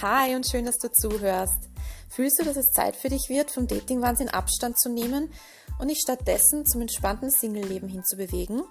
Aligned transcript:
Hi 0.00 0.36
und 0.36 0.48
schön, 0.48 0.64
dass 0.64 0.78
du 0.78 0.92
zuhörst. 0.92 1.70
Fühlst 2.08 2.38
du, 2.38 2.44
dass 2.44 2.56
es 2.56 2.70
Zeit 2.70 2.94
für 2.94 3.08
dich 3.08 3.28
wird, 3.28 3.50
vom 3.50 3.66
Dating-Wahnsinn 3.66 4.28
Abstand 4.28 4.78
zu 4.78 4.88
nehmen 4.88 5.32
und 5.80 5.88
dich 5.88 5.98
stattdessen 5.98 6.64
zum 6.66 6.82
entspannten 6.82 7.32
Single-Leben 7.32 7.88
hinzubewegen? 7.88 8.62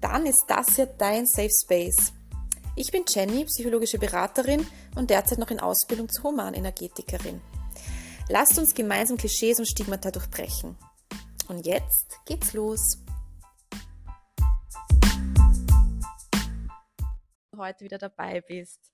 Dann 0.00 0.26
ist 0.26 0.44
das 0.48 0.74
hier 0.74 0.86
dein 0.86 1.26
Safe 1.26 1.48
Space. 1.48 2.12
Ich 2.74 2.90
bin 2.90 3.04
Jenny, 3.06 3.44
psychologische 3.44 4.00
Beraterin 4.00 4.66
und 4.96 5.10
derzeit 5.10 5.38
noch 5.38 5.52
in 5.52 5.60
Ausbildung 5.60 6.08
zur 6.08 6.32
Humanenergetikerin. 6.32 7.40
Lasst 8.28 8.58
uns 8.58 8.74
gemeinsam 8.74 9.18
Klischees 9.18 9.60
und 9.60 9.66
Stigmata 9.66 10.10
durchbrechen. 10.10 10.76
Und 11.46 11.64
jetzt 11.66 12.18
geht's 12.26 12.52
los. 12.52 12.98
Heute 17.56 17.84
wieder 17.84 17.98
dabei 17.98 18.40
bist. 18.40 18.91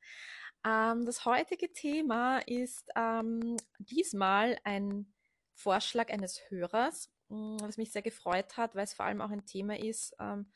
Ähm, 0.65 1.07
das 1.07 1.25
heutige 1.25 1.73
Thema 1.73 2.39
ist 2.41 2.89
ähm, 2.97 3.57
diesmal 3.79 4.59
ein 4.65 5.13
Vorschlag 5.55 6.11
eines 6.11 6.41
Hörers, 6.51 7.11
mm, 7.29 7.59
was 7.61 7.77
mich 7.77 7.93
sehr 7.93 8.03
gefreut 8.03 8.57
hat, 8.57 8.75
weil 8.75 8.85
es 8.85 8.95
vor 8.95 9.07
allem 9.07 9.21
auch 9.21 9.31
ein 9.31 9.47
Thema 9.47 9.79
ist, 9.79 10.15
ähm, 10.21 10.51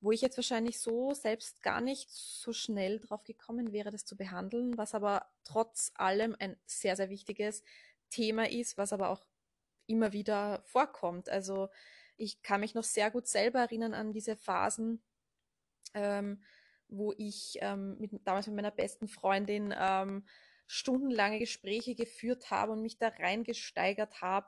wo 0.00 0.10
ich 0.10 0.20
jetzt 0.20 0.36
wahrscheinlich 0.36 0.80
so 0.80 1.14
selbst 1.14 1.62
gar 1.62 1.80
nicht 1.80 2.10
so 2.10 2.52
schnell 2.52 2.98
drauf 2.98 3.22
gekommen 3.24 3.72
wäre, 3.72 3.90
das 3.90 4.04
zu 4.04 4.16
behandeln, 4.16 4.76
was 4.76 4.94
aber 4.94 5.26
trotz 5.44 5.92
allem 5.94 6.34
ein 6.38 6.56
sehr, 6.66 6.96
sehr 6.96 7.08
wichtiges 7.08 7.62
Thema 8.10 8.50
ist, 8.50 8.76
was 8.78 8.92
aber 8.92 9.10
auch 9.10 9.24
immer 9.86 10.12
wieder 10.12 10.62
vorkommt. 10.64 11.28
Also 11.28 11.68
ich 12.16 12.42
kann 12.42 12.60
mich 12.60 12.74
noch 12.74 12.84
sehr 12.84 13.10
gut 13.10 13.26
selber 13.26 13.60
erinnern 13.60 13.94
an 13.94 14.12
diese 14.12 14.36
Phasen, 14.36 15.02
ähm, 15.94 16.42
wo 16.92 17.12
ich 17.16 17.58
ähm, 17.60 17.96
mit, 17.98 18.12
damals 18.24 18.46
mit 18.46 18.56
meiner 18.56 18.70
besten 18.70 19.08
Freundin 19.08 19.74
ähm, 19.76 20.24
stundenlange 20.66 21.38
Gespräche 21.38 21.94
geführt 21.94 22.50
habe 22.50 22.72
und 22.72 22.82
mich 22.82 22.98
da 22.98 23.08
reingesteigert 23.08 24.20
habe, 24.20 24.46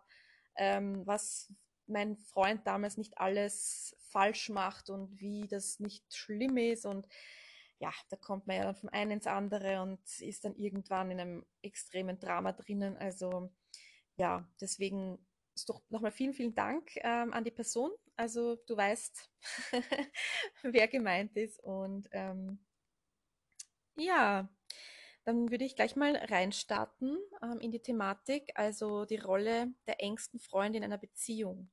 ähm, 0.57 1.07
was 1.07 1.53
mein 1.87 2.17
Freund 2.17 2.67
damals 2.67 2.97
nicht 2.97 3.19
alles 3.19 3.97
falsch 4.11 4.49
macht 4.49 4.91
und 4.91 5.21
wie 5.21 5.47
das 5.49 5.81
nicht 5.81 6.15
schlimm 6.15 6.57
ist 6.57 6.87
und 6.87 7.07
ja, 7.79 7.93
da 8.09 8.17
kommt 8.17 8.47
man 8.47 8.57
ja 8.57 8.65
dann 8.65 8.77
vom 8.77 8.89
einen 8.91 9.13
ins 9.13 9.27
andere 9.27 9.83
und 9.83 10.01
ist 10.21 10.45
dann 10.45 10.55
irgendwann 10.57 11.11
in 11.11 11.21
einem 11.21 11.47
extremen 11.61 12.19
Drama 12.19 12.53
drinnen. 12.53 12.97
Also 12.97 13.53
ja, 14.17 14.49
deswegen 14.61 15.19
doch 15.69 15.83
nochmal 15.89 16.11
vielen, 16.11 16.35
vielen 16.35 16.55
Dank 16.55 16.91
ähm, 16.97 17.33
an 17.33 17.45
die 17.45 17.51
Person. 17.51 17.91
Also 18.17 18.57
du 18.67 18.77
weißt, 18.77 19.31
wer 20.63 20.89
gemeint 20.89 21.37
ist. 21.37 21.63
Und 21.63 22.09
ähm, 22.13 22.59
ja, 23.97 24.49
dann 25.25 25.51
würde 25.51 25.65
ich 25.65 25.77
gleich 25.77 25.97
mal 25.97 26.17
reinstarten 26.17 27.19
ähm, 27.43 27.61
in 27.61 27.71
die 27.71 27.81
Thematik, 27.81 28.53
also 28.55 29.05
die 29.05 29.17
Rolle 29.17 29.73
der 29.87 30.03
engsten 30.03 30.39
Freunde 30.39 30.79
in 30.79 30.85
einer 30.85 30.99
Beziehung 30.99 31.71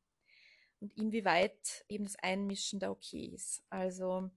und 0.79 0.97
inwieweit 0.97 1.85
eben 1.87 2.05
das 2.05 2.17
Einmischen 2.17 2.79
da 2.79 2.89
okay 2.89 3.25
ist. 3.25 3.63
Also, 3.69 4.29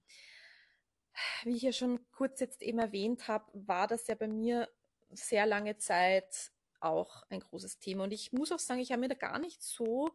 wie 1.44 1.56
ich 1.56 1.62
ja 1.62 1.72
schon 1.72 2.00
kurz 2.12 2.40
jetzt 2.40 2.62
eben 2.62 2.78
erwähnt 2.78 3.28
habe, 3.28 3.50
war 3.54 3.86
das 3.86 4.06
ja 4.06 4.14
bei 4.14 4.28
mir 4.28 4.68
sehr 5.10 5.46
lange 5.46 5.78
Zeit 5.78 6.52
auch 6.84 7.24
ein 7.28 7.40
großes 7.40 7.78
Thema. 7.78 8.04
Und 8.04 8.12
ich 8.12 8.32
muss 8.32 8.52
auch 8.52 8.58
sagen, 8.58 8.80
ich 8.80 8.92
habe 8.92 9.00
mir 9.00 9.08
da 9.08 9.14
gar 9.14 9.38
nicht 9.38 9.62
so 9.62 10.10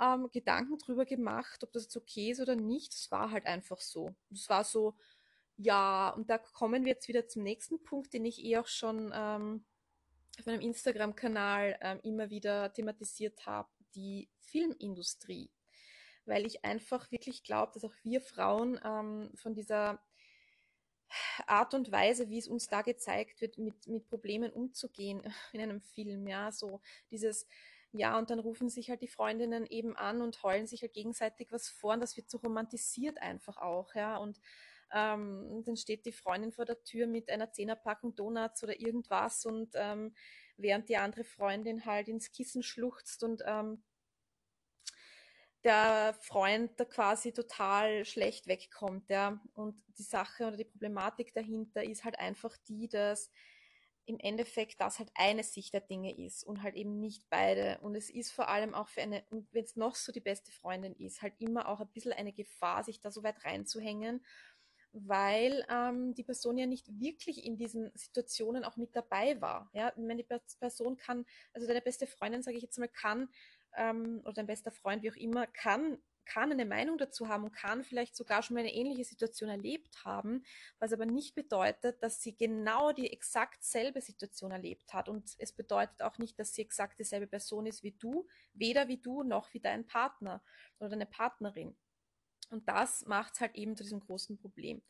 ähm, 0.00 0.28
Gedanken 0.32 0.78
drüber 0.78 1.04
gemacht, 1.04 1.62
ob 1.62 1.72
das 1.72 1.84
jetzt 1.84 1.96
okay 1.96 2.30
ist 2.30 2.40
oder 2.40 2.56
nicht. 2.56 2.92
Es 2.92 3.10
war 3.10 3.30
halt 3.30 3.46
einfach 3.46 3.80
so. 3.80 4.14
Es 4.30 4.48
war 4.48 4.64
so, 4.64 4.94
ja, 5.56 6.10
und 6.10 6.30
da 6.30 6.38
kommen 6.38 6.84
wir 6.84 6.92
jetzt 6.92 7.08
wieder 7.08 7.28
zum 7.28 7.42
nächsten 7.42 7.82
Punkt, 7.82 8.12
den 8.12 8.24
ich 8.24 8.44
eh 8.44 8.58
auch 8.58 8.66
schon 8.66 9.12
ähm, 9.14 9.64
auf 10.38 10.46
meinem 10.46 10.60
Instagram-Kanal 10.60 11.78
ähm, 11.80 12.00
immer 12.02 12.30
wieder 12.30 12.72
thematisiert 12.72 13.46
habe, 13.46 13.68
die 13.94 14.28
Filmindustrie. 14.38 15.50
Weil 16.26 16.46
ich 16.46 16.64
einfach 16.64 17.10
wirklich 17.10 17.44
glaube, 17.44 17.72
dass 17.74 17.84
auch 17.84 17.94
wir 18.02 18.20
Frauen 18.20 18.80
ähm, 18.82 19.30
von 19.34 19.54
dieser 19.54 20.02
Art 21.46 21.74
und 21.74 21.92
Weise, 21.92 22.28
wie 22.28 22.38
es 22.38 22.48
uns 22.48 22.68
da 22.68 22.82
gezeigt 22.82 23.40
wird, 23.40 23.58
mit, 23.58 23.86
mit 23.86 24.08
Problemen 24.08 24.52
umzugehen 24.52 25.22
in 25.52 25.60
einem 25.60 25.80
Film, 25.80 26.26
ja, 26.26 26.52
so 26.52 26.80
dieses, 27.10 27.46
ja, 27.92 28.18
und 28.18 28.30
dann 28.30 28.40
rufen 28.40 28.68
sich 28.68 28.90
halt 28.90 29.02
die 29.02 29.08
Freundinnen 29.08 29.66
eben 29.66 29.96
an 29.96 30.20
und 30.20 30.42
heulen 30.42 30.66
sich 30.66 30.82
halt 30.82 30.92
gegenseitig 30.92 31.52
was 31.52 31.68
vor 31.68 31.94
und 31.94 32.00
das 32.00 32.16
wird 32.16 32.30
so 32.30 32.38
romantisiert 32.38 33.20
einfach 33.22 33.56
auch, 33.58 33.94
ja, 33.94 34.16
und 34.16 34.40
ähm, 34.92 35.62
dann 35.64 35.76
steht 35.76 36.06
die 36.06 36.12
Freundin 36.12 36.52
vor 36.52 36.64
der 36.64 36.82
Tür 36.84 37.06
mit 37.06 37.30
einer 37.30 37.50
Zehnerpackung 37.50 38.14
Donuts 38.14 38.62
oder 38.62 38.80
irgendwas 38.80 39.44
und 39.44 39.70
ähm, 39.74 40.14
während 40.56 40.88
die 40.88 40.96
andere 40.96 41.24
Freundin 41.24 41.84
halt 41.84 42.08
ins 42.08 42.30
Kissen 42.30 42.62
schluchzt 42.62 43.24
und 43.24 43.42
ähm, 43.46 43.82
der 45.64 46.14
Freund 46.20 46.78
da 46.78 46.84
quasi 46.84 47.32
total 47.32 48.04
schlecht 48.04 48.46
wegkommt, 48.46 49.10
ja. 49.10 49.40
Und 49.54 49.82
die 49.98 50.02
Sache 50.02 50.46
oder 50.46 50.56
die 50.56 50.64
Problematik 50.64 51.32
dahinter 51.34 51.84
ist 51.84 52.04
halt 52.04 52.18
einfach 52.18 52.56
die, 52.68 52.88
dass 52.88 53.30
im 54.06 54.18
Endeffekt 54.18 54.80
das 54.80 54.98
halt 54.98 55.10
eine 55.14 55.42
Sicht 55.42 55.72
der 55.72 55.80
Dinge 55.80 56.16
ist 56.16 56.44
und 56.44 56.62
halt 56.62 56.74
eben 56.74 57.00
nicht 57.00 57.28
beide. 57.30 57.78
Und 57.80 57.94
es 57.94 58.10
ist 58.10 58.32
vor 58.32 58.48
allem 58.48 58.74
auch 58.74 58.88
für 58.88 59.00
eine, 59.02 59.24
wenn 59.52 59.64
es 59.64 59.76
noch 59.76 59.94
so 59.94 60.12
die 60.12 60.20
beste 60.20 60.52
Freundin 60.52 60.94
ist, 60.96 61.22
halt 61.22 61.34
immer 61.38 61.68
auch 61.68 61.80
ein 61.80 61.88
bisschen 61.88 62.12
eine 62.12 62.32
Gefahr, 62.32 62.84
sich 62.84 63.00
da 63.00 63.10
so 63.10 63.22
weit 63.22 63.44
reinzuhängen, 63.44 64.22
weil 64.92 65.64
ähm, 65.70 66.14
die 66.14 66.22
Person 66.22 66.56
ja 66.56 66.66
nicht 66.66 66.86
wirklich 67.00 67.44
in 67.44 67.56
diesen 67.56 67.90
Situationen 67.94 68.62
auch 68.64 68.76
mit 68.76 68.94
dabei 68.94 69.40
war. 69.40 69.68
Ja, 69.72 69.88
ich 69.88 69.96
meine, 70.02 70.22
die 70.22 70.28
Person 70.60 70.96
kann, 70.96 71.24
also 71.52 71.66
deine 71.66 71.80
beste 71.80 72.06
Freundin, 72.06 72.42
sage 72.42 72.56
ich 72.58 72.62
jetzt 72.62 72.78
mal, 72.78 72.88
kann 72.88 73.28
ähm, 73.76 74.20
oder 74.24 74.34
dein 74.34 74.46
bester 74.46 74.70
Freund, 74.70 75.02
wie 75.02 75.10
auch 75.10 75.16
immer, 75.16 75.46
kann, 75.46 75.98
kann 76.24 76.52
eine 76.52 76.64
Meinung 76.64 76.98
dazu 76.98 77.28
haben 77.28 77.44
und 77.44 77.52
kann 77.52 77.84
vielleicht 77.84 78.16
sogar 78.16 78.42
schon 78.42 78.54
mal 78.54 78.60
eine 78.60 78.74
ähnliche 78.74 79.04
Situation 79.04 79.50
erlebt 79.50 80.04
haben, 80.04 80.44
was 80.78 80.92
aber 80.92 81.06
nicht 81.06 81.34
bedeutet, 81.34 82.02
dass 82.02 82.22
sie 82.22 82.36
genau 82.36 82.92
die 82.92 83.12
exakt 83.12 83.62
selbe 83.62 84.00
Situation 84.00 84.50
erlebt 84.50 84.92
hat. 84.92 85.08
Und 85.08 85.34
es 85.38 85.52
bedeutet 85.52 86.02
auch 86.02 86.18
nicht, 86.18 86.38
dass 86.38 86.54
sie 86.54 86.62
exakt 86.62 86.98
dieselbe 86.98 87.26
Person 87.26 87.66
ist 87.66 87.82
wie 87.82 87.92
du, 87.92 88.26
weder 88.52 88.88
wie 88.88 88.98
du 88.98 89.22
noch 89.22 89.52
wie 89.52 89.60
dein 89.60 89.86
Partner 89.86 90.42
oder 90.78 90.90
deine 90.90 91.06
Partnerin. 91.06 91.76
Und 92.50 92.68
das 92.68 93.04
macht 93.06 93.34
es 93.34 93.40
halt 93.40 93.54
eben 93.54 93.76
zu 93.76 93.82
diesem 93.82 94.00
großen 94.00 94.38
Problem. 94.38 94.82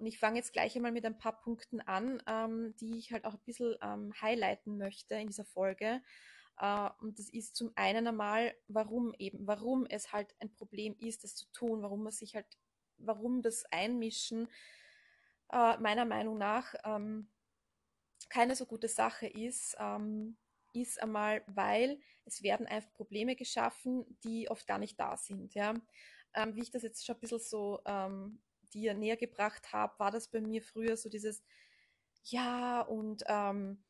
Und 0.00 0.06
ich 0.06 0.18
fange 0.18 0.38
jetzt 0.38 0.54
gleich 0.54 0.74
einmal 0.76 0.92
mit 0.92 1.04
ein 1.04 1.18
paar 1.18 1.38
Punkten 1.42 1.82
an, 1.82 2.22
ähm, 2.26 2.74
die 2.80 2.98
ich 2.98 3.12
halt 3.12 3.26
auch 3.26 3.34
ein 3.34 3.44
bisschen 3.44 3.76
ähm, 3.82 4.14
highlighten 4.20 4.78
möchte 4.78 5.14
in 5.14 5.26
dieser 5.26 5.44
Folge. 5.44 6.00
Uh, 6.60 6.90
und 7.00 7.18
das 7.18 7.30
ist 7.30 7.56
zum 7.56 7.72
einen 7.74 8.06
einmal, 8.06 8.54
warum 8.68 9.14
eben, 9.18 9.46
warum 9.46 9.86
es 9.86 10.12
halt 10.12 10.34
ein 10.40 10.52
Problem 10.52 10.94
ist, 10.98 11.24
das 11.24 11.34
zu 11.34 11.46
tun, 11.52 11.82
warum 11.82 12.02
man 12.02 12.12
sich 12.12 12.34
halt, 12.34 12.46
warum 12.98 13.40
das 13.40 13.64
Einmischen 13.72 14.46
uh, 15.52 15.78
meiner 15.80 16.04
Meinung 16.04 16.36
nach 16.36 16.74
ähm, 16.84 17.30
keine 18.28 18.54
so 18.56 18.66
gute 18.66 18.88
Sache 18.88 19.26
ist, 19.26 19.74
ähm, 19.78 20.36
ist 20.74 21.02
einmal, 21.02 21.42
weil 21.46 21.98
es 22.26 22.42
werden 22.42 22.66
einfach 22.66 22.92
Probleme 22.92 23.36
geschaffen, 23.36 24.18
die 24.22 24.50
oft 24.50 24.66
gar 24.66 24.78
nicht 24.78 25.00
da 25.00 25.16
sind. 25.16 25.54
Ja? 25.54 25.74
Ähm, 26.34 26.54
wie 26.54 26.62
ich 26.62 26.70
das 26.70 26.82
jetzt 26.82 27.04
schon 27.04 27.16
ein 27.16 27.20
bisschen 27.20 27.40
so 27.40 27.80
dir 28.72 28.94
näher 28.94 29.16
gebracht 29.16 29.72
habe, 29.72 29.98
war 29.98 30.10
das 30.10 30.28
bei 30.28 30.40
mir 30.40 30.62
früher 30.62 30.96
so 30.96 31.08
dieses, 31.08 31.42
ja, 32.24 32.82
und 32.82 33.24
ähm, 33.26 33.82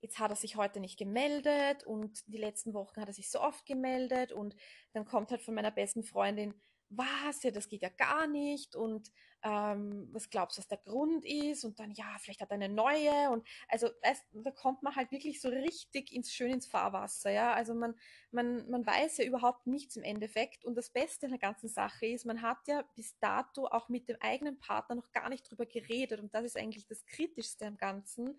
jetzt 0.00 0.18
hat 0.18 0.30
er 0.30 0.36
sich 0.36 0.56
heute 0.56 0.80
nicht 0.80 0.98
gemeldet 0.98 1.84
und 1.84 2.22
die 2.26 2.38
letzten 2.38 2.74
Wochen 2.74 3.00
hat 3.00 3.08
er 3.08 3.14
sich 3.14 3.30
so 3.30 3.40
oft 3.40 3.66
gemeldet 3.66 4.32
und 4.32 4.56
dann 4.92 5.04
kommt 5.04 5.30
halt 5.30 5.42
von 5.42 5.54
meiner 5.54 5.70
besten 5.70 6.02
Freundin, 6.02 6.54
was, 6.90 7.42
ja, 7.44 7.52
das 7.52 7.68
geht 7.68 7.82
ja 7.82 7.88
gar 7.88 8.26
nicht 8.26 8.74
und 8.74 9.12
ähm, 9.42 10.08
was 10.12 10.28
glaubst 10.28 10.58
du, 10.58 10.60
was 10.60 10.68
der 10.68 10.78
Grund 10.78 11.24
ist? 11.24 11.64
Und 11.64 11.78
dann, 11.78 11.92
ja, 11.92 12.16
vielleicht 12.18 12.40
hat 12.40 12.50
er 12.50 12.56
eine 12.56 12.68
neue. 12.68 13.30
Und 13.30 13.46
also 13.68 13.88
weißt, 14.02 14.24
da 14.32 14.50
kommt 14.50 14.82
man 14.82 14.94
halt 14.96 15.10
wirklich 15.12 15.40
so 15.40 15.48
richtig 15.48 16.12
ins 16.12 16.32
schön 16.32 16.52
ins 16.52 16.66
Fahrwasser, 16.66 17.30
ja, 17.30 17.52
also 17.54 17.74
man, 17.74 17.94
man, 18.32 18.68
man 18.68 18.84
weiß 18.84 19.18
ja 19.18 19.24
überhaupt 19.24 19.66
nichts 19.66 19.96
im 19.96 20.02
Endeffekt 20.02 20.64
und 20.64 20.74
das 20.74 20.90
Beste 20.90 21.26
in 21.26 21.32
der 21.32 21.38
ganzen 21.38 21.68
Sache 21.68 22.06
ist, 22.06 22.26
man 22.26 22.42
hat 22.42 22.58
ja 22.66 22.82
bis 22.96 23.18
dato 23.20 23.66
auch 23.66 23.88
mit 23.88 24.08
dem 24.08 24.16
eigenen 24.20 24.58
Partner 24.58 24.96
noch 24.96 25.12
gar 25.12 25.28
nicht 25.28 25.48
drüber 25.48 25.66
geredet 25.66 26.20
und 26.20 26.34
das 26.34 26.44
ist 26.44 26.56
eigentlich 26.56 26.86
das 26.86 27.06
Kritischste 27.06 27.66
am 27.66 27.76
Ganzen 27.76 28.36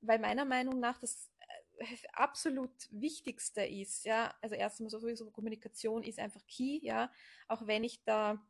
weil 0.00 0.18
meiner 0.18 0.44
Meinung 0.44 0.80
nach 0.80 0.98
das 0.98 1.30
äh, 1.78 1.96
absolut 2.12 2.72
Wichtigste 2.90 3.64
ist, 3.64 4.04
ja, 4.04 4.34
also 4.40 4.54
erstmal 4.54 4.90
sowieso 4.90 5.30
Kommunikation 5.30 6.02
ist 6.02 6.18
einfach 6.18 6.44
key, 6.46 6.78
ja, 6.82 7.10
auch 7.48 7.66
wenn 7.66 7.84
ich 7.84 8.02
da, 8.04 8.42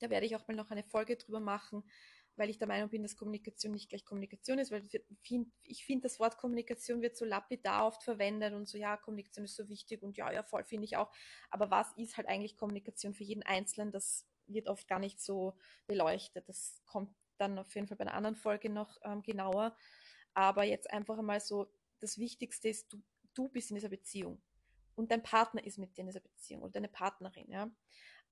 da 0.00 0.10
werde 0.10 0.26
ich 0.26 0.36
auch 0.36 0.46
mal 0.48 0.54
noch 0.54 0.70
eine 0.70 0.84
Folge 0.84 1.16
drüber 1.16 1.40
machen, 1.40 1.84
weil 2.36 2.50
ich 2.50 2.58
der 2.58 2.68
Meinung 2.68 2.88
bin, 2.88 3.02
dass 3.02 3.16
Kommunikation 3.16 3.72
nicht 3.72 3.90
gleich 3.90 4.04
Kommunikation 4.04 4.58
ist, 4.58 4.70
weil 4.70 4.82
ich 5.64 5.84
finde, 5.84 6.02
das 6.02 6.18
Wort 6.18 6.38
Kommunikation 6.38 7.02
wird 7.02 7.16
so 7.16 7.24
lapidar 7.24 7.86
oft 7.86 8.02
verwendet 8.02 8.54
und 8.54 8.68
so, 8.68 8.78
ja, 8.78 8.96
Kommunikation 8.96 9.44
ist 9.44 9.56
so 9.56 9.68
wichtig 9.68 10.02
und 10.02 10.16
ja, 10.16 10.32
ja, 10.32 10.42
voll 10.42 10.64
finde 10.64 10.86
ich 10.86 10.96
auch. 10.96 11.12
Aber 11.50 11.70
was 11.70 11.92
ist 11.96 12.16
halt 12.16 12.28
eigentlich 12.28 12.56
Kommunikation 12.56 13.12
für 13.14 13.24
jeden 13.24 13.42
Einzelnen? 13.42 13.92
Das 13.92 14.26
wird 14.46 14.68
oft 14.68 14.88
gar 14.88 14.98
nicht 14.98 15.20
so 15.20 15.54
beleuchtet. 15.86 16.48
Das 16.48 16.80
kommt 16.86 17.14
dann 17.38 17.58
auf 17.58 17.74
jeden 17.74 17.86
Fall 17.86 17.96
bei 17.96 18.04
einer 18.04 18.14
anderen 18.14 18.36
Folge 18.36 18.70
noch 18.70 18.98
ähm, 19.04 19.22
genauer. 19.22 19.76
Aber 20.34 20.64
jetzt 20.64 20.90
einfach 20.90 21.18
einmal 21.18 21.40
so, 21.40 21.72
das 22.00 22.18
Wichtigste 22.18 22.68
ist, 22.68 22.92
du, 22.92 23.02
du 23.34 23.48
bist 23.48 23.70
in 23.70 23.76
dieser 23.76 23.88
Beziehung 23.88 24.42
und 24.94 25.10
dein 25.10 25.22
Partner 25.22 25.64
ist 25.64 25.78
mit 25.78 25.96
dir 25.96 26.02
in 26.02 26.08
dieser 26.08 26.20
Beziehung 26.20 26.62
oder 26.62 26.72
deine 26.72 26.88
Partnerin, 26.88 27.50
ja. 27.50 27.70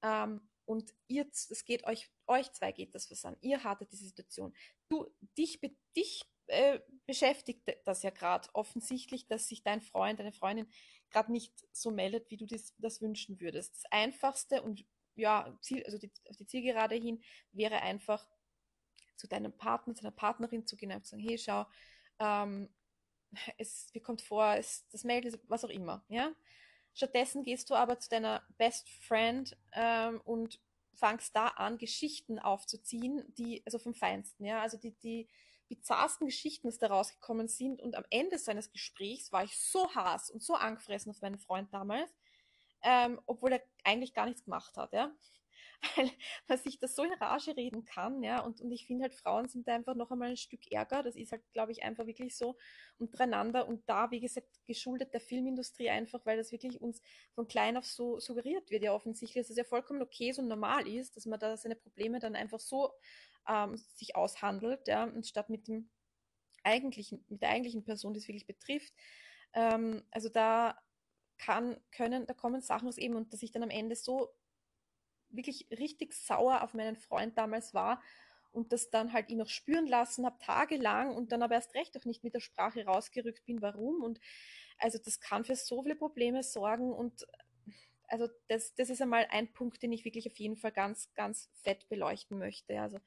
Ähm, 0.03 0.49
und 0.65 0.95
ihr, 1.09 1.27
es 1.33 1.65
geht 1.65 1.85
euch, 1.85 2.11
euch 2.27 2.53
zwei 2.53 2.71
geht 2.71 2.95
das 2.95 3.11
was 3.11 3.25
an. 3.25 3.37
Ihr 3.41 3.65
hattet 3.65 3.91
diese 3.91 4.05
Situation. 4.05 4.55
Du, 4.89 5.13
dich, 5.37 5.61
dich 5.97 6.23
äh, 6.47 6.79
beschäftigt 7.07 7.69
das 7.85 8.03
ja 8.03 8.11
gerade 8.11 8.49
offensichtlich, 8.53 9.27
dass 9.27 9.49
sich 9.49 9.65
dein 9.65 9.81
Freund, 9.81 10.21
deine 10.21 10.33
Freundin 10.33 10.69
gerade 11.11 11.33
nicht 11.33 11.53
so 11.73 11.91
meldet, 11.91 12.31
wie 12.31 12.37
du 12.37 12.47
das, 12.47 12.75
das 12.79 13.01
wünschen 13.01 13.41
würdest. 13.41 13.75
Das 13.75 13.91
Einfachste 13.91 14.63
und 14.63 14.85
ja, 15.17 15.57
Ziel, 15.61 15.83
also 15.85 15.99
die, 15.99 16.13
auf 16.29 16.37
die 16.37 16.47
Zielgerade 16.47 16.95
hin 16.95 17.21
wäre 17.53 17.83
einfach 17.83 18.29
zu 19.21 19.29
deinem 19.29 19.53
Partner, 19.53 19.95
zu 19.95 20.03
deiner 20.03 20.15
Partnerin 20.15 20.67
zu 20.67 20.77
gehen 20.77 20.93
und 20.93 21.05
zu 21.05 21.11
sagen, 21.11 21.23
hey, 21.23 21.39
schau, 21.39 21.67
ähm, 22.19 22.69
es 23.59 23.91
mir 23.95 24.01
kommt 24.01 24.23
vor, 24.23 24.55
es, 24.55 24.89
das 24.89 25.05
meldet, 25.05 25.41
was 25.49 25.65
auch 25.65 25.71
immer, 25.71 26.05
ja. 26.09 26.33
Stattdessen 26.93 27.45
gehst 27.45 27.71
du 27.71 27.75
aber 27.75 28.01
zu 28.01 28.09
deiner 28.09 28.43
Best 28.59 28.89
Friend 28.89 29.57
ähm, 29.73 30.21
und 30.25 30.61
fangst 30.95 31.37
da 31.37 31.47
an, 31.49 31.79
Geschichten 31.79 32.41
aufzuziehen, 32.41 33.23
die, 33.39 33.63
also 33.65 33.79
vom 33.79 33.95
Feinsten, 33.95 34.45
ja, 34.45 34.61
also 34.61 34.77
die, 34.77 34.93
die, 34.99 35.29
bizarrsten 35.71 36.27
Geschichten, 36.27 36.69
die 36.69 36.79
da 36.79 36.89
rausgekommen 36.89 37.47
sind. 37.47 37.81
Und 37.81 37.95
am 37.95 38.05
Ende 38.11 38.39
seines 38.39 38.73
Gesprächs 38.73 39.31
war 39.33 39.45
ich 39.45 39.57
so 39.57 39.89
hass 39.95 40.29
und 40.29 40.43
so 40.43 40.55
angefressen 40.55 41.11
auf 41.11 41.23
meinen 41.23 41.39
Freund 41.39 41.73
damals, 41.73 42.11
ähm, 42.83 43.21
obwohl 43.25 43.53
er 43.53 43.63
eigentlich 43.85 44.13
gar 44.13 44.27
nichts 44.27 44.45
gemacht 44.45 44.77
hat, 44.77 44.93
ja. 44.93 45.13
Weil 45.97 46.11
man 46.49 46.59
sich 46.59 46.79
das 46.79 46.95
so 46.95 47.03
in 47.03 47.13
Rage 47.15 47.57
reden 47.57 47.85
kann, 47.85 48.23
ja. 48.23 48.41
Und, 48.41 48.61
und 48.61 48.71
ich 48.71 48.87
finde 48.87 49.05
halt, 49.05 49.15
Frauen 49.15 49.49
sind 49.49 49.67
da 49.67 49.75
einfach 49.75 49.95
noch 49.95 50.11
einmal 50.11 50.31
ein 50.31 50.37
Stück 50.37 50.71
ärger. 50.71 51.03
Das 51.03 51.17
ist 51.17 51.33
halt, 51.33 51.43
glaube 51.53 51.73
ich, 51.73 51.83
einfach 51.83 52.07
wirklich 52.07 52.37
so 52.37 52.57
untereinander. 52.99 53.67
Und 53.67 53.89
da, 53.89 54.11
wie 54.11 54.21
gesagt, 54.21 54.49
geschuldet 54.67 55.15
der 55.15 55.21
Filmindustrie 55.21 55.91
einfach, 55.91 56.25
weil 56.27 56.37
das 56.37 56.53
wirklich 56.53 56.81
uns 56.81 57.01
von 57.35 57.49
klein 57.49 57.77
auf 57.77 57.87
so 57.87 58.19
suggeriert 58.21 58.71
wird, 58.71 58.83
ja 58.83 58.93
offensichtlich, 58.93 59.43
dass 59.43 59.51
es 59.51 59.57
ja 59.57 59.65
vollkommen 59.65 60.03
okay 60.03 60.33
so 60.33 60.43
normal 60.43 60.87
ist, 60.87 61.17
dass 61.17 61.27
man 61.27 61.41
da 61.41 61.57
seine 61.57 61.77
Probleme 61.77 62.19
dann 62.19 62.37
einfach 62.37 62.61
so 62.61 62.93
ähm, 63.49 63.77
sich 63.77 64.17
aushandelt, 64.17 64.87
ja, 64.87 65.05
anstatt 65.05 65.49
mit 65.49 65.67
dem 65.69 65.91
eigentlichen, 66.63 67.25
mit 67.29 67.43
der 67.43 67.51
eigentlichen 67.51 67.85
Person, 67.85 68.13
die 68.13 68.21
es 68.21 68.29
wirklich 68.29 68.47
betrifft. 68.47 68.93
Ähm, 69.55 70.03
also 70.11 70.29
da 70.29 70.79
kann, 71.39 71.81
können, 71.91 72.27
da 72.27 72.35
kommen 72.35 72.61
Sachen 72.61 72.89
aus 72.89 72.99
eben 72.99 73.17
und 73.17 73.33
dass 73.33 73.43
ich 73.43 73.51
dann 73.51 73.63
am 73.63 73.71
Ende 73.71 73.97
so 73.97 74.29
wirklich 75.31 75.67
richtig 75.71 76.15
sauer 76.15 76.63
auf 76.63 76.75
meinen 76.75 76.97
Freund 76.97 77.39
damals 77.39 77.75
war 77.75 78.03
und 78.53 78.73
das 78.73 78.91
dann 78.91 79.13
halt 79.13 79.29
ihn 79.29 79.39
noch 79.39 79.49
spüren 79.49 79.87
lassen 79.87 80.27
habe, 80.27 80.39
tagelang 80.39 81.15
und 81.15 81.33
dann 81.33 81.43
aber 81.43 81.55
erst 81.55 81.75
recht 81.75 81.97
auch 81.97 82.05
nicht 82.05 82.25
mit 82.25 82.35
der 82.35 82.41
Sprache 82.41 82.85
rausgerückt 82.85 83.45
bin, 83.47 83.63
warum. 83.63 84.03
Und 84.03 84.21
also 84.79 84.99
das 84.99 85.21
kann 85.21 85.45
für 85.45 85.57
so 85.57 85.83
viele 85.83 85.97
Probleme 85.97 86.43
sorgen 86.43 86.93
und 86.93 87.27
also 88.09 88.29
das, 88.49 88.75
das 88.75 88.91
ist 88.91 89.01
einmal 89.01 89.27
ein 89.31 89.53
Punkt, 89.53 89.83
den 89.83 89.93
ich 89.93 90.05
wirklich 90.05 90.27
auf 90.27 90.37
jeden 90.39 90.57
Fall 90.57 90.73
ganz, 90.73 91.15
ganz 91.15 91.49
fett 91.63 91.89
beleuchten 91.89 92.39
möchte. 92.39 92.81
Also 92.81 92.99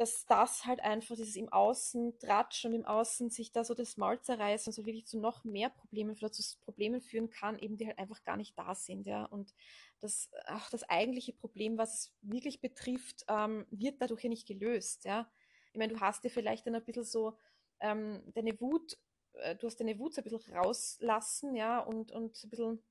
dass 0.00 0.24
das 0.24 0.64
halt 0.64 0.80
einfach 0.80 1.14
dieses 1.14 1.36
im 1.36 1.50
Außen 1.50 2.18
tratschen 2.20 2.72
und 2.72 2.80
im 2.80 2.86
Außen 2.86 3.28
sich 3.28 3.52
da 3.52 3.64
so 3.64 3.74
das 3.74 3.98
Maul 3.98 4.18
zerreißen 4.18 4.70
und 4.70 4.74
so 4.74 4.86
wirklich 4.86 5.04
zu 5.06 5.20
noch 5.20 5.44
mehr 5.44 5.68
Problemen 5.68 6.16
oder 6.16 6.32
zu 6.32 6.42
Problemen 6.64 7.02
führen 7.02 7.28
kann, 7.28 7.58
eben 7.58 7.76
die 7.76 7.86
halt 7.86 7.98
einfach 7.98 8.24
gar 8.24 8.38
nicht 8.38 8.58
da 8.58 8.74
sind, 8.74 9.06
ja. 9.06 9.26
Und 9.26 9.54
das, 10.00 10.30
auch 10.46 10.70
das 10.70 10.84
eigentliche 10.84 11.34
Problem, 11.34 11.76
was 11.76 11.92
es 11.92 12.14
wirklich 12.22 12.62
betrifft, 12.62 13.26
ähm, 13.28 13.66
wird 13.70 14.00
dadurch 14.00 14.24
ja 14.24 14.30
nicht 14.30 14.48
gelöst, 14.48 15.04
ja. 15.04 15.30
Ich 15.74 15.78
meine, 15.78 15.92
du 15.92 16.00
hast 16.00 16.24
dir 16.24 16.30
vielleicht 16.30 16.66
dann 16.66 16.76
ein 16.76 16.84
bisschen 16.86 17.04
so 17.04 17.36
ähm, 17.80 18.22
deine 18.34 18.58
Wut, 18.58 18.96
äh, 19.34 19.54
du 19.54 19.66
hast 19.66 19.80
deine 19.80 19.98
Wut 19.98 20.14
so 20.14 20.22
ein 20.22 20.24
bisschen 20.24 20.56
rauslassen, 20.56 21.54
ja, 21.54 21.78
und, 21.78 22.10
und 22.10 22.42
ein 22.42 22.48
bisschen 22.48 22.82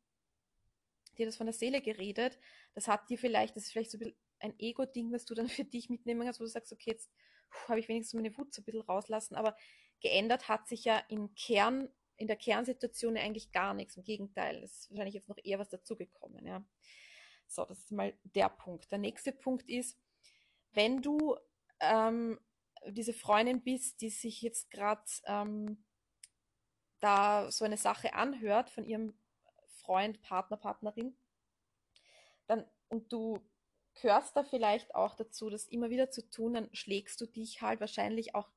dir 1.18 1.26
das 1.26 1.38
von 1.38 1.48
der 1.48 1.56
Seele 1.56 1.82
geredet. 1.82 2.38
Das 2.76 2.88
hat 2.88 3.10
dir 3.10 3.18
vielleicht, 3.18 3.56
das 3.56 3.64
ist 3.64 3.72
vielleicht 3.72 3.90
so 3.90 3.98
ein 3.98 4.02
bisschen 4.02 4.29
ein 4.40 4.58
Ego-Ding, 4.58 5.12
was 5.12 5.26
du 5.26 5.34
dann 5.34 5.50
für 5.50 5.66
dich 5.66 5.90
mitnehmen 5.90 6.22
kannst, 6.24 6.40
wo 6.40 6.44
du 6.44 6.50
sagst, 6.50 6.72
okay, 6.72 6.92
jetzt 6.92 7.12
habe 7.68 7.80
ich 7.80 7.88
wenigstens 7.88 8.14
meine 8.14 8.36
Wut 8.38 8.54
so 8.54 8.62
ein 8.62 8.66
bisschen 8.66 8.82
rauslassen, 8.82 9.36
aber 9.36 9.56
geändert 10.02 10.48
hat 10.48 10.68
sich 10.68 10.86
ja 10.86 11.00
im 11.10 11.34
Kern, 11.36 11.90
in 12.16 12.28
der 12.28 12.36
Kernsituation 12.36 13.18
eigentlich 13.18 13.52
gar 13.52 13.74
nichts. 13.74 13.98
Im 13.98 14.04
Gegenteil, 14.04 14.64
es 14.64 14.82
ist 14.82 14.90
wahrscheinlich 14.92 15.16
jetzt 15.16 15.30
noch 15.30 15.38
eher 15.44 15.60
was 15.60 15.70
dazugekommen, 15.70 16.46
ja. 16.46 16.64
So, 17.48 17.66
das 17.66 17.80
ist 17.80 17.92
mal 17.92 18.14
der 18.24 18.50
Punkt. 18.50 18.92
Der 18.92 19.00
nächste 19.00 19.32
Punkt 19.32 19.68
ist, 19.68 19.98
wenn 20.72 21.02
du 21.02 21.36
ähm, 21.80 22.40
diese 22.88 23.14
Freundin 23.14 23.64
bist, 23.64 24.02
die 24.02 24.10
sich 24.10 24.42
jetzt 24.42 24.70
gerade 24.70 25.02
ähm, 25.26 25.84
da 27.00 27.52
so 27.52 27.66
eine 27.66 27.78
Sache 27.78 28.14
anhört 28.14 28.70
von 28.70 28.86
ihrem 28.86 29.18
Freund, 29.68 30.22
Partner, 30.22 30.58
Partnerin, 30.58 31.18
dann 32.46 32.66
und 32.90 33.12
du 33.12 33.40
gehörst 34.02 34.36
da 34.36 34.44
vielleicht 34.44 34.96
auch 34.96 35.16
dazu, 35.16 35.50
das 35.50 35.68
immer 35.68 35.90
wieder 35.90 36.12
zu 36.12 36.30
tun, 36.30 36.54
dann 36.54 36.70
schlägst 36.74 37.20
du 37.22 37.26
dich 37.26 37.62
halt 37.62 37.80
wahrscheinlich 37.80 38.36
auch 38.36 38.50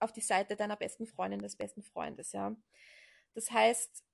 auf 0.00 0.12
die 0.12 0.20
Seite 0.20 0.56
deiner 0.56 0.76
besten 0.76 1.06
Freundin, 1.06 1.40
des 1.40 1.56
besten 1.56 1.82
Freundes, 1.82 2.32
ja. 2.32 2.56
Das 3.34 3.50
heißt, 3.50 4.04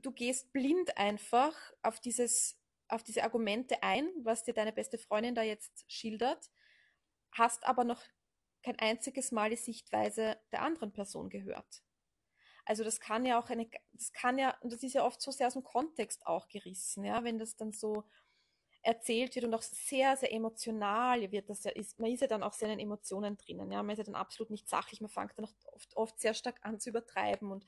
du 0.00 0.12
gehst 0.12 0.52
blind 0.52 0.96
einfach 0.96 1.54
auf 1.82 2.00
dieses, 2.00 2.58
auf 2.88 3.02
diese 3.02 3.22
Argumente 3.22 3.82
ein, 3.82 4.08
was 4.22 4.44
dir 4.44 4.54
deine 4.54 4.72
beste 4.72 4.98
Freundin 4.98 5.34
da 5.34 5.42
jetzt 5.42 5.84
schildert, 5.90 6.50
hast 7.32 7.64
aber 7.66 7.84
noch 7.84 8.02
kein 8.62 8.78
einziges 8.78 9.32
Mal 9.32 9.50
die 9.50 9.56
Sichtweise 9.56 10.38
der 10.52 10.62
anderen 10.62 10.92
Person 10.92 11.30
gehört. 11.30 11.82
Also 12.66 12.84
das 12.84 13.00
kann 13.00 13.24
ja 13.24 13.40
auch 13.40 13.48
eine, 13.50 13.68
das 13.92 14.12
kann 14.12 14.38
ja, 14.38 14.56
und 14.60 14.72
das 14.72 14.82
ist 14.82 14.94
ja 14.94 15.04
oft 15.04 15.20
so 15.20 15.30
sehr 15.30 15.46
aus 15.46 15.54
dem 15.54 15.64
Kontext 15.64 16.26
auch 16.26 16.48
gerissen, 16.48 17.04
ja, 17.04 17.24
wenn 17.24 17.38
das 17.38 17.56
dann 17.56 17.72
so 17.72 18.04
erzählt 18.82 19.34
wird 19.34 19.44
und 19.44 19.54
auch 19.54 19.62
sehr, 19.62 20.16
sehr 20.16 20.32
emotional 20.32 21.30
wird 21.30 21.50
das 21.50 21.64
ja, 21.64 21.70
ist, 21.72 21.98
man 21.98 22.10
ist 22.10 22.20
ja 22.20 22.26
dann 22.26 22.42
auch 22.42 22.54
sehr 22.54 22.70
in 22.70 22.78
den 22.78 22.86
Emotionen 22.86 23.36
drinnen, 23.36 23.70
ja, 23.70 23.82
man 23.82 23.92
ist 23.92 23.98
ja 23.98 24.04
dann 24.04 24.14
absolut 24.14 24.50
nicht 24.50 24.68
sachlich, 24.68 25.00
man 25.00 25.10
fängt 25.10 25.36
dann 25.36 25.44
auch 25.44 25.54
oft, 25.74 25.96
oft 25.96 26.20
sehr 26.20 26.34
stark 26.34 26.60
an 26.62 26.80
zu 26.80 26.90
übertreiben 26.90 27.50
und 27.50 27.64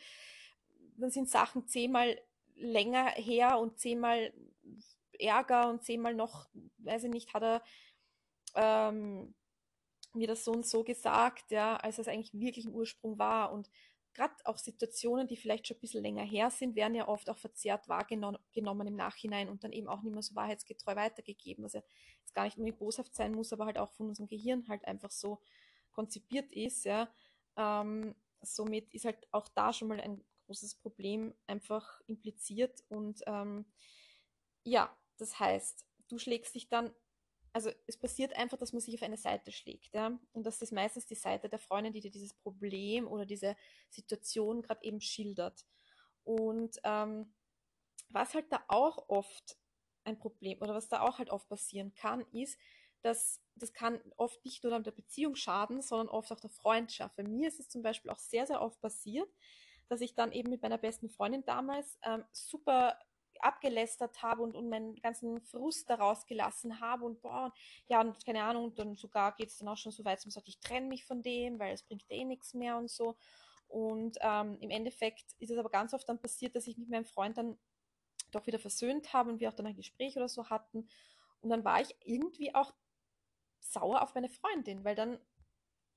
dann 0.96 1.10
sind 1.10 1.28
Sachen 1.28 1.66
zehnmal 1.66 2.18
länger 2.54 3.06
her 3.10 3.58
und 3.58 3.78
zehnmal 3.78 4.32
Ärger 5.18 5.68
und 5.68 5.84
zehnmal 5.84 6.14
noch, 6.14 6.48
weiß 6.78 7.04
ich 7.04 7.10
nicht, 7.10 7.34
hat 7.34 7.42
er 7.42 7.62
ähm, 8.54 9.34
mir 10.14 10.26
das 10.26 10.44
so 10.44 10.52
und 10.52 10.66
so 10.66 10.84
gesagt, 10.84 11.50
ja, 11.50 11.76
als 11.76 11.98
es 11.98 12.08
eigentlich 12.08 12.32
wirklich 12.34 12.66
im 12.66 12.74
Ursprung 12.74 13.18
war 13.18 13.52
und 13.52 13.70
gerade 14.14 14.34
auch 14.44 14.58
Situationen, 14.58 15.26
die 15.26 15.36
vielleicht 15.36 15.66
schon 15.66 15.76
ein 15.76 15.80
bisschen 15.80 16.02
länger 16.02 16.24
her 16.24 16.50
sind, 16.50 16.76
werden 16.76 16.94
ja 16.94 17.08
oft 17.08 17.30
auch 17.30 17.38
verzerrt 17.38 17.88
wahrgenommen 17.88 18.86
im 18.86 18.96
Nachhinein 18.96 19.48
und 19.48 19.64
dann 19.64 19.72
eben 19.72 19.88
auch 19.88 20.02
nicht 20.02 20.12
mehr 20.12 20.22
so 20.22 20.34
wahrheitsgetreu 20.34 20.96
weitergegeben, 20.96 21.66
ja 21.72 21.82
jetzt 22.20 22.34
gar 22.34 22.44
nicht 22.44 22.56
unbedingt 22.56 22.78
boshaft 22.78 23.14
sein 23.14 23.32
muss, 23.32 23.52
aber 23.52 23.66
halt 23.66 23.78
auch 23.78 23.92
von 23.92 24.08
unserem 24.08 24.28
Gehirn 24.28 24.66
halt 24.68 24.84
einfach 24.86 25.10
so 25.10 25.40
konzipiert 25.90 26.50
ist, 26.52 26.84
ja. 26.84 27.12
Ähm, 27.56 28.14
somit 28.40 28.92
ist 28.94 29.04
halt 29.04 29.26
auch 29.30 29.48
da 29.48 29.72
schon 29.72 29.88
mal 29.88 30.00
ein 30.00 30.24
großes 30.46 30.76
Problem 30.76 31.34
einfach 31.46 32.00
impliziert 32.06 32.82
und 32.88 33.22
ähm, 33.26 33.66
ja, 34.64 34.96
das 35.18 35.38
heißt, 35.38 35.86
du 36.08 36.18
schlägst 36.18 36.54
dich 36.54 36.68
dann 36.68 36.92
also 37.52 37.70
es 37.86 37.98
passiert 37.98 38.34
einfach, 38.36 38.58
dass 38.58 38.72
man 38.72 38.80
sich 38.80 38.94
auf 38.94 39.02
eine 39.02 39.16
Seite 39.16 39.52
schlägt, 39.52 39.94
ja. 39.94 40.18
Und 40.32 40.46
das 40.46 40.62
ist 40.62 40.72
meistens 40.72 41.06
die 41.06 41.14
Seite 41.14 41.48
der 41.48 41.58
Freundin, 41.58 41.92
die 41.92 42.00
dir 42.00 42.10
dieses 42.10 42.34
Problem 42.34 43.06
oder 43.06 43.26
diese 43.26 43.56
Situation 43.90 44.62
gerade 44.62 44.82
eben 44.84 45.00
schildert. 45.00 45.66
Und 46.24 46.78
ähm, 46.84 47.34
was 48.08 48.34
halt 48.34 48.50
da 48.50 48.62
auch 48.68 49.08
oft 49.08 49.58
ein 50.04 50.18
Problem 50.18 50.60
oder 50.60 50.74
was 50.74 50.88
da 50.88 51.00
auch 51.00 51.18
halt 51.18 51.30
oft 51.30 51.48
passieren 51.48 51.94
kann, 51.94 52.24
ist, 52.32 52.58
dass 53.02 53.40
das 53.54 53.72
kann 53.72 54.00
oft 54.16 54.44
nicht 54.44 54.64
nur 54.64 54.78
der 54.80 54.90
Beziehung 54.92 55.34
schaden, 55.34 55.82
sondern 55.82 56.08
oft 56.08 56.32
auch 56.32 56.40
der 56.40 56.50
Freundschaft. 56.50 57.16
Bei 57.16 57.24
mir 57.24 57.48
ist 57.48 57.60
es 57.60 57.68
zum 57.68 57.82
Beispiel 57.82 58.10
auch 58.10 58.18
sehr, 58.18 58.46
sehr 58.46 58.62
oft 58.62 58.80
passiert, 58.80 59.28
dass 59.88 60.00
ich 60.00 60.14
dann 60.14 60.32
eben 60.32 60.50
mit 60.50 60.62
meiner 60.62 60.78
besten 60.78 61.10
Freundin 61.10 61.44
damals 61.44 61.98
ähm, 62.02 62.24
super 62.32 62.98
abgelästert 63.42 64.22
habe 64.22 64.42
und, 64.42 64.54
und 64.54 64.68
meinen 64.68 64.96
ganzen 64.96 65.40
Frust 65.40 65.88
daraus 65.90 66.26
gelassen 66.26 66.80
habe 66.80 67.04
und 67.04 67.20
boah, 67.20 67.52
ja, 67.88 68.00
und 68.00 68.24
keine 68.24 68.42
Ahnung, 68.44 68.74
dann 68.74 68.96
sogar 68.96 69.34
geht 69.36 69.48
es 69.48 69.58
dann 69.58 69.68
auch 69.68 69.76
schon 69.76 69.92
so 69.92 70.04
weit, 70.04 70.18
dass 70.18 70.26
man 70.26 70.32
sagt, 70.32 70.48
ich 70.48 70.60
trenne 70.60 70.86
mich 70.86 71.04
von 71.04 71.22
dem, 71.22 71.58
weil 71.58 71.74
es 71.74 71.82
bringt 71.82 72.04
eh 72.08 72.24
nichts 72.24 72.54
mehr 72.54 72.76
und 72.76 72.90
so. 72.90 73.16
Und 73.68 74.18
ähm, 74.20 74.58
im 74.60 74.70
Endeffekt 74.70 75.34
ist 75.38 75.50
es 75.50 75.58
aber 75.58 75.70
ganz 75.70 75.94
oft 75.94 76.08
dann 76.08 76.20
passiert, 76.20 76.54
dass 76.54 76.66
ich 76.66 76.76
mit 76.76 76.90
meinem 76.90 77.06
Freund 77.06 77.38
dann 77.38 77.58
doch 78.30 78.46
wieder 78.46 78.58
versöhnt 78.58 79.12
habe 79.12 79.30
und 79.30 79.40
wir 79.40 79.48
auch 79.48 79.54
dann 79.54 79.66
ein 79.66 79.76
Gespräch 79.76 80.16
oder 80.16 80.28
so 80.28 80.50
hatten. 80.50 80.88
Und 81.40 81.50
dann 81.50 81.64
war 81.64 81.80
ich 81.80 81.94
irgendwie 82.04 82.54
auch 82.54 82.72
sauer 83.60 84.02
auf 84.02 84.14
meine 84.14 84.28
Freundin, 84.28 84.84
weil 84.84 84.94
dann 84.94 85.18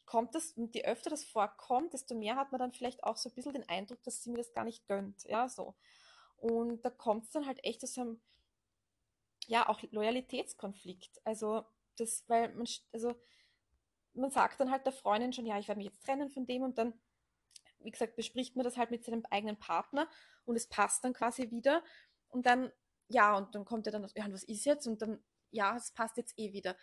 kommt 0.06 0.36
das, 0.36 0.52
und 0.52 0.76
je 0.76 0.86
öfter 0.86 1.10
das 1.10 1.26
vorkommt, 1.26 1.94
desto 1.94 2.16
mehr 2.16 2.36
hat 2.36 2.52
man 2.52 2.60
dann 2.60 2.72
vielleicht 2.72 3.04
auch 3.04 3.18
so 3.18 3.30
ein 3.30 3.36
bisschen 3.36 3.54
den 3.54 3.68
Eindruck, 3.68 4.02
dass 4.04 4.24
sie 4.24 4.30
mir 4.30 4.38
das 4.38 4.54
gar 4.54 4.64
nicht 4.64 4.88
gönnt. 4.88 5.24
Ja, 5.26 5.50
so. 5.50 5.76
Und 6.38 6.84
da 6.84 6.90
kommt 6.90 7.26
es 7.26 7.32
dann 7.32 7.46
halt 7.46 7.64
echt 7.64 7.86
zu 7.88 8.02
einem, 8.02 8.22
ja, 9.48 9.68
auch 9.68 9.82
Loyalitätskonflikt. 9.84 11.22
Also, 11.24 11.66
das, 11.98 12.24
weil 12.28 12.54
man, 12.54 12.68
also, 12.92 13.16
man 14.14 14.32
sagt 14.32 14.60
dann 14.60 14.72
halt 14.72 14.86
der 14.86 14.94
Freundin 14.94 15.34
schon, 15.34 15.46
ja, 15.46 15.58
ich 15.60 15.68
werde 15.68 15.80
mich 15.80 15.88
jetzt 15.88 16.04
trennen 16.04 16.30
von 16.30 16.46
dem 16.46 16.64
und 16.64 16.78
dann 16.78 16.94
wie 17.86 17.92
gesagt, 17.92 18.16
bespricht 18.16 18.56
man 18.56 18.64
das 18.64 18.78
halt 18.78 18.92
mit 18.92 19.06
seinem 19.06 19.24
eigenen 19.30 19.58
Partner 19.58 20.10
und 20.44 20.56
es 20.56 20.68
passt 20.68 21.04
dann 21.04 21.14
quasi 21.14 21.52
wieder. 21.52 21.84
Und 22.30 22.46
dann, 22.46 22.72
ja, 23.08 23.38
und 23.38 23.56
dann 23.56 23.64
kommt 23.64 23.86
er 23.86 23.94
dann, 23.94 24.10
ja, 24.16 24.26
und 24.26 24.34
was 24.34 24.44
ist 24.44 24.66
jetzt? 24.66 24.88
Und 24.88 25.02
dann, 25.02 25.24
ja, 25.52 25.76
es 25.76 25.92
passt 25.92 26.18
jetzt 26.18 26.38
eh 26.38 26.52
wieder. 26.52 26.76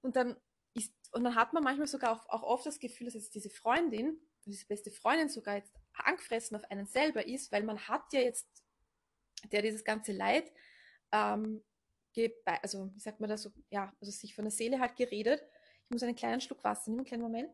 Und 0.00 0.16
dann 0.16 0.36
ist, 0.74 0.94
und 1.12 1.24
dann 1.24 1.34
hat 1.34 1.52
man 1.52 1.64
manchmal 1.64 1.88
sogar 1.88 2.12
auch, 2.12 2.28
auch 2.28 2.42
oft 2.42 2.66
das 2.66 2.78
Gefühl, 2.78 3.06
dass 3.06 3.14
jetzt 3.14 3.34
diese 3.34 3.50
Freundin, 3.50 4.20
diese 4.44 4.66
beste 4.66 4.90
Freundin 4.90 5.28
sogar 5.28 5.56
jetzt 5.56 5.74
angefressen 5.92 6.56
auf 6.56 6.70
einen 6.70 6.86
selber 6.86 7.26
ist, 7.26 7.50
weil 7.50 7.64
man 7.64 7.88
hat 7.88 8.12
ja 8.12 8.20
jetzt, 8.20 8.46
der 9.52 9.62
dieses 9.62 9.84
ganze 9.84 10.12
Leid, 10.12 10.52
ähm, 11.12 11.62
also 12.44 12.92
wie 12.94 13.00
sagt 13.00 13.20
man 13.20 13.30
das 13.30 13.42
so, 13.42 13.52
ja, 13.70 13.92
also 14.00 14.10
sich 14.10 14.34
von 14.34 14.44
der 14.44 14.50
Seele 14.50 14.80
halt 14.80 14.96
geredet. 14.96 15.42
Ich 15.84 15.90
muss 15.90 16.02
einen 16.02 16.16
kleinen 16.16 16.40
Schluck 16.40 16.64
Wasser 16.64 16.90
nehmen, 16.90 17.00
einen 17.00 17.06
kleinen 17.06 17.22
Moment. 17.22 17.50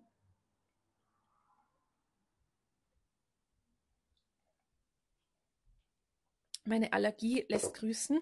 Meine 6.65 6.93
Allergie 6.95 7.45
lässt 7.49 7.75
grüßen. 7.75 8.21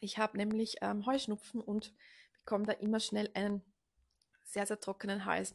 Ich 0.00 0.18
habe 0.18 0.36
nämlich 0.36 0.76
ähm, 0.80 1.06
Heuschnupfen 1.06 1.60
und 1.60 1.94
bekomme 2.38 2.66
da 2.66 2.72
immer 2.72 2.98
schnell 2.98 3.30
einen 3.34 3.62
sehr, 4.42 4.66
sehr 4.66 4.80
trockenen 4.80 5.24
Hals. 5.24 5.54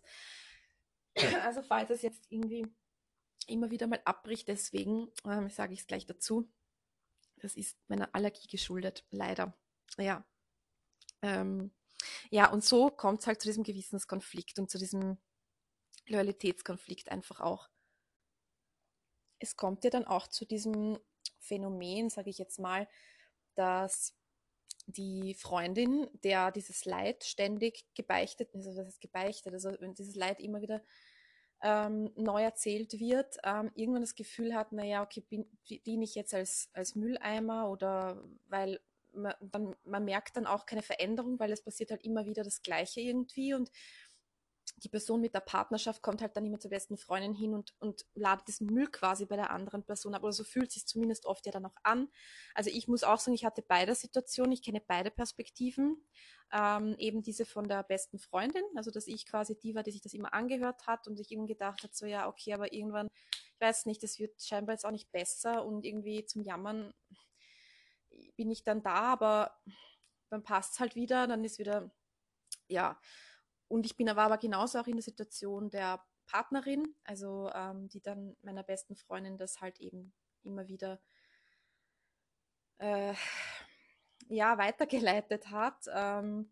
Also 1.44 1.62
falls 1.62 1.90
es 1.90 2.02
jetzt 2.04 2.32
irgendwie 2.32 2.66
immer 3.48 3.70
wieder 3.70 3.88
mal 3.88 4.02
abbricht, 4.06 4.48
deswegen 4.48 5.10
ähm, 5.26 5.50
sage 5.50 5.74
ich 5.74 5.82
es 5.82 5.88
gleich 5.88 6.06
dazu. 6.06 6.50
Das 7.42 7.56
ist 7.56 7.78
meiner 7.88 8.14
Allergie 8.14 8.48
geschuldet, 8.48 9.06
leider. 9.10 9.58
Ja. 9.98 10.26
Ähm, 11.22 11.72
ja, 12.30 12.52
und 12.52 12.64
so 12.64 12.90
kommt 12.90 13.22
es 13.22 13.28
halt 13.28 13.42
zu 13.42 13.48
diesem 13.48 13.64
Gewissenskonflikt 13.64 14.60
und 14.60 14.70
zu 14.70 14.78
diesem 14.78 15.18
Loyalitätskonflikt 16.08 17.10
einfach 17.10 17.42
auch. 17.42 17.70
Es 19.40 19.56
kommt 19.56 19.84
ja 19.84 19.90
dann 19.90 20.06
auch 20.06 20.28
zu 20.28 20.46
diesem 20.46 21.00
Phänomen, 21.40 22.10
sage 22.10 22.30
ich 22.30 22.38
jetzt 22.38 22.60
mal, 22.60 22.88
dass 23.56 24.16
die 24.88 25.36
Freundin, 25.36 26.10
der 26.24 26.52
dieses 26.52 26.86
Leid 26.86 27.24
ständig 27.24 27.86
gebeichtet, 27.96 28.54
also 28.54 28.74
das 28.74 28.88
ist 28.88 29.02
gebeichtet, 29.02 29.54
also 29.54 29.72
dieses 29.94 30.16
Leid 30.16 30.40
immer 30.40 30.62
wieder 30.62 30.84
ähm, 31.62 32.12
neu 32.16 32.42
erzählt 32.44 33.00
wird, 33.00 33.38
ähm, 33.44 33.72
irgendwann 33.76 34.02
das 34.02 34.16
Gefühl 34.16 34.56
hat, 34.56 34.72
naja, 34.72 35.04
okay, 35.04 35.22
bin, 35.22 35.46
diene 35.70 36.04
ich 36.04 36.16
jetzt 36.16 36.34
als, 36.34 36.70
als 36.74 36.96
Mülleimer 36.96 37.70
oder 37.70 38.24
weil 38.48 38.80
man, 39.14 39.34
dann, 39.42 39.76
man 39.84 40.06
merkt 40.06 40.38
dann 40.38 40.48
auch 40.48 40.66
keine 40.66 40.82
Veränderung, 40.82 41.40
weil 41.40 41.52
es 41.52 41.64
passiert 41.64 41.92
halt 41.92 42.04
immer 42.04 42.26
wieder 42.26 42.44
das 42.44 42.62
Gleiche 42.62 43.02
irgendwie 43.02 43.54
und 43.54 43.70
die 44.78 44.90
Person 44.90 45.22
mit 45.22 45.34
der 45.34 45.40
Partnerschaft 45.42 46.02
kommt 46.02 46.22
halt 46.22 46.36
dann 46.36 46.46
immer 46.46 46.60
zur 46.60 46.72
besten 46.72 46.98
Freundin 46.98 47.34
hin 47.34 47.54
und, 47.54 47.74
und 47.80 48.06
ladet 48.16 48.48
diesen 48.48 48.68
Müll 48.68 48.88
quasi 48.88 49.26
bei 49.26 49.36
der 49.36 49.52
anderen 49.52 49.84
Person 49.84 50.16
ab. 50.16 50.24
Oder 50.24 50.34
so 50.34 50.44
fühlt 50.44 50.72
sich 50.72 50.86
zumindest 50.86 51.26
oft 51.26 51.46
ja 51.46 51.52
dann 51.52 51.66
auch 51.66 51.76
an. 51.84 52.10
Also 52.56 52.70
ich 52.70 52.88
muss 52.88 53.04
auch 53.04 53.20
sagen, 53.20 53.36
ich 53.36 53.46
hatte 53.46 53.64
beide 53.68 53.96
Situationen, 53.96 54.52
ich 54.52 54.64
kenne 54.64 54.82
beide 54.86 55.12
Perspektiven. 55.12 56.04
Ähm, 56.54 56.96
eben 56.98 57.22
diese 57.24 57.46
von 57.46 57.70
der 57.70 57.84
besten 57.84 58.20
Freundin, 58.20 58.64
also 58.76 58.92
dass 58.92 59.08
ich 59.08 59.26
quasi 59.26 59.58
die 59.58 59.74
war, 59.74 59.84
die 59.84 59.92
sich 59.92 60.02
das 60.02 60.14
immer 60.14 60.34
angehört 60.34 60.86
hat 60.86 61.08
und 61.08 61.18
ich 61.18 61.32
irgendwie 61.32 61.54
gedacht 61.54 61.82
hat, 61.82 61.96
so 61.96 62.06
ja, 62.06 62.28
okay, 62.28 62.54
aber 62.54 62.74
irgendwann, 62.74 63.08
ich 63.32 63.62
weiß 63.62 63.86
nicht, 63.86 64.04
das 64.04 64.20
wird 64.20 64.42
scheinbar 64.42 64.74
jetzt 64.74 64.86
auch 64.86 64.92
nicht 64.92 65.10
besser 65.14 65.64
und 65.64 65.86
irgendwie 65.86 66.26
zum 66.26 66.42
Jammern 66.42 66.94
bin 68.36 68.52
ich 68.52 68.66
dann 68.66 68.84
da, 68.84 69.14
aber 69.14 69.56
dann 70.30 70.44
passt 70.44 70.74
es 70.74 70.80
halt 70.80 70.96
wieder, 70.96 71.28
dann 71.28 71.44
ist 71.44 71.60
wieder, 71.60 71.92
ja, 72.68 73.00
und 73.72 73.86
ich 73.86 73.96
bin 73.96 74.10
aber, 74.10 74.24
aber 74.24 74.38
genauso 74.38 74.80
auch 74.80 74.88
in 74.88 74.98
der 74.98 75.04
Situation 75.04 75.70
der 75.70 76.04
Partnerin, 76.26 76.96
also 77.04 77.50
ähm, 77.54 77.88
die 77.90 78.02
dann 78.02 78.36
meiner 78.42 78.64
besten 78.64 78.96
Freundin 78.96 79.38
das 79.38 79.62
halt 79.62 79.80
eben 79.80 80.14
immer 80.44 80.68
wieder 80.68 81.02
äh, 82.80 83.14
ja, 84.28 84.58
weitergeleitet 84.58 85.50
hat. 85.50 85.86
Ähm, 85.94 86.52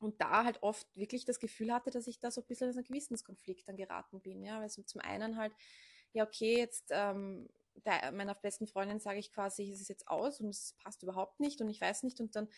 und 0.00 0.20
da 0.20 0.44
halt 0.44 0.62
oft 0.62 0.86
wirklich 0.96 1.24
das 1.24 1.38
Gefühl 1.38 1.72
hatte, 1.72 1.90
dass 1.90 2.06
ich 2.06 2.20
da 2.20 2.30
so 2.30 2.42
ein 2.42 2.46
bisschen 2.46 2.70
in 2.70 2.76
einen 2.76 2.84
Gewissenskonflikt 2.84 3.66
dann 3.68 3.76
geraten 3.76 4.20
bin. 4.20 4.42
Ja, 4.42 4.60
also 4.60 4.82
zum 4.82 5.00
einen 5.00 5.36
halt, 5.36 5.54
ja, 6.12 6.24
okay, 6.24 6.58
jetzt 6.58 6.90
ähm, 6.90 7.48
der, 7.86 8.12
meiner 8.12 8.34
besten 8.34 8.66
Freundin 8.66 9.00
sage 9.00 9.18
ich 9.18 9.32
quasi, 9.32 9.72
es 9.72 9.80
ist 9.80 9.88
jetzt 9.88 10.08
aus 10.08 10.40
und 10.40 10.50
es 10.50 10.74
passt 10.82 11.02
überhaupt 11.02 11.40
nicht 11.40 11.60
und 11.60 11.68
ich 11.68 11.80
weiß 11.80 12.02
nicht 12.02 12.20
und 12.20 12.36
dann 12.36 12.48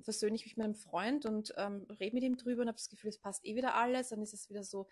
versöhne 0.00 0.36
ich 0.36 0.44
mich 0.44 0.56
mit 0.56 0.64
einem 0.64 0.74
Freund 0.74 1.26
und 1.26 1.54
ähm, 1.56 1.86
rede 2.00 2.14
mit 2.14 2.24
ihm 2.24 2.36
drüber 2.36 2.62
und 2.62 2.68
habe 2.68 2.76
das 2.76 2.88
Gefühl, 2.88 3.10
es 3.10 3.18
passt 3.18 3.44
eh 3.44 3.56
wieder 3.56 3.74
alles. 3.74 4.10
Dann 4.10 4.22
ist 4.22 4.34
es 4.34 4.50
wieder 4.50 4.62
so 4.62 4.88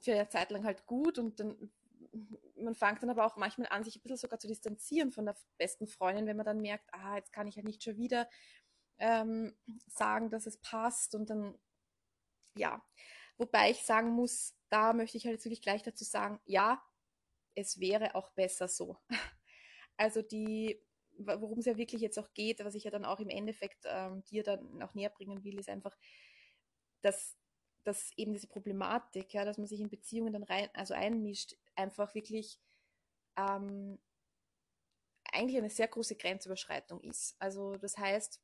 für 0.00 0.12
eine 0.12 0.28
Zeit 0.28 0.50
lang 0.50 0.64
halt 0.64 0.86
gut 0.86 1.18
und 1.18 1.40
dann 1.40 1.70
man 2.56 2.74
fängt 2.74 3.02
dann 3.02 3.10
aber 3.10 3.26
auch 3.26 3.36
manchmal 3.36 3.68
an, 3.68 3.84
sich 3.84 3.96
ein 3.96 4.02
bisschen 4.02 4.18
sogar 4.18 4.38
zu 4.38 4.48
distanzieren 4.48 5.12
von 5.12 5.26
der 5.26 5.36
besten 5.58 5.86
Freundin, 5.86 6.26
wenn 6.26 6.36
man 6.36 6.46
dann 6.46 6.60
merkt, 6.60 6.92
ah, 6.92 7.16
jetzt 7.16 7.32
kann 7.32 7.46
ich 7.46 7.56
halt 7.56 7.66
nicht 7.66 7.82
schon 7.82 7.96
wieder 7.96 8.28
ähm, 8.98 9.56
sagen, 9.86 10.30
dass 10.30 10.46
es 10.46 10.58
passt 10.58 11.14
und 11.14 11.30
dann, 11.30 11.58
ja. 12.56 12.82
Wobei 13.36 13.70
ich 13.70 13.82
sagen 13.82 14.10
muss, 14.10 14.56
da 14.68 14.92
möchte 14.92 15.16
ich 15.16 15.24
halt 15.24 15.34
jetzt 15.34 15.44
wirklich 15.44 15.62
gleich 15.62 15.82
dazu 15.82 16.04
sagen, 16.04 16.40
ja, 16.44 16.82
es 17.54 17.78
wäre 17.78 18.14
auch 18.14 18.30
besser 18.30 18.68
so. 18.68 18.98
Also 20.00 20.22
die 20.22 20.80
worum 21.18 21.58
es 21.58 21.66
ja 21.66 21.76
wirklich 21.76 22.00
jetzt 22.00 22.18
auch 22.18 22.32
geht, 22.34 22.64
was 22.64 22.74
ich 22.74 22.84
ja 22.84 22.90
dann 22.90 23.04
auch 23.04 23.20
im 23.20 23.28
Endeffekt 23.28 23.84
ähm, 23.86 24.22
dir 24.24 24.42
dann 24.42 24.82
auch 24.82 24.94
näher 24.94 25.10
bringen 25.10 25.44
will, 25.44 25.58
ist 25.58 25.68
einfach, 25.68 25.96
dass, 27.02 27.36
dass 27.84 28.10
eben 28.16 28.32
diese 28.32 28.46
Problematik, 28.46 29.32
ja, 29.34 29.44
dass 29.44 29.58
man 29.58 29.66
sich 29.66 29.80
in 29.80 29.90
Beziehungen 29.90 30.32
dann 30.32 30.44
rein, 30.44 30.68
also 30.74 30.94
einmischt, 30.94 31.56
einfach 31.74 32.14
wirklich 32.14 32.58
ähm, 33.36 33.98
eigentlich 35.32 35.58
eine 35.58 35.70
sehr 35.70 35.88
große 35.88 36.16
Grenzüberschreitung 36.16 37.00
ist. 37.02 37.36
Also 37.38 37.76
das 37.76 37.98
heißt, 37.98 38.40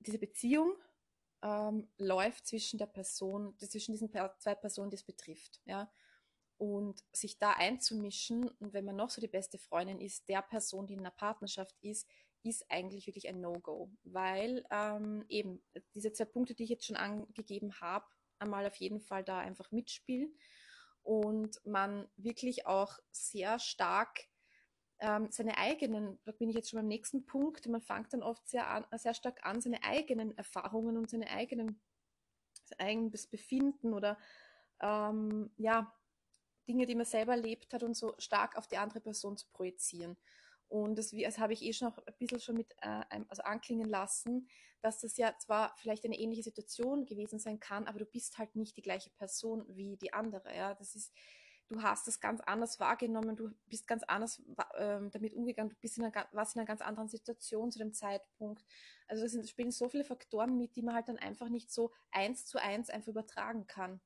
diese 0.00 0.18
Beziehung 0.18 0.74
ähm, 1.42 1.88
läuft 1.98 2.46
zwischen 2.46 2.78
der 2.78 2.86
Person, 2.86 3.56
zwischen 3.58 3.92
diesen 3.92 4.10
zwei 4.10 4.54
Personen, 4.54 4.90
die 4.90 4.96
es 4.96 5.04
betrifft. 5.04 5.60
Ja? 5.64 5.90
Und 6.60 7.02
sich 7.12 7.38
da 7.38 7.52
einzumischen. 7.52 8.48
Und 8.60 8.74
wenn 8.74 8.84
man 8.84 8.96
noch 8.96 9.08
so 9.08 9.20
die 9.20 9.28
beste 9.28 9.58
Freundin 9.58 9.98
ist, 9.98 10.28
der 10.28 10.42
Person, 10.42 10.86
die 10.86 10.92
in 10.92 11.00
einer 11.00 11.10
Partnerschaft 11.10 11.74
ist, 11.80 12.06
ist 12.42 12.70
eigentlich 12.70 13.06
wirklich 13.06 13.28
ein 13.28 13.40
No-Go, 13.40 13.90
weil 14.04 14.64
ähm, 14.70 15.24
eben 15.28 15.62
diese 15.94 16.12
zwei 16.12 16.26
Punkte, 16.26 16.54
die 16.54 16.64
ich 16.64 16.70
jetzt 16.70 16.86
schon 16.86 16.96
angegeben 16.96 17.80
habe, 17.80 18.06
einmal 18.38 18.66
auf 18.66 18.76
jeden 18.76 19.00
Fall 19.00 19.24
da 19.24 19.38
einfach 19.38 19.70
mitspielen 19.72 20.34
und 21.02 21.64
man 21.66 22.08
wirklich 22.16 22.66
auch 22.66 22.98
sehr 23.10 23.58
stark 23.58 24.20
ähm, 25.00 25.28
seine 25.30 25.56
eigenen, 25.56 26.18
da 26.24 26.32
bin 26.32 26.50
ich 26.50 26.56
jetzt 26.56 26.70
schon 26.70 26.78
beim 26.78 26.88
nächsten 26.88 27.24
Punkt, 27.24 27.66
man 27.68 27.80
fängt 27.80 28.12
dann 28.12 28.22
oft 28.22 28.46
sehr, 28.48 28.68
an, 28.68 28.86
sehr 28.98 29.14
stark 29.14 29.44
an, 29.44 29.60
seine 29.60 29.82
eigenen 29.82 30.36
Erfahrungen 30.36 30.98
und 30.98 31.08
seine 31.08 31.30
eigenen, 31.30 31.80
sein 32.64 32.80
eigenes 32.80 33.26
Befinden 33.26 33.94
oder 33.94 34.18
ähm, 34.80 35.50
ja, 35.56 35.94
Dinge, 36.70 36.86
die 36.86 36.94
man 36.94 37.04
selber 37.04 37.32
erlebt 37.32 37.74
hat 37.74 37.82
und 37.82 37.96
so 37.96 38.14
stark 38.18 38.56
auf 38.56 38.68
die 38.68 38.76
andere 38.76 39.00
Person 39.00 39.36
zu 39.36 39.48
projizieren. 39.48 40.16
Und 40.68 40.96
das, 40.96 41.10
das 41.10 41.38
habe 41.38 41.52
ich 41.52 41.62
eh 41.62 41.72
schon 41.72 41.88
auch 41.88 41.98
ein 41.98 42.14
bisschen 42.16 42.38
schon 42.38 42.56
mit 42.56 42.72
äh, 42.80 43.02
also 43.28 43.42
anklingen 43.42 43.88
lassen, 43.88 44.48
dass 44.82 45.00
das 45.00 45.16
ja 45.16 45.36
zwar 45.36 45.74
vielleicht 45.78 46.04
eine 46.04 46.16
ähnliche 46.16 46.44
Situation 46.44 47.06
gewesen 47.06 47.40
sein 47.40 47.58
kann, 47.58 47.88
aber 47.88 47.98
du 47.98 48.04
bist 48.04 48.38
halt 48.38 48.54
nicht 48.54 48.76
die 48.76 48.82
gleiche 48.82 49.10
Person 49.10 49.64
wie 49.66 49.96
die 49.96 50.12
andere. 50.12 50.54
Ja, 50.54 50.74
das 50.74 50.94
ist, 50.94 51.12
du 51.66 51.82
hast 51.82 52.06
das 52.06 52.20
ganz 52.20 52.40
anders 52.42 52.78
wahrgenommen, 52.78 53.34
du 53.34 53.50
bist 53.66 53.88
ganz 53.88 54.04
anders 54.04 54.40
äh, 54.74 55.00
damit 55.10 55.34
umgegangen, 55.34 55.70
du 55.70 55.76
bist 55.80 55.98
in 55.98 56.04
einer, 56.04 56.28
warst 56.30 56.54
in 56.54 56.60
einer 56.60 56.68
ganz 56.68 56.82
anderen 56.82 57.08
Situation 57.08 57.72
zu 57.72 57.80
dem 57.80 57.92
Zeitpunkt. 57.92 58.64
Also 59.08 59.26
sind, 59.26 59.48
spielen 59.48 59.72
so 59.72 59.88
viele 59.88 60.04
Faktoren 60.04 60.56
mit, 60.56 60.76
die 60.76 60.82
man 60.82 60.94
halt 60.94 61.08
dann 61.08 61.18
einfach 61.18 61.48
nicht 61.48 61.72
so 61.72 61.90
eins 62.12 62.46
zu 62.46 62.62
eins 62.62 62.90
einfach 62.90 63.08
übertragen 63.08 63.66
kann. 63.66 64.00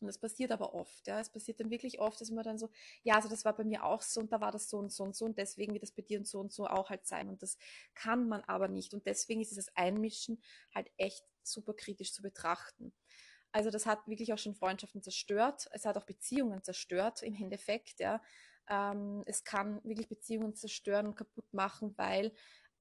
Und 0.00 0.06
das 0.08 0.18
passiert 0.18 0.52
aber 0.52 0.74
oft, 0.74 1.06
ja. 1.06 1.20
Es 1.20 1.30
passiert 1.30 1.60
dann 1.60 1.70
wirklich 1.70 2.00
oft, 2.00 2.20
dass 2.20 2.30
man 2.30 2.44
dann 2.44 2.58
so, 2.58 2.70
ja, 3.02 3.16
also 3.16 3.28
das 3.28 3.44
war 3.44 3.54
bei 3.54 3.64
mir 3.64 3.84
auch 3.84 4.02
so 4.02 4.20
und 4.20 4.32
da 4.32 4.40
war 4.40 4.52
das 4.52 4.70
so 4.70 4.78
und 4.78 4.92
so 4.92 5.04
und 5.04 5.16
so 5.16 5.24
und 5.24 5.38
deswegen 5.38 5.72
wird 5.72 5.82
das 5.82 5.92
bei 5.92 6.02
dir 6.02 6.18
und 6.18 6.26
so 6.26 6.40
und 6.40 6.52
so 6.52 6.66
auch 6.66 6.90
halt 6.90 7.06
sein. 7.06 7.28
Und 7.28 7.42
das 7.42 7.58
kann 7.94 8.28
man 8.28 8.42
aber 8.44 8.68
nicht. 8.68 8.94
Und 8.94 9.06
deswegen 9.06 9.40
ist 9.40 9.50
dieses 9.50 9.74
Einmischen 9.76 10.42
halt 10.74 10.90
echt 10.96 11.24
super 11.42 11.74
kritisch 11.74 12.12
zu 12.12 12.22
betrachten. 12.22 12.92
Also 13.52 13.70
das 13.70 13.86
hat 13.86 14.06
wirklich 14.06 14.32
auch 14.32 14.38
schon 14.38 14.54
Freundschaften 14.54 15.02
zerstört. 15.02 15.68
Es 15.72 15.84
hat 15.84 15.96
auch 15.96 16.04
Beziehungen 16.04 16.62
zerstört 16.62 17.22
im 17.22 17.34
Endeffekt, 17.34 18.00
ja. 18.00 18.22
Ähm, 18.68 19.22
es 19.26 19.42
kann 19.44 19.82
wirklich 19.84 20.08
Beziehungen 20.08 20.54
zerstören 20.54 21.06
und 21.06 21.16
kaputt 21.16 21.52
machen, 21.52 21.92
weil 21.96 22.32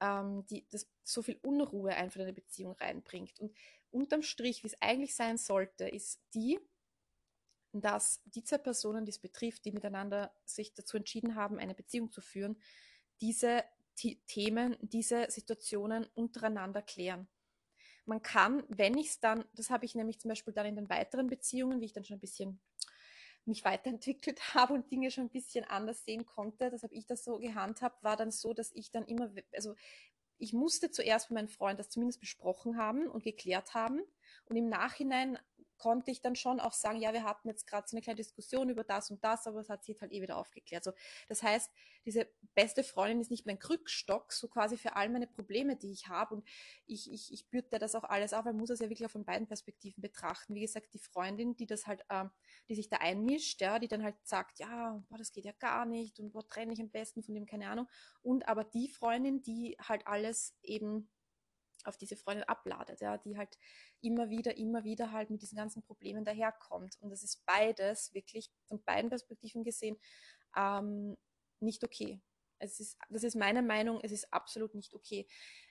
ähm, 0.02 0.46
die, 0.48 0.68
das 0.70 0.88
so 1.04 1.22
viel 1.22 1.40
Unruhe 1.42 1.96
einfach 1.96 2.18
in 2.18 2.24
eine 2.24 2.34
Beziehung 2.34 2.74
reinbringt. 2.74 3.40
Und 3.40 3.56
unterm 3.92 4.22
Strich, 4.22 4.64
wie 4.64 4.68
es 4.68 4.82
eigentlich 4.82 5.16
sein 5.16 5.38
sollte, 5.38 5.88
ist 5.88 6.22
die, 6.34 6.60
dass 7.72 8.22
die 8.26 8.44
zwei 8.44 8.58
Personen, 8.58 9.06
die 9.06 9.12
es 9.12 9.20
betrifft, 9.20 9.66
die 9.66 9.72
miteinander 9.72 10.34
sich 10.46 10.74
dazu 10.74 10.98
entschieden 10.98 11.36
haben, 11.36 11.60
eine 11.60 11.76
Beziehung 11.76 12.12
zu 12.12 12.22
führen, 12.22 12.58
diese 13.22 13.64
Themen, 14.28 14.78
diese 14.82 15.30
Situationen 15.30 16.06
untereinander 16.16 16.82
klären. 16.82 17.28
Man 18.06 18.22
kann, 18.22 18.64
wenn 18.70 18.98
ich 18.98 19.08
es 19.08 19.20
dann, 19.20 19.46
das 19.54 19.70
habe 19.70 19.86
ich 19.86 19.94
nämlich 19.94 20.20
zum 20.20 20.30
Beispiel 20.30 20.54
dann 20.54 20.66
in 20.66 20.76
den 20.76 20.90
weiteren 20.90 21.28
Beziehungen, 21.28 21.82
wie 21.82 21.86
ich 21.86 21.94
dann 21.94 22.06
schon 22.06 22.18
ein 22.18 22.22
bisschen 22.22 22.60
mich 23.46 23.66
weiterentwickelt 23.66 24.40
habe 24.56 24.74
und 24.74 24.90
Dinge 24.90 25.12
schon 25.12 25.26
ein 25.26 25.30
bisschen 25.30 25.66
anders 25.66 26.06
sehen 26.06 26.26
konnte, 26.26 26.70
das 26.70 26.84
habe 26.84 26.96
ich 26.96 27.06
das 27.06 27.24
so 27.24 27.38
gehandhabt, 27.38 28.04
war 28.04 28.16
dann 28.16 28.32
so, 28.32 28.54
dass 28.54 28.72
ich 28.72 28.92
dann 28.92 29.06
immer, 29.06 29.30
also 29.54 29.76
ich 30.38 30.54
musste 30.54 30.90
zuerst 30.90 31.30
mit 31.30 31.36
meinem 31.36 31.50
Freund 31.50 31.80
das 31.80 31.90
zumindest 31.90 32.22
besprochen 32.22 32.78
haben 32.78 33.08
und 33.08 33.24
geklärt 33.24 33.74
haben. 33.74 34.02
Und 34.46 34.56
im 34.56 34.70
Nachhinein 34.70 35.38
konnte 35.80 36.12
ich 36.12 36.22
dann 36.22 36.36
schon 36.36 36.60
auch 36.60 36.74
sagen, 36.74 37.00
ja, 37.00 37.14
wir 37.14 37.24
hatten 37.24 37.48
jetzt 37.48 37.66
gerade 37.66 37.88
so 37.88 37.96
eine 37.96 38.04
kleine 38.04 38.18
Diskussion 38.18 38.70
über 38.70 38.84
das 38.84 39.10
und 39.10 39.24
das, 39.24 39.48
aber 39.48 39.62
es 39.62 39.70
hat 39.70 39.84
sich 39.84 40.00
halt 40.00 40.12
eh 40.12 40.22
wieder 40.22 40.38
aufgeklärt. 40.38 40.84
So, 40.84 40.92
das 41.28 41.42
heißt, 41.42 41.72
diese 42.06 42.28
beste 42.54 42.84
Freundin 42.84 43.22
ist 43.22 43.32
nicht 43.32 43.46
mein 43.46 43.60
Krückstock, 43.60 44.32
so 44.34 44.48
quasi 44.48 44.78
für 44.78 44.96
all 44.96 45.10
meine 45.10 45.28
Probleme, 45.28 45.76
die 45.76 45.92
ich 45.92 46.08
habe. 46.08 46.36
Und 46.36 46.48
ich, 46.86 47.12
ich, 47.12 47.34
ich 47.34 47.50
bürte 47.50 47.80
das 47.80 47.96
auch 47.96 48.04
alles 48.04 48.34
auf, 48.34 48.46
weil 48.46 48.54
man 48.54 48.60
muss 48.60 48.70
das 48.70 48.80
ja 48.80 48.90
wirklich 48.90 49.10
von 49.10 49.26
beiden 49.26 49.48
Perspektiven 49.48 50.02
betrachten. 50.02 50.54
Wie 50.54 50.62
gesagt, 50.62 50.94
die 50.94 51.00
Freundin, 51.00 51.56
die 51.56 51.66
das 51.66 51.88
halt, 51.88 52.04
äh, 52.10 52.26
die 52.68 52.76
sich 52.76 52.90
da 52.90 52.98
einmischt, 52.98 53.62
ja, 53.62 53.80
die 53.80 53.88
dann 53.88 54.04
halt 54.04 54.16
sagt, 54.24 54.60
ja, 54.60 55.02
boah, 55.10 55.18
das 55.18 55.32
geht 55.32 55.46
ja 55.46 55.54
gar 55.54 55.86
nicht 55.86 56.20
und 56.20 56.32
boah, 56.32 56.48
trenne 56.48 56.74
ich 56.74 56.82
am 56.82 56.90
besten 56.90 57.24
von 57.24 57.34
dem, 57.34 57.46
keine 57.46 57.70
Ahnung. 57.70 57.88
Und 58.22 58.48
aber 58.48 58.64
die 58.64 58.90
Freundin, 58.90 59.42
die 59.42 59.78
halt 59.80 60.06
alles 60.08 60.58
eben 60.62 61.10
auf 61.86 61.98
diese 61.98 62.16
Freundin 62.16 62.44
abladet, 62.44 63.02
ja, 63.02 63.18
die 63.18 63.38
halt 63.38 63.58
immer 64.02 64.30
wieder, 64.30 64.58
immer 64.58 64.84
wieder 64.84 65.12
halt 65.12 65.30
mit 65.30 65.42
diesen 65.42 65.58
ganzen 65.58 65.82
Problemen 65.84 66.26
daherkommt. 66.26 66.98
Und 67.02 67.10
das 67.10 67.24
ist 67.24 67.46
beides 67.46 68.14
wirklich 68.14 68.52
von 68.68 68.84
beiden 68.84 69.10
Perspektiven 69.10 69.64
gesehen 69.64 69.98
ähm, 70.56 71.18
nicht 71.60 71.84
okay. 71.84 72.22
Es 72.62 72.80
ist, 72.82 72.98
das 73.10 73.24
ist 73.24 73.36
meine 73.36 73.62
Meinung, 73.62 74.00
es 74.04 74.12
ist 74.12 74.34
absolut 74.34 74.76
nicht 74.76 74.94
okay. 74.94 75.26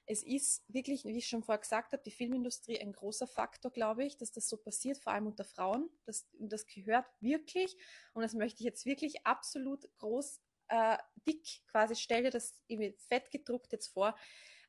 Es 0.06 0.22
ist 0.22 0.64
wirklich, 0.68 1.04
wie 1.04 1.16
ich 1.16 1.28
schon 1.28 1.42
vorher 1.42 1.60
gesagt 1.60 1.92
habe, 1.92 2.02
die 2.02 2.10
Filmindustrie 2.10 2.80
ein 2.80 2.92
großer 2.92 3.26
Faktor, 3.26 3.70
glaube 3.70 4.04
ich, 4.04 4.16
dass 4.16 4.32
das 4.32 4.48
so 4.48 4.56
passiert, 4.56 4.96
vor 4.96 5.12
allem 5.12 5.26
unter 5.26 5.44
Frauen. 5.44 5.90
Das, 6.06 6.26
das 6.38 6.66
gehört 6.66 7.04
wirklich, 7.20 7.76
und 8.14 8.22
das 8.22 8.32
möchte 8.32 8.60
ich 8.60 8.64
jetzt 8.64 8.86
wirklich 8.86 9.26
absolut 9.26 9.86
groß, 9.98 10.40
äh, 10.68 10.96
dick 11.26 11.46
quasi, 11.66 11.94
stell 11.94 12.22
dir 12.22 12.30
das 12.30 12.54
fett 13.08 13.30
gedruckt 13.30 13.72
jetzt 13.72 13.88
vor, 13.88 14.16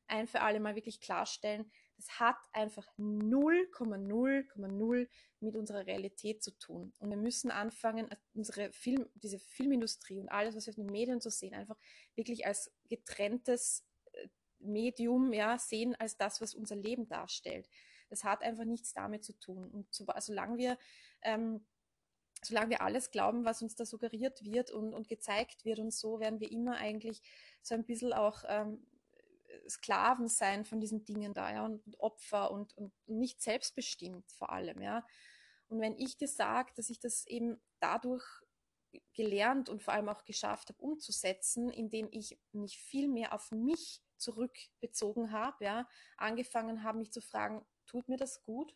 ein 0.10 0.28
für 0.28 0.42
alle 0.42 0.60
Mal 0.60 0.76
wirklich 0.76 1.00
klarstellen, 1.02 1.72
das 1.98 2.20
hat 2.20 2.38
einfach 2.54 2.88
0,0,0 2.98 5.08
mit 5.42 5.56
unserer 5.56 5.86
Realität 5.86 6.44
zu 6.44 6.52
tun. 6.58 6.94
Und 7.00 7.10
wir 7.10 7.18
müssen 7.18 7.52
anfangen, 7.52 8.10
unsere 8.34 8.72
Film, 8.72 9.06
diese 9.16 9.40
Filmindustrie 9.40 10.20
und 10.20 10.30
alles, 10.30 10.56
was 10.56 10.68
wir 10.68 10.72
auf 10.72 10.76
den 10.76 10.86
Medien 10.86 11.20
so 11.20 11.30
sehen, 11.30 11.54
einfach 11.54 11.78
wirklich 12.16 12.46
als 12.46 12.72
getrenntes 12.88 13.86
äh, 14.14 14.30
Medium 14.60 15.34
ja, 15.34 15.58
sehen, 15.58 15.96
als 15.96 16.16
das, 16.18 16.40
was 16.42 16.56
unser 16.56 16.78
Leben 16.78 17.08
darstellt. 17.08 17.68
Das 18.10 18.24
hat 18.24 18.44
einfach 18.44 18.66
nichts 18.66 18.94
damit 18.94 19.24
zu 19.24 19.34
tun. 19.38 19.70
Und 19.70 19.94
so, 19.94 20.06
solange 20.20 20.58
wir 20.58 20.78
ähm, 21.22 21.66
solange 22.42 22.70
wir 22.70 22.82
alles 22.82 23.12
glauben, 23.12 23.46
was 23.46 23.62
uns 23.62 23.76
da 23.76 23.86
suggeriert 23.86 24.44
wird 24.44 24.72
und, 24.72 24.94
und 24.94 25.08
gezeigt 25.08 25.66
wird 25.66 25.80
und 25.80 25.94
so, 25.94 26.20
werden 26.20 26.40
wir 26.40 26.52
immer 26.52 26.78
eigentlich 26.78 27.22
so 27.62 27.76
ein 27.76 27.86
bisschen 27.86 28.14
auch 28.14 28.44
ähm, 28.48 28.86
Sklaven 29.68 30.28
sein 30.28 30.66
von 30.66 30.80
diesen 30.80 31.06
Dingen 31.06 31.34
da, 31.34 31.52
ja, 31.52 31.66
und, 31.66 31.86
und 31.86 32.00
Opfer 32.00 32.52
und, 32.52 32.76
und 32.78 32.94
nicht 33.08 33.42
selbstbestimmt 33.42 34.32
vor 34.32 34.52
allem, 34.52 34.82
ja. 34.82 35.06
Und 35.68 35.82
wenn 35.82 35.98
ich 35.98 36.18
dir 36.18 36.28
sage, 36.28 36.72
dass 36.76 36.90
ich 36.90 37.00
das 37.00 37.26
eben 37.28 37.62
dadurch 37.80 38.24
gelernt 39.14 39.70
und 39.70 39.84
vor 39.84 39.94
allem 39.94 40.10
auch 40.10 40.26
geschafft 40.26 40.70
habe 40.70 40.82
umzusetzen, 40.82 41.70
indem 41.70 42.08
ich 42.12 42.40
mich 42.52 42.80
viel 42.80 43.08
mehr 43.08 43.34
auf 43.34 43.52
mich 43.52 44.02
zurückbezogen 44.18 45.32
habe, 45.32 45.64
ja, 45.64 45.88
angefangen 46.18 46.84
habe, 46.84 46.98
mich 46.98 47.12
zu 47.12 47.22
fragen, 47.22 47.66
tut 47.86 48.10
mir 48.10 48.18
das 48.18 48.42
gut? 48.44 48.76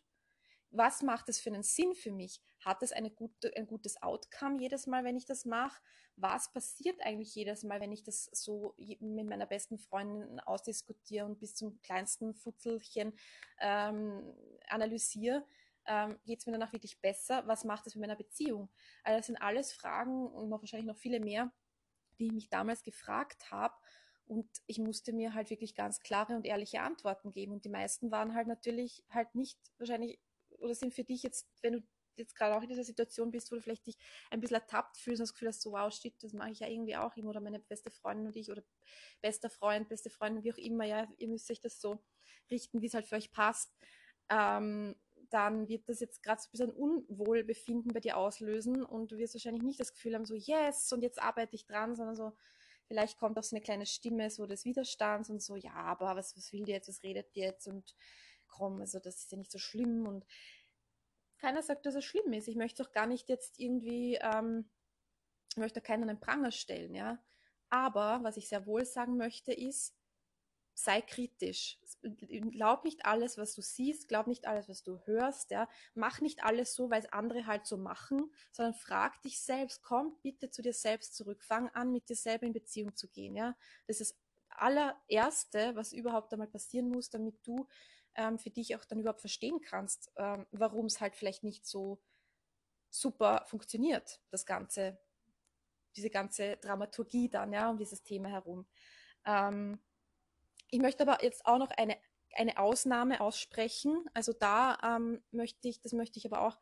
Was 0.76 1.02
macht 1.02 1.28
es 1.28 1.40
für 1.40 1.50
einen 1.50 1.62
Sinn 1.62 1.94
für 1.94 2.10
mich? 2.10 2.42
Hat 2.60 2.82
es 2.82 2.92
eine 2.92 3.10
gute, 3.10 3.56
ein 3.56 3.66
gutes 3.66 4.02
Outcome 4.02 4.60
jedes 4.60 4.86
Mal, 4.86 5.04
wenn 5.04 5.16
ich 5.16 5.24
das 5.24 5.44
mache? 5.44 5.80
Was 6.16 6.52
passiert 6.52 7.00
eigentlich 7.00 7.34
jedes 7.34 7.62
Mal, 7.62 7.80
wenn 7.80 7.92
ich 7.92 8.02
das 8.02 8.28
so 8.32 8.74
mit 8.76 9.26
meiner 9.26 9.46
besten 9.46 9.78
Freundin 9.78 10.40
ausdiskutiere 10.40 11.26
und 11.26 11.38
bis 11.38 11.54
zum 11.54 11.80
kleinsten 11.82 12.34
Futzelchen 12.34 13.12
ähm, 13.60 14.34
analysiere? 14.68 15.46
Ähm, 15.86 16.18
Geht 16.24 16.40
es 16.40 16.46
mir 16.46 16.52
danach 16.52 16.72
wirklich 16.72 17.00
besser? 17.00 17.46
Was 17.46 17.64
macht 17.64 17.86
es 17.86 17.94
mit 17.94 18.02
meiner 18.02 18.16
Beziehung? 18.16 18.68
Also 19.04 19.18
das 19.18 19.26
sind 19.26 19.36
alles 19.36 19.72
Fragen 19.72 20.26
und 20.26 20.48
noch 20.48 20.60
wahrscheinlich 20.60 20.86
noch 20.86 20.96
viele 20.96 21.20
mehr, 21.20 21.52
die 22.18 22.26
ich 22.26 22.32
mich 22.32 22.48
damals 22.48 22.82
gefragt 22.82 23.50
habe. 23.50 23.74
Und 24.26 24.48
ich 24.66 24.78
musste 24.78 25.12
mir 25.12 25.34
halt 25.34 25.50
wirklich 25.50 25.74
ganz 25.74 26.00
klare 26.00 26.34
und 26.34 26.46
ehrliche 26.46 26.80
Antworten 26.80 27.30
geben. 27.30 27.52
Und 27.52 27.64
die 27.64 27.70
meisten 27.70 28.10
waren 28.10 28.34
halt 28.34 28.48
natürlich 28.48 29.04
halt 29.10 29.34
nicht 29.34 29.58
wahrscheinlich 29.78 30.18
oder 30.58 30.74
sind 30.74 30.94
für 30.94 31.04
dich 31.04 31.22
jetzt, 31.22 31.48
wenn 31.62 31.74
du 31.74 31.82
jetzt 32.16 32.36
gerade 32.36 32.56
auch 32.56 32.62
in 32.62 32.68
dieser 32.68 32.84
Situation 32.84 33.30
bist, 33.30 33.50
wo 33.50 33.56
du 33.56 33.62
vielleicht 33.62 33.86
dich 33.86 33.98
ein 34.30 34.40
bisschen 34.40 34.56
ertappt 34.56 34.98
fühlst 34.98 35.20
und 35.20 35.24
das 35.28 35.32
Gefühl 35.32 35.48
hast, 35.48 35.62
so 35.62 35.72
wow, 35.72 35.92
shit, 35.92 36.14
das 36.22 36.32
mache 36.32 36.50
ich 36.50 36.60
ja 36.60 36.68
irgendwie 36.68 36.96
auch 36.96 37.16
immer 37.16 37.30
oder 37.30 37.40
meine 37.40 37.60
beste 37.60 37.90
Freundin 37.90 38.26
und 38.26 38.36
ich 38.36 38.50
oder 38.50 38.62
bester 39.20 39.50
Freund, 39.50 39.88
beste 39.88 40.10
Freundin, 40.10 40.44
wie 40.44 40.52
auch 40.52 40.58
immer, 40.58 40.84
ja, 40.84 41.08
ihr 41.18 41.28
müsst 41.28 41.50
euch 41.50 41.60
das 41.60 41.80
so 41.80 41.98
richten, 42.50 42.80
wie 42.82 42.86
es 42.86 42.94
halt 42.94 43.06
für 43.06 43.16
euch 43.16 43.32
passt, 43.32 43.72
ähm, 44.30 44.94
dann 45.30 45.68
wird 45.68 45.88
das 45.88 46.00
jetzt 46.00 46.22
gerade 46.22 46.40
so 46.40 46.48
ein 46.48 46.50
bisschen 46.52 46.70
Unwohlbefinden 46.70 47.92
bei 47.92 48.00
dir 48.00 48.16
auslösen 48.16 48.84
und 48.84 49.10
du 49.10 49.16
wirst 49.16 49.34
wahrscheinlich 49.34 49.62
nicht 49.62 49.80
das 49.80 49.92
Gefühl 49.92 50.14
haben, 50.14 50.24
so 50.24 50.34
yes, 50.34 50.92
und 50.92 51.02
jetzt 51.02 51.20
arbeite 51.20 51.56
ich 51.56 51.66
dran, 51.66 51.96
sondern 51.96 52.16
so, 52.16 52.32
vielleicht 52.86 53.18
kommt 53.18 53.38
auch 53.38 53.42
so 53.42 53.56
eine 53.56 53.62
kleine 53.62 53.86
Stimme 53.86 54.30
so 54.30 54.46
des 54.46 54.64
Widerstands 54.64 55.30
und 55.30 55.42
so, 55.42 55.56
ja, 55.56 55.72
aber 55.72 56.14
was, 56.16 56.36
was 56.36 56.52
will 56.52 56.64
die 56.64 56.72
jetzt, 56.72 56.88
was 56.88 57.02
redet 57.02 57.34
die 57.34 57.40
jetzt 57.40 57.66
und 57.66 57.94
komm, 58.56 58.80
also 58.80 58.98
das 58.98 59.16
ist 59.16 59.32
ja 59.32 59.38
nicht 59.38 59.50
so 59.50 59.58
schlimm 59.58 60.06
und 60.06 60.24
keiner 61.38 61.62
sagt, 61.62 61.86
dass 61.86 61.94
es 61.94 62.04
schlimm 62.04 62.32
ist. 62.32 62.48
Ich 62.48 62.56
möchte 62.56 62.82
doch 62.82 62.92
gar 62.92 63.06
nicht 63.06 63.28
jetzt 63.28 63.58
irgendwie, 63.58 64.18
ähm, 64.20 64.70
möchte 65.56 65.80
keinen 65.80 66.08
einen 66.08 66.20
Pranger 66.20 66.52
stellen, 66.52 66.94
ja. 66.94 67.18
Aber 67.68 68.20
was 68.22 68.36
ich 68.36 68.48
sehr 68.48 68.66
wohl 68.66 68.84
sagen 68.84 69.16
möchte, 69.16 69.52
ist, 69.52 69.94
sei 70.74 71.00
kritisch. 71.00 71.78
Glaub 72.02 72.84
nicht 72.84 73.06
alles, 73.06 73.38
was 73.38 73.54
du 73.54 73.62
siehst, 73.62 74.08
glaub 74.08 74.26
nicht 74.26 74.46
alles, 74.46 74.68
was 74.68 74.82
du 74.82 74.98
hörst, 75.06 75.50
ja. 75.50 75.68
Mach 75.94 76.20
nicht 76.20 76.44
alles 76.44 76.74
so, 76.74 76.90
weil 76.90 77.00
es 77.00 77.12
andere 77.12 77.46
halt 77.46 77.66
so 77.66 77.76
machen, 77.76 78.32
sondern 78.52 78.74
frag 78.74 79.20
dich 79.22 79.40
selbst, 79.40 79.82
komm 79.82 80.16
bitte 80.22 80.50
zu 80.50 80.62
dir 80.62 80.72
selbst 80.72 81.14
zurück, 81.14 81.42
fang 81.42 81.68
an, 81.70 81.92
mit 81.92 82.08
dir 82.08 82.16
selber 82.16 82.46
in 82.46 82.52
Beziehung 82.52 82.94
zu 82.96 83.08
gehen, 83.08 83.36
ja. 83.36 83.56
Das 83.86 84.00
ist 84.00 84.16
allererste, 84.48 85.74
was 85.74 85.92
überhaupt 85.92 86.32
einmal 86.32 86.48
passieren 86.48 86.88
muss, 86.88 87.10
damit 87.10 87.46
du 87.46 87.66
ähm, 88.16 88.38
für 88.38 88.50
dich 88.50 88.76
auch 88.76 88.84
dann 88.84 89.00
überhaupt 89.00 89.20
verstehen 89.20 89.60
kannst, 89.60 90.10
ähm, 90.16 90.46
warum 90.52 90.86
es 90.86 91.00
halt 91.00 91.16
vielleicht 91.16 91.44
nicht 91.44 91.66
so 91.66 92.00
super 92.90 93.44
funktioniert, 93.46 94.20
das 94.30 94.46
Ganze, 94.46 94.98
diese 95.96 96.10
ganze 96.10 96.56
Dramaturgie 96.58 97.28
dann, 97.28 97.52
ja, 97.52 97.68
um 97.70 97.78
dieses 97.78 98.02
Thema 98.02 98.28
herum. 98.28 98.66
Ähm, 99.26 99.80
ich 100.70 100.80
möchte 100.80 101.02
aber 101.06 101.22
jetzt 101.24 101.44
auch 101.46 101.58
noch 101.58 101.70
eine, 101.70 101.96
eine 102.34 102.58
Ausnahme 102.58 103.20
aussprechen. 103.20 104.04
Also 104.14 104.32
da 104.32 104.78
ähm, 104.82 105.22
möchte 105.30 105.68
ich, 105.68 105.80
das 105.80 105.92
möchte 105.92 106.18
ich 106.18 106.26
aber 106.26 106.42
auch 106.42 106.58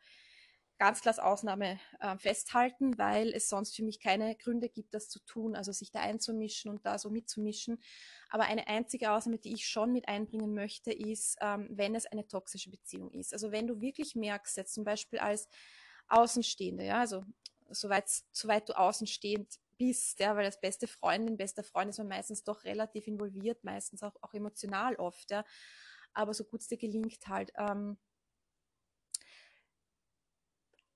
ganz 0.78 1.00
klar 1.00 1.14
Ausnahme 1.24 1.78
äh, 2.00 2.16
festhalten, 2.18 2.98
weil 2.98 3.32
es 3.32 3.48
sonst 3.48 3.76
für 3.76 3.84
mich 3.84 4.00
keine 4.00 4.34
Gründe 4.36 4.68
gibt, 4.68 4.94
das 4.94 5.08
zu 5.08 5.20
tun, 5.20 5.54
also 5.54 5.70
sich 5.72 5.92
da 5.92 6.00
einzumischen 6.00 6.70
und 6.70 6.84
da 6.86 6.98
so 6.98 7.10
mitzumischen. 7.10 7.80
Aber 8.30 8.44
eine 8.44 8.66
einzige 8.66 9.12
Ausnahme, 9.12 9.38
die 9.38 9.52
ich 9.54 9.68
schon 9.68 9.92
mit 9.92 10.08
einbringen 10.08 10.54
möchte, 10.54 10.92
ist, 10.92 11.36
ähm, 11.40 11.68
wenn 11.70 11.94
es 11.94 12.06
eine 12.06 12.26
toxische 12.26 12.70
Beziehung 12.70 13.10
ist. 13.12 13.32
Also 13.32 13.52
wenn 13.52 13.66
du 13.66 13.80
wirklich 13.80 14.16
merkst, 14.16 14.56
jetzt 14.56 14.74
zum 14.74 14.84
Beispiel 14.84 15.18
als 15.20 15.48
Außenstehende, 16.08 16.84
ja, 16.84 17.00
also 17.00 17.24
soweit, 17.70 18.08
soweit 18.32 18.68
du 18.68 18.76
außenstehend 18.76 19.58
bist, 19.78 20.20
ja, 20.20 20.36
weil 20.36 20.44
als 20.44 20.60
beste 20.60 20.86
Freundin, 20.86 21.36
bester 21.36 21.62
Freund 21.62 21.90
ist 21.90 21.98
man 21.98 22.08
meistens 22.08 22.44
doch 22.44 22.64
relativ 22.64 23.06
involviert, 23.06 23.64
meistens 23.64 24.02
auch, 24.02 24.14
auch 24.20 24.34
emotional 24.34 24.96
oft, 24.96 25.30
ja. 25.30 25.44
Aber 26.14 26.34
so 26.34 26.44
gut 26.44 26.60
es 26.60 26.68
dir 26.68 26.76
gelingt 26.78 27.26
halt, 27.28 27.52
ähm, 27.56 27.96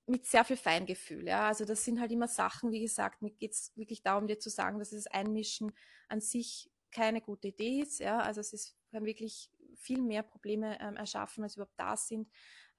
mit 0.07 0.25
sehr 0.25 0.45
viel 0.45 0.57
Feingefühl. 0.57 1.27
Ja? 1.27 1.47
Also 1.47 1.65
das 1.65 1.83
sind 1.83 1.99
halt 1.99 2.11
immer 2.11 2.27
Sachen, 2.27 2.71
wie 2.71 2.79
gesagt, 2.79 3.21
mir 3.21 3.31
geht 3.31 3.53
es 3.53 3.71
wirklich 3.75 4.01
darum, 4.01 4.27
dir 4.27 4.39
zu 4.39 4.49
sagen, 4.49 4.79
dass 4.79 4.91
das 4.91 5.07
Einmischen 5.07 5.73
an 6.07 6.21
sich 6.21 6.71
keine 6.91 7.21
gute 7.21 7.49
Idee 7.49 7.81
ist. 7.81 7.99
Ja? 7.99 8.19
Also 8.19 8.41
es 8.41 8.53
ist, 8.53 8.77
kann 8.91 9.05
wirklich 9.05 9.51
viel 9.75 10.01
mehr 10.01 10.23
Probleme 10.23 10.79
ähm, 10.81 10.95
erschaffen, 10.95 11.43
als 11.43 11.55
überhaupt 11.55 11.77
da 11.79 11.97
sind. 11.97 12.29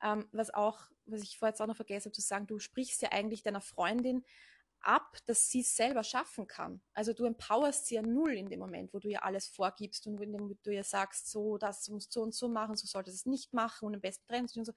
Ähm, 0.03 0.27
was 0.33 0.53
auch, 0.53 0.91
was 1.07 1.23
ich 1.23 1.39
vorher 1.39 1.53
jetzt 1.53 1.61
auch 1.61 1.67
noch 1.67 1.77
vergessen 1.77 2.07
habe 2.07 2.13
zu 2.13 2.23
sagen, 2.23 2.47
du 2.47 2.59
sprichst 2.59 3.03
ja 3.03 3.13
eigentlich 3.13 3.43
deiner 3.43 3.61
Freundin 3.61 4.25
ab, 4.81 5.19
dass 5.27 5.49
sie 5.49 5.61
es 5.61 5.75
selber 5.77 6.05
schaffen 6.05 6.47
kann. 6.47 6.81
Also 6.95 7.13
du 7.13 7.25
empowerst 7.25 7.87
sie 7.87 7.97
ja 7.97 8.03
null 8.03 8.33
in 8.33 8.49
dem 8.49 8.61
Moment, 8.61 8.95
wo 8.95 9.01
du 9.01 9.09
ihr 9.09 9.25
alles 9.25 9.49
vorgibst 9.49 10.07
und 10.07 10.15
Moment, 10.15 10.59
du 10.65 10.71
ihr 10.71 10.85
sagst, 10.85 11.31
so, 11.31 11.59
das 11.59 11.89
musst 11.89 12.15
du 12.15 12.21
so 12.21 12.23
und 12.23 12.35
so 12.35 12.49
machen, 12.49 12.77
so 12.77 12.87
solltest 12.87 13.17
du 13.17 13.21
es 13.21 13.27
nicht 13.27 13.53
machen 13.53 13.87
und 13.87 13.95
am 13.95 14.01
besten 14.01 14.27
trennst 14.27 14.55
du 14.55 14.61
und 14.61 14.67
so 14.67 14.73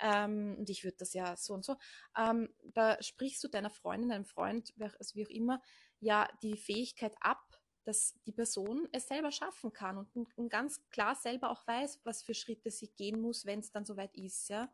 ähm, 0.00 0.56
und 0.58 0.70
ich 0.70 0.84
würde 0.84 0.96
das 0.98 1.14
ja 1.14 1.36
so 1.36 1.54
und 1.54 1.64
so, 1.64 1.76
ähm, 2.16 2.48
da 2.74 3.00
sprichst 3.02 3.42
du 3.44 3.48
deiner 3.48 3.70
Freundin, 3.70 4.10
deinem 4.10 4.24
Freund, 4.24 4.72
also 4.78 5.14
wie 5.14 5.26
auch 5.26 5.30
immer, 5.30 5.62
ja 6.00 6.28
die 6.42 6.56
Fähigkeit 6.56 7.14
ab, 7.20 7.42
dass 7.84 8.14
die 8.26 8.32
Person 8.32 8.88
es 8.92 9.08
selber 9.08 9.32
schaffen 9.32 9.72
kann 9.72 9.98
und, 9.98 10.36
und 10.36 10.48
ganz 10.48 10.80
klar 10.90 11.14
selber 11.14 11.50
auch 11.50 11.66
weiß, 11.66 12.00
was 12.04 12.22
für 12.22 12.34
Schritte 12.34 12.70
sie 12.70 12.88
gehen 12.88 13.20
muss, 13.20 13.46
wenn 13.46 13.60
es 13.60 13.72
dann 13.72 13.84
soweit 13.84 14.16
ist, 14.16 14.48
ja. 14.48 14.72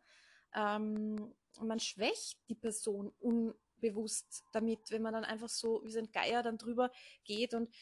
Ähm, 0.54 1.34
man 1.60 1.80
schwächt 1.80 2.38
die 2.48 2.54
Person 2.54 3.12
un, 3.20 3.54
bewusst 3.78 4.44
damit, 4.52 4.90
wenn 4.90 5.02
man 5.02 5.12
dann 5.12 5.24
einfach 5.24 5.48
so 5.48 5.82
wie 5.84 5.92
so 5.92 5.98
ein 5.98 6.10
Geier 6.12 6.42
dann 6.42 6.58
drüber 6.58 6.90
geht 7.24 7.54
und 7.54 7.72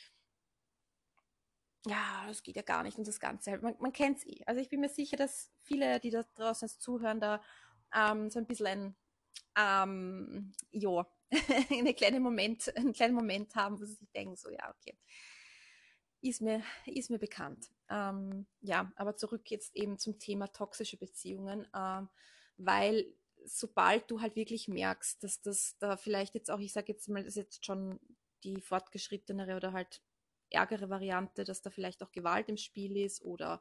ja, 1.87 2.25
das 2.27 2.42
geht 2.42 2.57
ja 2.57 2.62
gar 2.62 2.83
nicht 2.83 2.99
und 2.99 3.07
das 3.07 3.20
Ganze 3.20 3.51
halt. 3.51 3.62
Man, 3.62 3.77
man 3.79 3.92
kennt 3.92 4.18
es 4.18 4.27
eh. 4.27 4.42
Also 4.47 4.61
ich 4.61 4.68
bin 4.68 4.81
mir 4.81 4.88
sicher, 4.88 5.16
dass 5.16 5.51
viele, 5.62 6.01
die 6.01 6.11
da 6.11 6.25
draußen 6.35 6.68
zuhören, 6.68 7.20
da 7.20 7.42
ähm, 7.94 8.31
so 8.31 8.38
ein 8.38 8.47
bisschen 8.47 8.66
ein, 8.66 8.97
ähm, 9.57 10.53
ja, 10.70 11.07
eine 11.70 11.94
kleine 11.94 12.20
Moment, 12.20 12.75
einen 12.77 12.92
kleinen 12.92 13.14
Moment 13.14 13.55
haben, 13.55 13.81
wo 13.81 13.85
sie 13.85 13.94
sich 13.94 14.11
denken, 14.12 14.37
so 14.37 14.51
ja, 14.51 14.70
okay, 14.70 14.97
ist 16.20 16.40
mir, 16.40 16.62
ist 16.87 17.11
mir 17.11 17.18
bekannt. 17.18 17.70
Ähm, 17.90 18.47
ja, 18.62 18.90
aber 18.97 19.16
zurück 19.16 19.51
jetzt 19.51 19.77
eben 19.77 19.99
zum 19.99 20.18
Thema 20.18 20.49
toxische 20.49 20.97
Beziehungen, 20.97 21.66
ähm, 21.75 22.09
weil 22.57 23.14
sobald 23.44 24.11
du 24.11 24.23
halt 24.23 24.37
wirklich 24.37 24.68
merkst, 24.68 25.23
dass 25.23 25.42
das 25.42 25.77
da 25.79 25.99
vielleicht 25.99 26.35
jetzt 26.35 26.51
auch, 26.51 26.61
ich 26.61 26.73
sage 26.73 26.92
jetzt 26.92 27.09
mal, 27.09 27.23
das 27.23 27.37
ist 27.37 27.42
jetzt 27.42 27.66
schon 27.66 28.01
die 28.42 28.61
fortgeschrittenere 28.61 29.57
oder 29.57 29.73
halt 29.73 30.03
ärgere 30.55 30.88
Variante, 30.88 31.45
dass 31.45 31.62
da 31.62 31.71
vielleicht 31.71 32.03
auch 32.03 32.12
Gewalt 32.12 32.49
im 32.49 32.57
Spiel 32.57 32.97
ist 32.97 33.23
oder 33.23 33.61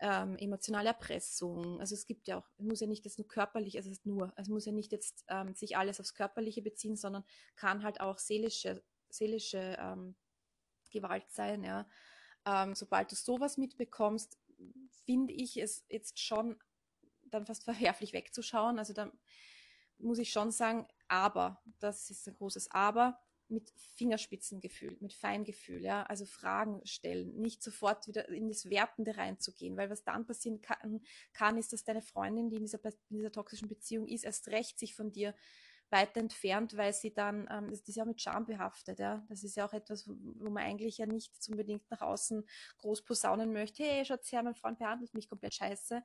ähm, 0.00 0.36
emotionale 0.36 0.88
Erpressung. 0.88 1.80
Also 1.80 1.94
es 1.94 2.06
gibt 2.06 2.26
ja 2.26 2.38
auch, 2.38 2.48
es 2.58 2.64
muss 2.64 2.80
ja 2.80 2.86
nicht 2.86 3.04
jetzt 3.04 3.18
nur 3.18 3.28
körperlich, 3.28 3.76
also 3.76 3.90
es 3.90 3.98
ist 3.98 4.06
nur, 4.06 4.32
es 4.36 4.48
muss 4.48 4.66
ja 4.66 4.72
nicht 4.72 4.92
jetzt 4.92 5.24
ähm, 5.28 5.54
sich 5.54 5.76
alles 5.76 6.00
aufs 6.00 6.14
Körperliche 6.14 6.62
beziehen, 6.62 6.96
sondern 6.96 7.24
kann 7.56 7.82
halt 7.82 8.00
auch 8.00 8.18
seelische, 8.18 8.82
seelische 9.08 9.76
ähm, 9.78 10.16
Gewalt 10.90 11.30
sein, 11.30 11.64
ja. 11.64 11.88
Ähm, 12.46 12.74
sobald 12.74 13.10
du 13.10 13.16
sowas 13.16 13.56
mitbekommst, 13.56 14.38
finde 15.06 15.32
ich 15.32 15.56
es 15.56 15.84
jetzt 15.88 16.20
schon 16.20 16.58
dann 17.24 17.46
fast 17.46 17.64
verwerflich 17.64 18.12
wegzuschauen. 18.12 18.78
Also 18.78 18.92
da 18.92 19.10
muss 19.98 20.18
ich 20.18 20.30
schon 20.30 20.50
sagen, 20.50 20.86
aber, 21.08 21.62
das 21.78 22.10
ist 22.10 22.26
ein 22.28 22.34
großes 22.34 22.70
Aber, 22.70 23.20
mit 23.54 23.72
Fingerspitzengefühl, 23.96 24.96
mit 25.00 25.12
Feingefühl, 25.14 25.82
ja, 25.82 26.02
also 26.04 26.26
Fragen 26.26 26.80
stellen, 26.84 27.34
nicht 27.40 27.62
sofort 27.62 28.06
wieder 28.06 28.28
in 28.28 28.48
das 28.48 28.68
Wertende 28.68 29.16
reinzugehen, 29.16 29.76
weil 29.76 29.90
was 29.90 30.04
dann 30.04 30.26
passieren 30.26 30.60
kann, 30.60 31.02
kann 31.32 31.56
ist, 31.58 31.72
dass 31.72 31.84
deine 31.84 32.02
Freundin, 32.02 32.50
die 32.50 32.56
in 32.56 32.64
dieser, 32.64 32.84
in 32.84 33.16
dieser 33.16 33.32
toxischen 33.32 33.68
Beziehung 33.68 34.06
ist, 34.08 34.24
erst 34.24 34.48
recht 34.48 34.78
sich 34.78 34.94
von 34.94 35.12
dir 35.12 35.34
weiter 35.90 36.20
entfernt, 36.20 36.76
weil 36.76 36.92
sie 36.92 37.12
dann, 37.14 37.46
ähm, 37.50 37.70
das 37.70 37.80
ist 37.80 37.94
ja 37.96 38.02
auch 38.02 38.08
mit 38.08 38.20
Scham 38.20 38.46
behaftet, 38.46 38.98
ja. 38.98 39.24
Das 39.28 39.44
ist 39.44 39.56
ja 39.56 39.66
auch 39.66 39.72
etwas, 39.72 40.08
wo 40.08 40.50
man 40.50 40.64
eigentlich 40.64 40.98
ja 40.98 41.06
nicht 41.06 41.32
unbedingt 41.48 41.88
nach 41.90 42.00
außen 42.00 42.44
groß 42.78 43.04
posaunen 43.04 43.52
möchte, 43.52 43.84
hey, 43.84 44.04
schaut 44.04 44.30
her, 44.32 44.42
mein 44.42 44.54
Freund 44.54 44.78
behandelt 44.78 45.14
mich 45.14 45.28
komplett 45.28 45.54
scheiße. 45.54 46.02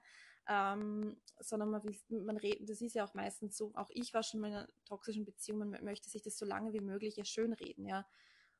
Ähm, 0.51 1.15
sondern 1.39 1.69
man 1.69 1.83
will, 1.83 1.95
man 2.09 2.35
redet, 2.37 2.67
das 2.67 2.81
ist 2.81 2.95
ja 2.95 3.05
auch 3.05 3.13
meistens 3.13 3.55
so, 3.55 3.71
auch 3.75 3.91
ich 3.91 4.15
war 4.15 4.23
schon 4.23 4.43
in 4.43 4.47
einer 4.47 4.67
toxischen 4.83 5.23
Beziehung, 5.23 5.59
man 5.59 5.83
möchte 5.83 6.09
sich 6.09 6.23
das 6.23 6.39
so 6.39 6.45
lange 6.45 6.73
wie 6.73 6.79
möglich 6.79 7.17
ja 7.17 7.23
schönreden, 7.23 7.85
ja. 7.85 8.07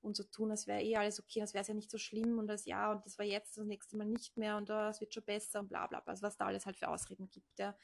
Und 0.01 0.15
so 0.15 0.23
tun, 0.23 0.51
als 0.51 0.67
wäre 0.67 0.83
eh 0.83 0.95
alles 0.95 1.19
okay, 1.19 1.41
als 1.41 1.53
wäre 1.55 1.63
es 1.63 1.67
ja 1.67 1.73
nicht 1.73 1.89
so 1.89 1.97
schlimm 1.97 2.37
und 2.37 2.45
das 2.47 2.65
ja, 2.65 2.91
und 2.91 3.03
das 3.05 3.17
war 3.17 3.25
jetzt 3.25 3.57
das 3.57 3.65
nächste 3.65 3.97
Mal 3.97 4.05
nicht 4.05 4.37
mehr 4.37 4.55
und 4.57 4.69
oh, 4.69 4.73
wird 4.99 5.13
schon 5.13 5.23
besser 5.23 5.61
und 5.61 5.69
bla 5.69 5.87
bla 5.87 5.99
bla, 5.99 6.11
also 6.11 6.21
was 6.21 6.37
da 6.37 6.45
alles 6.45 6.67
halt 6.67 6.77
für 6.77 6.89
Ausreden 6.89 7.27
gibt, 7.31 7.57
ja. 7.57 7.75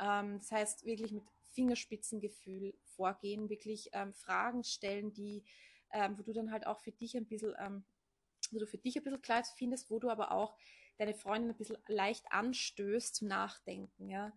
Ähm, 0.00 0.38
das 0.38 0.50
heißt, 0.50 0.86
wirklich 0.86 1.12
mit 1.12 1.24
Fingerspitzengefühl 1.52 2.74
vorgehen, 2.96 3.50
wirklich 3.50 3.90
ähm, 3.92 4.14
Fragen 4.14 4.64
stellen, 4.64 5.12
die, 5.12 5.44
ähm, 5.92 6.18
wo 6.18 6.22
du 6.22 6.32
dann 6.32 6.50
halt 6.50 6.66
auch 6.66 6.80
für 6.80 6.92
dich 6.92 7.14
ein 7.14 7.26
bisschen, 7.26 7.54
ähm, 7.58 7.84
wo 8.50 8.58
du 8.58 8.66
für 8.66 8.78
dich 8.78 8.96
ein 8.96 9.04
bisschen 9.04 9.22
Kleid 9.22 9.46
findest, 9.56 9.90
wo 9.90 9.98
du 9.98 10.08
aber 10.08 10.32
auch 10.32 10.56
deine 10.96 11.14
Freundin 11.14 11.50
ein 11.50 11.56
bisschen 11.56 11.78
leicht 11.88 12.30
anstößt 12.30 13.14
zum 13.14 13.28
Nachdenken, 13.28 14.08
ja. 14.08 14.32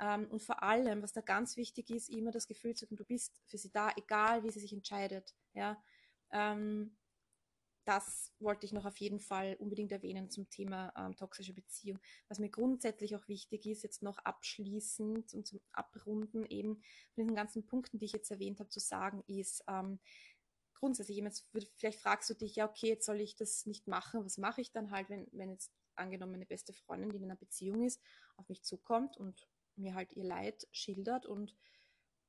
Ähm, 0.00 0.26
und 0.30 0.42
vor 0.42 0.62
allem, 0.62 1.02
was 1.02 1.12
da 1.12 1.20
ganz 1.20 1.56
wichtig 1.56 1.90
ist, 1.90 2.08
immer 2.08 2.32
das 2.32 2.48
Gefühl 2.48 2.74
zu 2.74 2.86
haben, 2.86 2.96
du 2.96 3.04
bist 3.04 3.40
für 3.46 3.58
sie 3.58 3.70
da, 3.70 3.92
egal 3.96 4.42
wie 4.42 4.50
sie 4.50 4.60
sich 4.60 4.72
entscheidet, 4.72 5.34
ja. 5.52 5.82
Ähm, 6.32 6.96
das 7.84 8.32
wollte 8.38 8.64
ich 8.64 8.72
noch 8.72 8.86
auf 8.86 8.96
jeden 8.96 9.20
Fall 9.20 9.56
unbedingt 9.58 9.92
erwähnen 9.92 10.30
zum 10.30 10.48
Thema 10.48 10.92
ähm, 10.96 11.16
toxische 11.16 11.52
Beziehung. 11.52 12.00
Was 12.28 12.38
mir 12.38 12.48
grundsätzlich 12.48 13.14
auch 13.14 13.28
wichtig 13.28 13.66
ist, 13.66 13.82
jetzt 13.82 14.02
noch 14.02 14.18
abschließend 14.18 15.34
und 15.34 15.46
zum 15.46 15.60
Abrunden 15.72 16.46
eben 16.46 16.76
von 17.12 17.24
diesen 17.24 17.34
ganzen 17.34 17.66
Punkten, 17.66 17.98
die 17.98 18.06
ich 18.06 18.12
jetzt 18.12 18.30
erwähnt 18.30 18.58
habe, 18.60 18.70
zu 18.70 18.80
sagen, 18.80 19.22
ist 19.26 19.62
ähm, 19.68 20.00
grundsätzlich, 20.72 21.18
jetzt, 21.18 21.46
vielleicht 21.76 22.00
fragst 22.00 22.30
du 22.30 22.34
dich, 22.34 22.56
ja, 22.56 22.68
okay, 22.68 22.88
jetzt 22.88 23.06
soll 23.06 23.20
ich 23.20 23.36
das 23.36 23.66
nicht 23.66 23.86
machen, 23.86 24.24
was 24.24 24.38
mache 24.38 24.62
ich 24.62 24.72
dann 24.72 24.90
halt, 24.90 25.10
wenn, 25.10 25.28
wenn 25.32 25.50
jetzt 25.50 25.70
angenommen 25.96 26.32
meine 26.32 26.46
beste 26.46 26.72
Freundin, 26.72 27.10
die 27.10 27.16
in 27.16 27.24
einer 27.24 27.36
Beziehung 27.36 27.82
ist, 27.84 28.00
auf 28.36 28.48
mich 28.48 28.62
zukommt 28.62 29.16
und 29.16 29.46
mir 29.76 29.94
halt 29.94 30.12
ihr 30.12 30.24
Leid 30.24 30.66
schildert 30.72 31.26
und 31.26 31.54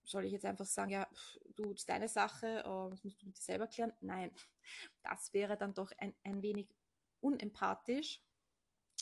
soll 0.04 0.25
ich 0.25 0.32
jetzt 0.32 0.45
einfach 0.45 0.65
sagen, 0.65 0.91
ja, 0.91 1.08
du, 1.56 1.63
das 1.71 1.82
ist 1.82 1.89
deine 1.89 2.08
Sache, 2.08 2.63
uh, 2.65 2.89
das 2.89 3.04
musst 3.04 3.21
du 3.21 3.25
mit 3.25 3.38
dir 3.38 3.41
selber 3.41 3.67
klären? 3.67 3.93
Nein, 4.01 4.32
das 5.04 5.34
wäre 5.34 5.58
dann 5.58 5.73
doch 5.73 5.91
ein, 5.97 6.13
ein 6.23 6.41
wenig 6.41 6.69
unempathisch. 7.21 8.21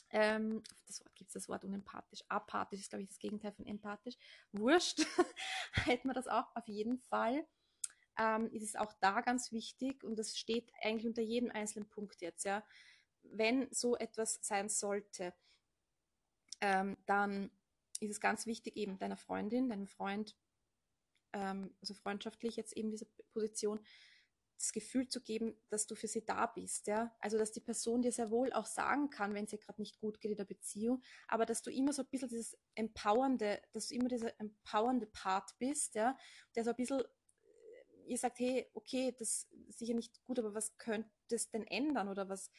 Ähm, 0.10 0.63
das 0.88 1.02
Wort 1.02 1.15
gibt 1.15 1.30
es 1.30 1.34
das 1.34 1.49
Wort 1.49 1.65
unempathisch. 1.65 2.23
Apathisch 2.30 2.82
ist, 2.82 2.89
glaube 2.89 3.04
ich, 3.04 3.10
das 3.10 3.19
Gegenteil 3.19 3.52
von 3.52 3.65
empathisch. 3.65 4.15
Wurscht, 4.52 4.99
hätten 5.73 6.08
wir 6.08 6.13
das 6.13 6.28
auch 6.28 6.56
auf 6.56 6.67
jeden 6.67 6.99
Fall. 6.99 7.45
Ähm, 8.17 8.49
ist 8.52 8.63
es 8.63 8.76
auch 8.76 8.93
da 9.02 9.21
ganz 9.21 9.52
wichtig 9.52 10.04
und 10.04 10.17
das 10.17 10.38
steht 10.38 10.71
eigentlich 10.84 11.08
unter 11.08 11.23
jedem 11.23 11.49
einzelnen 11.49 11.89
Punkt 11.89 12.21
jetzt, 12.21 12.45
ja. 12.45 12.63
Wenn 13.23 13.67
so 13.71 13.95
etwas 13.95 14.39
sein 14.41 14.69
sollte, 14.69 15.33
ähm, 16.62 16.97
dann 17.05 17.51
ist 17.99 18.12
es 18.12 18.19
ganz 18.19 18.45
wichtig, 18.45 18.77
eben 18.77 18.97
deiner 18.99 19.17
Freundin, 19.17 19.69
deinem 19.69 19.88
Freund 19.88 20.36
ähm, 21.33 21.75
also 21.81 21.93
freundschaftlich 21.93 22.55
jetzt 22.55 22.73
eben 22.77 22.91
diese 22.91 23.07
Position, 23.33 23.79
das 24.57 24.71
Gefühl 24.71 25.09
zu 25.09 25.21
geben, 25.21 25.59
dass 25.69 25.88
du 25.88 25.95
für 25.95 26.07
sie 26.07 26.23
da 26.23 26.45
bist, 26.45 26.88
ja. 26.88 27.13
Also, 27.19 27.38
dass 27.38 27.51
die 27.51 27.59
Person 27.59 28.01
dir 28.01 28.12
sehr 28.12 28.29
wohl 28.29 28.53
auch 28.53 28.67
sagen 28.67 29.09
kann, 29.09 29.33
wenn 29.33 29.45
es 29.45 29.51
ihr 29.51 29.59
gerade 29.59 29.81
nicht 29.81 29.99
gut 29.99 30.21
geht 30.21 30.31
in 30.31 30.38
der 30.38 30.45
Beziehung, 30.45 31.01
aber 31.27 31.45
dass 31.45 31.63
du 31.63 31.71
immer 31.71 31.91
so 31.91 32.03
ein 32.03 32.07
bisschen 32.09 32.29
dieses 32.29 32.57
empowernde, 32.75 33.62
dass 33.73 33.88
du 33.88 33.95
immer 33.95 34.07
dieser 34.07 34.39
empowernde 34.39 35.07
Part 35.07 35.57
bist, 35.57 35.95
ja, 35.95 36.15
der 36.55 36.63
so 36.63 36.69
ein 36.69 36.75
bisschen, 36.77 37.01
äh, 37.01 37.05
ihr 38.07 38.17
sagt, 38.17 38.39
hey, 38.39 38.69
okay, 38.73 39.13
das 39.17 39.49
ist 39.67 39.79
sicher 39.79 39.95
nicht 39.95 40.23
gut, 40.23 40.39
aber 40.39 40.53
was 40.53 40.77
könnte 40.77 41.09
es 41.29 41.49
denn 41.49 41.67
ändern 41.67 42.07
oder 42.07 42.29
was, 42.29 42.51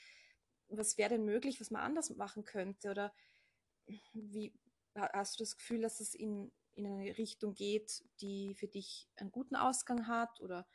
was 0.77 0.99
wäre 0.99 1.11
denn 1.11 1.25
möglich, 1.25 1.61
was 1.61 1.71
man 1.71 1.83
anders 1.83 2.11
machen 2.17 2.45
könnte 2.45 2.91
oder 2.91 3.15
wie, 4.13 4.55
hast 4.95 5.39
du 5.39 5.45
das 5.45 5.57
Gefühl, 5.57 5.83
dass 5.83 6.01
es 6.01 6.15
in, 6.15 6.53
in 6.75 6.87
eine 6.87 7.19
Richtung 7.19 7.55
geht, 7.55 8.05
die 8.21 8.55
für 8.55 8.69
dich 8.69 9.09
einen 9.17 9.31
guten 9.31 9.57
Ausgang 9.57 10.07
hat 10.07 10.41
oder 10.41 10.67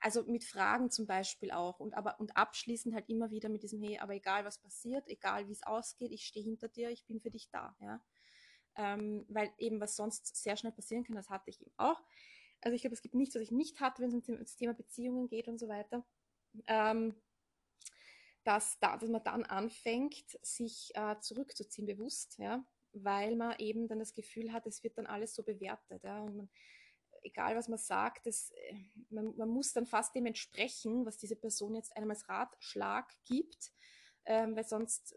also 0.00 0.24
mit 0.24 0.44
Fragen 0.44 0.90
zum 0.90 1.06
Beispiel 1.06 1.52
auch 1.52 1.78
und 1.78 1.94
aber 1.94 2.18
und 2.18 2.36
abschließend 2.36 2.94
halt 2.94 3.08
immer 3.08 3.30
wieder 3.30 3.48
mit 3.48 3.62
diesem 3.62 3.80
hey, 3.80 3.98
aber 3.98 4.14
egal 4.14 4.44
was 4.44 4.58
passiert, 4.58 5.06
egal 5.08 5.46
wie 5.46 5.52
es 5.52 5.62
ausgeht, 5.62 6.10
ich 6.10 6.26
stehe 6.26 6.44
hinter 6.44 6.68
dir, 6.68 6.90
ich 6.90 7.06
bin 7.06 7.20
für 7.20 7.30
dich 7.30 7.50
da, 7.50 7.76
ja, 7.80 8.02
ähm, 8.76 9.24
weil 9.28 9.52
eben 9.58 9.80
was 9.80 9.94
sonst 9.94 10.34
sehr 10.34 10.56
schnell 10.56 10.72
passieren 10.72 11.04
kann, 11.04 11.14
das 11.14 11.30
hatte 11.30 11.50
ich 11.50 11.60
eben 11.60 11.72
auch. 11.76 12.02
Also 12.62 12.74
ich 12.74 12.82
glaube, 12.82 12.94
es 12.94 13.02
gibt 13.02 13.14
nichts, 13.14 13.34
was 13.34 13.42
ich 13.42 13.50
nicht 13.52 13.80
hatte, 13.80 14.02
wenn 14.02 14.08
es 14.08 14.28
um 14.28 14.38
das 14.38 14.56
Thema 14.56 14.74
Beziehungen 14.74 15.28
geht 15.28 15.48
und 15.48 15.58
so 15.58 15.68
weiter. 15.68 16.04
Ähm, 16.66 17.14
dass, 18.44 18.78
da, 18.80 18.96
dass 18.96 19.08
man 19.08 19.22
dann 19.22 19.44
anfängt, 19.44 20.38
sich 20.42 20.90
äh, 20.94 21.18
zurückzuziehen, 21.20 21.86
bewusst, 21.86 22.38
ja, 22.38 22.64
weil 22.92 23.36
man 23.36 23.58
eben 23.58 23.88
dann 23.88 23.98
das 23.98 24.14
Gefühl 24.14 24.52
hat, 24.52 24.66
es 24.66 24.82
wird 24.82 24.98
dann 24.98 25.06
alles 25.06 25.34
so 25.34 25.42
bewertet. 25.42 26.02
Ja? 26.04 26.20
Und 26.20 26.36
man, 26.36 26.50
egal 27.22 27.56
was 27.56 27.68
man 27.68 27.78
sagt, 27.78 28.26
das, 28.26 28.50
äh, 28.50 28.74
man, 29.10 29.36
man, 29.36 29.48
muss 29.48 29.72
dann 29.72 29.86
fast 29.86 30.14
dem 30.14 30.26
entsprechen, 30.26 31.06
was 31.06 31.18
diese 31.18 31.36
Person 31.36 31.74
jetzt 31.74 31.96
einem 31.96 32.10
als 32.10 32.28
Ratschlag 32.28 33.12
gibt, 33.24 33.72
ähm, 34.24 34.56
weil 34.56 34.64
sonst 34.64 35.16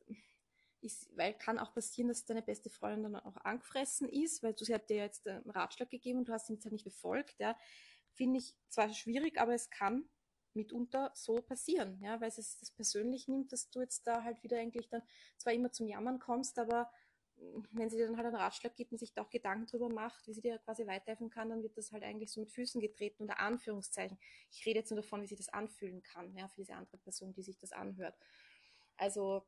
ist, 0.82 1.10
weil 1.18 1.34
kann 1.34 1.58
auch 1.58 1.74
passieren, 1.74 2.10
dass 2.10 2.26
deine 2.26 2.44
beste 2.44 2.70
Freundin 2.70 3.14
dann 3.14 3.22
auch 3.22 3.38
angefressen 3.38 4.08
ist, 4.08 4.44
weil 4.44 4.54
du 4.54 4.66
sie 4.66 4.74
hat 4.74 4.90
dir 4.90 4.98
jetzt 4.98 5.28
einen 5.28 5.50
Ratschlag 5.50 5.90
gegeben 5.90 6.20
und 6.20 6.30
du 6.30 6.34
hast 6.34 6.50
ihn 6.50 6.56
jetzt 6.56 6.66
halt 6.66 6.74
nicht 6.74 6.86
befolgt. 6.86 7.40
Ja? 7.40 7.58
Finde 8.14 8.40
ich 8.40 8.56
zwar 8.70 8.94
schwierig, 8.94 9.40
aber 9.40 9.54
es 9.54 9.70
kann 9.70 10.08
mitunter 10.56 11.12
so 11.14 11.36
passieren, 11.42 12.00
ja, 12.02 12.20
weil 12.22 12.30
es 12.30 12.36
das 12.36 12.72
persönlich 12.72 13.28
nimmt, 13.28 13.52
dass 13.52 13.70
du 13.70 13.82
jetzt 13.82 14.08
da 14.08 14.24
halt 14.24 14.42
wieder 14.44 14.58
eigentlich 14.58 14.90
dann 14.90 15.02
zwar 15.38 15.54
immer 15.54 15.72
zum 15.72 15.88
Jammern 15.88 16.20
kommst, 16.20 16.60
aber 16.60 16.92
wenn 17.72 17.90
sie 17.90 17.98
dir 17.98 18.08
dann 18.08 18.18
halt 18.18 18.28
einen 18.28 18.36
Ratschlag 18.36 18.76
gibt 18.76 18.92
und 18.92 18.98
sich 18.98 19.14
da 19.14 19.22
auch 19.22 19.30
Gedanken 19.30 19.68
drüber 19.68 19.90
macht, 19.90 20.26
wie 20.28 20.34
sie 20.34 20.42
dir 20.42 20.58
quasi 20.60 20.88
weiterhelfen 20.88 21.30
kann, 21.30 21.50
dann 21.50 21.64
wird 21.64 21.78
das 21.78 21.92
halt 21.92 22.04
eigentlich 22.04 22.32
so 22.32 22.40
mit 22.40 22.52
Füßen 22.52 22.80
getreten, 22.80 23.24
unter 23.24 23.40
Anführungszeichen. 23.40 24.18
Ich 24.52 24.66
rede 24.66 24.80
jetzt 24.80 24.92
nur 24.92 25.02
davon, 25.02 25.22
wie 25.22 25.28
sich 25.28 25.38
das 25.38 25.50
anfühlen 25.50 26.02
kann, 26.02 26.34
ja, 26.36 26.48
für 26.48 26.62
diese 26.62 26.76
andere 26.76 26.98
Person, 26.98 27.34
die 27.34 27.44
sich 27.44 27.58
das 27.58 27.72
anhört. 27.72 28.16
Also, 28.98 29.46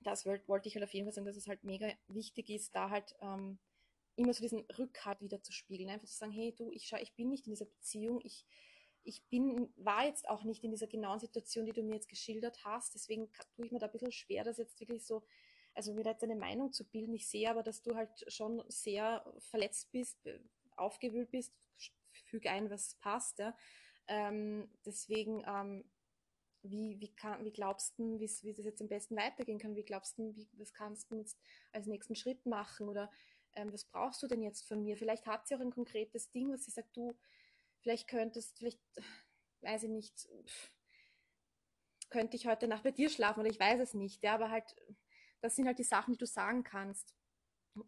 das 0.00 0.26
wollte 0.26 0.68
ich 0.68 0.76
halt 0.76 0.84
auf 0.84 0.94
jeden 0.94 1.06
Fall 1.06 1.12
sagen, 1.12 1.26
dass 1.26 1.36
es 1.36 1.48
halt 1.48 1.64
mega 1.64 1.92
wichtig 2.06 2.50
ist, 2.50 2.74
da 2.74 2.90
halt 2.90 3.16
ähm, 3.20 3.58
immer 4.14 4.32
so 4.32 4.42
diesen 4.42 4.60
Rückhalt 4.78 5.20
wieder 5.20 5.42
zu 5.42 5.52
spiegeln. 5.52 5.90
Einfach 5.90 6.06
zu 6.06 6.16
sagen, 6.16 6.32
hey 6.32 6.54
du, 6.54 6.70
ich 6.72 6.86
schau, 6.86 6.98
ich 6.98 7.14
bin 7.14 7.30
nicht 7.30 7.46
in 7.46 7.52
dieser 7.52 7.66
Beziehung, 7.66 8.20
ich, 8.22 8.46
ich 9.08 9.24
bin, 9.28 9.72
war 9.76 10.06
jetzt 10.06 10.28
auch 10.28 10.44
nicht 10.44 10.62
in 10.62 10.70
dieser 10.70 10.86
genauen 10.86 11.18
Situation, 11.18 11.66
die 11.66 11.72
du 11.72 11.82
mir 11.82 11.94
jetzt 11.94 12.08
geschildert 12.08 12.64
hast, 12.64 12.94
deswegen 12.94 13.30
tue 13.56 13.66
ich 13.66 13.72
mir 13.72 13.78
da 13.78 13.86
ein 13.86 13.92
bisschen 13.92 14.12
schwer, 14.12 14.44
das 14.44 14.58
jetzt 14.58 14.78
wirklich 14.80 15.04
so 15.06 15.22
also 15.78 15.94
mir 15.94 16.02
da 16.02 16.10
jetzt 16.10 16.24
eine 16.24 16.34
Meinung 16.34 16.72
zu 16.72 16.84
bilden. 16.84 17.14
Ich 17.14 17.28
sehe 17.28 17.48
aber, 17.48 17.62
dass 17.62 17.82
du 17.82 17.94
halt 17.94 18.10
schon 18.26 18.64
sehr 18.66 19.24
verletzt 19.38 19.92
bist, 19.92 20.18
aufgewühlt 20.76 21.30
bist, 21.30 21.54
füge 22.10 22.50
ein, 22.50 22.68
was 22.68 22.96
passt. 22.96 23.38
Ja. 23.38 23.56
Ähm, 24.08 24.68
deswegen, 24.84 25.44
ähm, 25.46 25.84
wie, 26.62 26.98
wie, 26.98 27.14
kann, 27.14 27.44
wie 27.44 27.52
glaubst 27.52 27.96
du, 27.96 28.18
wie 28.18 28.24
es 28.24 28.42
jetzt 28.42 28.80
am 28.80 28.88
besten 28.88 29.16
weitergehen 29.16 29.60
kann? 29.60 29.76
Wie 29.76 29.84
glaubst 29.84 30.18
du, 30.18 30.34
wie, 30.34 30.48
was 30.54 30.72
kannst 30.72 31.12
du 31.12 31.16
jetzt 31.16 31.38
als 31.70 31.86
nächsten 31.86 32.16
Schritt 32.16 32.44
machen? 32.44 32.88
Oder 32.88 33.08
ähm, 33.54 33.72
was 33.72 33.84
brauchst 33.84 34.20
du 34.22 34.26
denn 34.26 34.42
jetzt 34.42 34.66
von 34.66 34.82
mir? 34.82 34.96
Vielleicht 34.96 35.26
hat 35.26 35.46
sie 35.46 35.54
auch 35.54 35.60
ein 35.60 35.70
konkretes 35.70 36.32
Ding, 36.32 36.52
was 36.52 36.64
sie 36.64 36.72
sagt, 36.72 36.96
du, 36.96 37.16
vielleicht 37.80 38.08
könntest, 38.08 38.58
vielleicht, 38.58 38.80
weiß 39.62 39.84
ich 39.84 39.90
nicht, 39.90 40.28
könnte 42.10 42.36
ich 42.36 42.46
heute 42.46 42.68
Nacht 42.68 42.84
bei 42.84 42.90
dir 42.90 43.10
schlafen 43.10 43.40
oder 43.40 43.50
ich 43.50 43.60
weiß 43.60 43.80
es 43.80 43.94
nicht. 43.94 44.22
Ja, 44.22 44.34
aber 44.34 44.50
halt, 44.50 44.74
das 45.40 45.56
sind 45.56 45.66
halt 45.66 45.78
die 45.78 45.84
Sachen, 45.84 46.14
die 46.14 46.18
du 46.18 46.26
sagen 46.26 46.64
kannst 46.64 47.14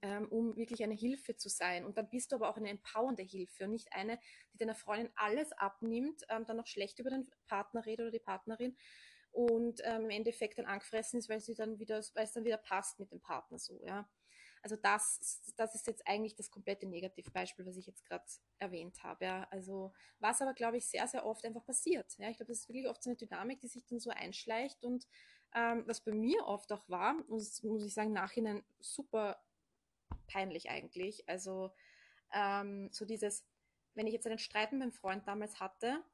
ähm, 0.03 0.29
um 0.29 0.57
wirklich 0.57 0.83
eine 0.83 0.95
Hilfe 0.95 1.37
zu 1.37 1.49
sein. 1.49 1.85
Und 1.85 1.97
dann 1.99 2.09
bist 2.11 2.33
du 2.33 2.37
aber 2.37 2.49
auch 2.51 2.57
eine 2.57 2.71
empowernde 2.71 3.23
Hilfe 3.23 3.65
und 3.65 3.71
nicht 3.73 3.93
eine, 3.93 4.19
die 4.53 4.59
deiner 4.59 4.75
Freundin 4.75 5.11
alles 5.17 5.53
abnimmt, 5.53 6.23
ähm, 6.29 6.45
dann 6.47 6.57
noch 6.57 6.67
schlecht 6.67 6.99
über 6.99 7.11
den 7.11 7.29
Partner 7.47 7.85
redet 7.85 8.05
oder 8.05 8.11
die 8.11 8.19
Partnerin 8.19 8.77
und 9.33 9.81
ähm, 9.85 10.05
im 10.05 10.11
Endeffekt 10.11 10.59
dann 10.59 10.67
angefressen 10.67 11.19
ist, 11.19 11.29
weil 11.29 11.41
sie 11.41 11.55
dann 11.55 11.79
wieder, 11.79 12.03
weil 12.15 12.25
es 12.25 12.33
dann 12.33 12.45
wieder 12.45 12.59
passt 12.59 12.99
mit 12.99 13.11
dem 13.13 13.21
Partner 13.21 13.59
so, 13.59 13.81
ja. 13.85 14.09
Also 14.63 14.77
das, 14.77 15.41
das 15.57 15.75
ist 15.75 15.87
jetzt 15.87 16.07
eigentlich 16.07 16.35
das 16.35 16.51
komplette 16.51 16.87
Negativbeispiel, 16.87 17.67
was 17.67 17.77
ich 17.77 17.87
jetzt 17.87 18.05
gerade 18.05 18.25
erwähnt 18.59 19.03
habe. 19.03 19.25
Ja. 19.25 19.49
Also 19.51 19.93
was 20.19 20.43
aber, 20.43 20.55
glaube 20.55 20.77
ich, 20.77 20.87
sehr, 20.87 21.07
sehr 21.09 21.25
oft 21.25 21.45
einfach 21.45 21.65
passiert. 21.65 22.17
Ja. 22.19 22.29
Ich 22.29 22.37
glaube, 22.37 22.53
das 22.53 22.61
ist 22.61 22.69
wirklich 22.69 22.89
oft 22.89 23.03
so 23.03 23.11
eine 23.11 23.17
Dynamik, 23.17 23.61
die 23.61 23.69
sich 23.69 23.87
dann 23.87 24.01
so 24.01 24.11
einschleicht 24.11 24.85
und 24.85 25.07
ähm, 25.55 25.83
was 25.87 26.01
bei 26.01 26.13
mir 26.13 26.47
oft 26.47 26.71
auch 26.73 26.89
war, 26.89 27.17
das 27.29 27.63
muss 27.63 27.85
ich 27.85 27.93
sagen, 27.93 28.13
nachhinein 28.13 28.63
super 28.79 29.43
peinlich 30.27 30.71
eigentlich. 30.71 31.29
Also 31.29 31.73
ähm, 32.33 32.89
so 32.93 33.05
dieses, 33.05 33.45
wenn 33.95 34.07
ich 34.07 34.13
jetzt 34.13 34.27
einen 34.27 34.39
Streit 34.39 34.73
mit 34.73 34.81
meinem 34.81 34.93
Freund 34.93 35.27
damals 35.27 35.59
hatte, 35.59 36.05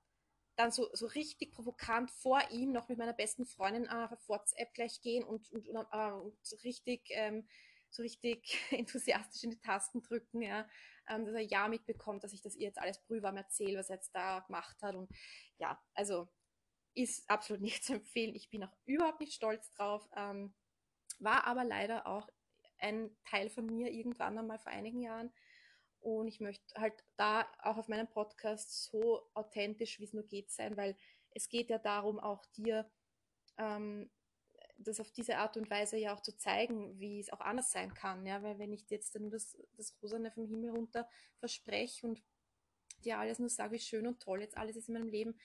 dann 0.56 0.70
so, 0.70 0.88
so 0.94 1.06
richtig 1.06 1.52
provokant 1.52 2.10
vor 2.10 2.40
ihm 2.50 2.72
noch 2.72 2.88
mit 2.88 2.96
meiner 2.96 3.12
besten 3.12 3.44
Freundin 3.44 3.84
äh, 3.84 4.08
auf 4.10 4.28
WhatsApp 4.28 4.72
gleich 4.72 5.02
gehen 5.02 5.22
und, 5.22 5.50
und, 5.52 5.68
und, 5.68 5.86
äh, 5.92 6.12
und 6.12 6.64
richtig, 6.64 7.02
ähm, 7.10 7.46
so 7.90 8.02
richtig 8.02 8.58
enthusiastisch 8.70 9.44
in 9.44 9.50
die 9.50 9.60
Tasten 9.60 10.02
drücken, 10.02 10.42
ja, 10.42 10.68
ähm, 11.08 11.24
dass 11.24 11.34
er 11.34 11.42
ja 11.42 11.68
mitbekommt, 11.68 12.24
dass 12.24 12.32
ich 12.32 12.42
das 12.42 12.56
ihr 12.56 12.66
jetzt 12.66 12.78
alles 12.78 13.00
brühwarm 13.02 13.36
erzähle, 13.36 13.78
was 13.78 13.90
er 13.90 13.96
jetzt 13.96 14.14
da 14.14 14.40
gemacht 14.40 14.76
hat 14.82 14.94
und 14.94 15.10
ja, 15.58 15.80
also 15.94 16.28
ist 16.94 17.28
absolut 17.28 17.62
nicht 17.62 17.84
zu 17.84 17.94
empfehlen. 17.94 18.34
Ich 18.34 18.50
bin 18.50 18.64
auch 18.64 18.76
überhaupt 18.84 19.20
nicht 19.20 19.34
stolz 19.34 19.70
drauf, 19.72 20.08
ähm, 20.16 20.54
war 21.18 21.46
aber 21.46 21.64
leider 21.64 22.06
auch 22.06 22.28
ein 22.78 23.16
Teil 23.24 23.48
von 23.48 23.66
mir 23.66 23.90
irgendwann 23.90 24.38
einmal 24.38 24.58
vor 24.58 24.72
einigen 24.72 25.00
Jahren. 25.00 25.32
Und 26.00 26.28
ich 26.28 26.40
möchte 26.40 26.80
halt 26.80 27.04
da 27.16 27.46
auch 27.62 27.78
auf 27.78 27.88
meinem 27.88 28.08
Podcast 28.08 28.84
so 28.84 29.28
authentisch, 29.34 29.98
wie 29.98 30.04
es 30.04 30.12
nur 30.12 30.26
geht, 30.26 30.50
sein, 30.50 30.76
weil 30.76 30.96
es 31.30 31.48
geht 31.48 31.68
ja 31.68 31.78
darum, 31.78 32.20
auch 32.20 32.44
dir 32.56 32.88
ähm, 33.58 34.10
das 34.78 35.00
auf 35.00 35.10
diese 35.10 35.38
Art 35.38 35.56
und 35.56 35.70
Weise 35.70 35.96
ja 35.96 36.14
auch 36.14 36.20
zu 36.20 36.36
zeigen, 36.36 36.98
wie 36.98 37.20
es 37.20 37.32
auch 37.32 37.40
anders 37.40 37.70
sein 37.70 37.94
kann. 37.94 38.26
Ja, 38.26 38.42
weil 38.42 38.58
wenn 38.58 38.72
ich 38.72 38.88
jetzt 38.90 39.18
nur 39.18 39.30
das, 39.30 39.56
das 39.76 39.96
Rosane 40.02 40.30
vom 40.30 40.46
Himmel 40.46 40.70
runter 40.70 41.08
verspreche 41.38 42.06
und 42.06 42.22
dir 43.04 43.18
alles 43.18 43.38
nur 43.38 43.48
sage, 43.48 43.74
wie 43.74 43.78
schön 43.78 44.06
und 44.06 44.20
toll 44.20 44.40
jetzt 44.40 44.56
alles 44.56 44.76
ist 44.76 44.88
in 44.88 44.94
meinem 44.94 45.08
Leben, 45.08 45.38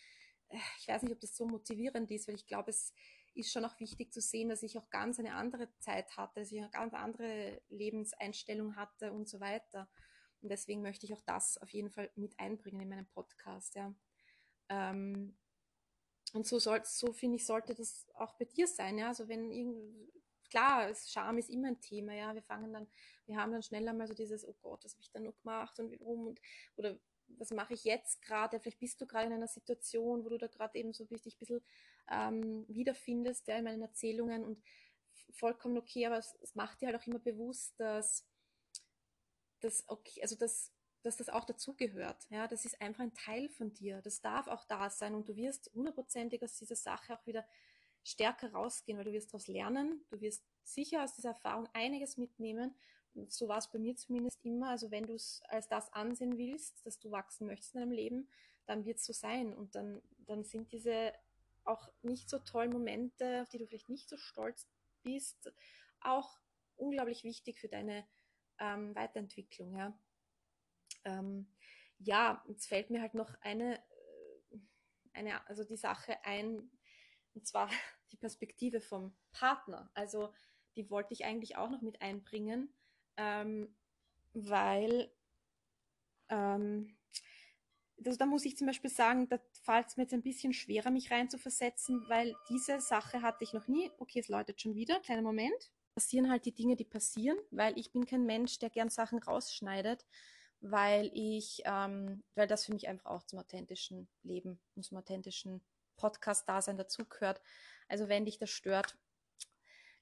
äh, 0.49 0.57
ich 0.79 0.87
weiß 0.87 1.03
nicht, 1.03 1.13
ob 1.13 1.19
das 1.19 1.35
so 1.35 1.45
motivierend 1.45 2.11
ist, 2.11 2.27
weil 2.27 2.35
ich 2.35 2.47
glaube, 2.47 2.71
es 2.71 2.93
ist 3.33 3.51
schon 3.51 3.65
auch 3.65 3.79
wichtig 3.79 4.11
zu 4.11 4.19
sehen, 4.19 4.49
dass 4.49 4.63
ich 4.63 4.77
auch 4.77 4.89
ganz 4.89 5.19
eine 5.19 5.35
andere 5.35 5.69
Zeit 5.79 6.17
hatte, 6.17 6.41
dass 6.41 6.51
ich 6.51 6.59
eine 6.59 6.69
ganz 6.69 6.93
andere 6.93 7.61
Lebenseinstellung 7.69 8.75
hatte 8.75 9.13
und 9.13 9.29
so 9.29 9.39
weiter. 9.39 9.89
Und 10.41 10.49
deswegen 10.49 10.81
möchte 10.81 11.05
ich 11.05 11.13
auch 11.13 11.21
das 11.21 11.57
auf 11.59 11.69
jeden 11.69 11.91
Fall 11.91 12.11
mit 12.15 12.37
einbringen 12.39 12.81
in 12.81 12.89
meinem 12.89 13.07
Podcast. 13.07 13.75
Ja. 13.75 13.93
Ähm, 14.69 15.37
und 16.33 16.45
so 16.45 16.59
soll, 16.59 16.81
so 16.85 17.11
finde 17.13 17.37
ich, 17.37 17.45
sollte 17.45 17.75
das 17.75 18.07
auch 18.15 18.33
bei 18.35 18.45
dir 18.45 18.67
sein. 18.67 18.97
Ja. 18.97 19.09
Also 19.09 19.27
wenn 19.27 19.51
irgend, 19.51 20.11
klar, 20.49 20.93
Scham 20.95 21.37
ist 21.37 21.49
immer 21.49 21.67
ein 21.69 21.81
Thema. 21.81 22.13
Ja. 22.13 22.33
Wir 22.33 22.43
fangen 22.43 22.73
dann, 22.73 22.87
wir 23.25 23.37
haben 23.37 23.51
dann 23.51 23.63
schneller 23.63 23.93
mal 23.93 24.07
so 24.07 24.13
dieses, 24.13 24.47
oh 24.47 24.55
Gott, 24.61 24.83
was 24.83 24.93
habe 24.93 25.01
ich 25.01 25.11
da 25.11 25.19
noch 25.19 25.37
gemacht 25.41 25.79
und 25.79 25.91
warum 25.99 26.27
und 26.27 26.41
oder 26.75 26.97
was 27.37 27.51
mache 27.51 27.73
ich 27.73 27.83
jetzt 27.83 28.21
gerade? 28.21 28.59
Vielleicht 28.59 28.79
bist 28.79 28.99
du 29.01 29.07
gerade 29.07 29.27
in 29.27 29.33
einer 29.33 29.47
Situation, 29.47 30.25
wo 30.25 30.29
du 30.29 30.37
da 30.37 30.47
gerade 30.47 30.77
eben 30.77 30.93
so 30.93 31.05
dich 31.05 31.35
ein 31.35 31.39
bisschen 31.39 31.61
ähm, 32.09 32.65
wiederfindest, 32.67 33.47
ja, 33.47 33.57
in 33.57 33.63
meinen 33.63 33.81
Erzählungen 33.81 34.43
und 34.43 34.61
vollkommen 35.31 35.77
okay, 35.77 36.05
aber 36.05 36.17
es, 36.17 36.35
es, 36.41 36.55
macht 36.55 36.81
dir 36.81 36.87
halt 36.87 37.01
auch 37.01 37.07
immer 37.07 37.19
bewusst, 37.19 37.79
dass, 37.79 38.27
dass 39.59 39.87
okay, 39.87 40.21
also 40.21 40.35
dass, 40.35 40.71
dass 41.03 41.17
das 41.17 41.29
auch 41.29 41.45
dazugehört. 41.45 42.27
Ja, 42.29 42.47
das 42.47 42.65
ist 42.65 42.81
einfach 42.81 43.03
ein 43.03 43.13
Teil 43.13 43.49
von 43.49 43.73
dir. 43.73 44.01
Das 44.01 44.21
darf 44.21 44.47
auch 44.47 44.65
da 44.65 44.89
sein 44.89 45.15
und 45.15 45.27
du 45.27 45.35
wirst 45.35 45.71
hundertprozentig 45.73 46.43
aus 46.43 46.57
dieser 46.57 46.75
Sache 46.75 47.17
auch 47.17 47.25
wieder 47.25 47.45
stärker 48.03 48.51
rausgehen, 48.51 48.97
weil 48.97 49.05
du 49.05 49.11
wirst 49.11 49.33
daraus 49.33 49.47
lernen, 49.47 50.03
du 50.09 50.21
wirst 50.21 50.43
sicher 50.63 51.03
aus 51.03 51.13
dieser 51.13 51.29
Erfahrung 51.29 51.67
einiges 51.73 52.17
mitnehmen 52.17 52.75
so 53.27 53.47
war 53.47 53.57
es 53.57 53.69
bei 53.69 53.79
mir 53.79 53.95
zumindest 53.95 54.39
immer. 54.43 54.69
Also 54.69 54.91
wenn 54.91 55.05
du 55.05 55.13
es 55.13 55.41
als 55.47 55.67
das 55.67 55.91
ansehen 55.93 56.37
willst, 56.37 56.85
dass 56.85 56.99
du 56.99 57.11
wachsen 57.11 57.47
möchtest 57.47 57.75
in 57.75 57.81
deinem 57.81 57.91
Leben, 57.91 58.29
dann 58.65 58.85
wird 58.85 58.97
es 58.97 59.05
so 59.05 59.13
sein. 59.13 59.53
Und 59.53 59.75
dann, 59.75 60.01
dann 60.25 60.43
sind 60.43 60.71
diese 60.71 61.13
auch 61.63 61.89
nicht 62.01 62.29
so 62.29 62.39
tollen 62.39 62.71
Momente, 62.71 63.41
auf 63.41 63.49
die 63.49 63.57
du 63.57 63.67
vielleicht 63.67 63.89
nicht 63.89 64.09
so 64.09 64.17
stolz 64.17 64.67
bist, 65.03 65.51
auch 65.99 66.39
unglaublich 66.75 67.23
wichtig 67.23 67.59
für 67.59 67.67
deine 67.67 68.05
ähm, 68.59 68.95
Weiterentwicklung. 68.95 69.75
Ja. 69.75 69.93
Ähm, 71.05 71.47
ja, 71.99 72.43
jetzt 72.47 72.67
fällt 72.67 72.89
mir 72.89 73.01
halt 73.01 73.13
noch 73.13 73.35
eine, 73.41 73.77
äh, 73.77 74.57
eine, 75.13 75.47
also 75.47 75.63
die 75.63 75.77
Sache 75.77 76.23
ein, 76.25 76.71
und 77.33 77.47
zwar 77.47 77.69
die 78.11 78.17
Perspektive 78.17 78.81
vom 78.81 79.15
Partner. 79.31 79.89
Also 79.93 80.33
die 80.75 80.89
wollte 80.89 81.13
ich 81.13 81.25
eigentlich 81.25 81.57
auch 81.57 81.69
noch 81.69 81.81
mit 81.81 82.01
einbringen 82.01 82.73
ähm, 83.17 83.73
weil 84.33 85.11
ähm, 86.29 86.97
also 88.03 88.17
da 88.17 88.25
muss 88.25 88.45
ich 88.45 88.57
zum 88.57 88.65
Beispiel 88.65 88.89
sagen, 88.89 89.29
da 89.29 89.39
fällt 89.63 89.89
es 89.89 89.97
mir 89.97 90.03
jetzt 90.03 90.13
ein 90.13 90.23
bisschen 90.23 90.53
schwerer, 90.53 90.89
mich 90.89 91.11
reinzuversetzen, 91.11 92.03
weil 92.09 92.35
diese 92.49 92.81
Sache 92.81 93.21
hatte 93.21 93.43
ich 93.43 93.53
noch 93.53 93.67
nie. 93.67 93.91
Okay, 93.99 94.19
es 94.19 94.27
läutet 94.27 94.59
schon 94.59 94.73
wieder, 94.73 94.99
kleiner 95.01 95.21
Moment. 95.21 95.71
Passieren 95.93 96.31
halt 96.31 96.45
die 96.45 96.55
Dinge, 96.55 96.75
die 96.75 96.85
passieren, 96.85 97.37
weil 97.51 97.77
ich 97.77 97.91
bin 97.91 98.05
kein 98.07 98.25
Mensch, 98.25 98.57
der 98.57 98.71
gern 98.71 98.89
Sachen 98.89 99.19
rausschneidet, 99.19 100.05
weil 100.61 101.09
ich, 101.13 101.63
ähm, 101.65 102.23
weil 102.35 102.47
das 102.47 102.65
für 102.65 102.73
mich 102.73 102.87
einfach 102.87 103.07
auch 103.07 103.23
zum 103.23 103.39
authentischen 103.39 104.07
Leben 104.23 104.61
und 104.75 104.83
zum 104.83 104.97
authentischen 104.97 105.63
Podcast-Dasein 105.97 106.77
dazugehört. 106.77 107.41
Also 107.87 108.07
wenn 108.07 108.25
dich 108.25 108.37
das 108.37 108.49
stört, 108.49 108.97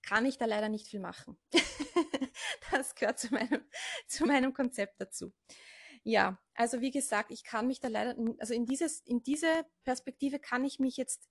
kann 0.01 0.25
ich 0.25 0.37
da 0.37 0.45
leider 0.45 0.69
nicht 0.69 0.87
viel 0.87 0.99
machen. 0.99 1.37
das 2.71 2.95
gehört 2.95 3.19
zu 3.19 3.33
meinem, 3.33 3.63
zu 4.07 4.25
meinem 4.25 4.53
Konzept 4.53 4.99
dazu. 4.99 5.33
Ja, 6.03 6.39
also 6.53 6.81
wie 6.81 6.91
gesagt, 6.91 7.31
ich 7.31 7.43
kann 7.43 7.67
mich 7.67 7.79
da 7.79 7.87
leider, 7.89 8.15
also 8.39 8.53
in 8.53 8.65
dieses, 8.65 9.01
in 9.01 9.21
diese 9.23 9.65
Perspektive 9.83 10.39
kann 10.39 10.63
ich 10.63 10.79
mich 10.79 10.95
jetzt, 10.97 11.29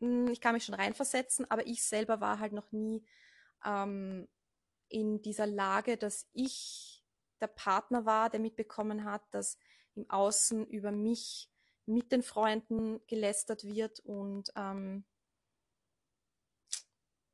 hm, 0.00 0.28
ich 0.28 0.40
kann 0.40 0.54
mich 0.54 0.64
schon 0.64 0.74
reinversetzen, 0.74 1.48
aber 1.50 1.66
ich 1.66 1.84
selber 1.84 2.20
war 2.20 2.40
halt 2.40 2.52
noch 2.52 2.72
nie 2.72 3.06
ähm, 3.64 4.28
in 4.88 5.22
dieser 5.22 5.46
Lage, 5.46 5.96
dass 5.96 6.28
ich 6.32 6.93
der 7.40 7.48
Partner 7.48 8.04
war, 8.06 8.30
der 8.30 8.40
mitbekommen 8.40 9.04
hat, 9.04 9.22
dass 9.32 9.58
im 9.94 10.08
Außen 10.10 10.66
über 10.66 10.90
mich 10.90 11.50
mit 11.86 12.12
den 12.12 12.22
Freunden 12.22 13.00
gelästert 13.06 13.64
wird 13.64 14.00
und 14.00 14.50
ähm, 14.56 15.04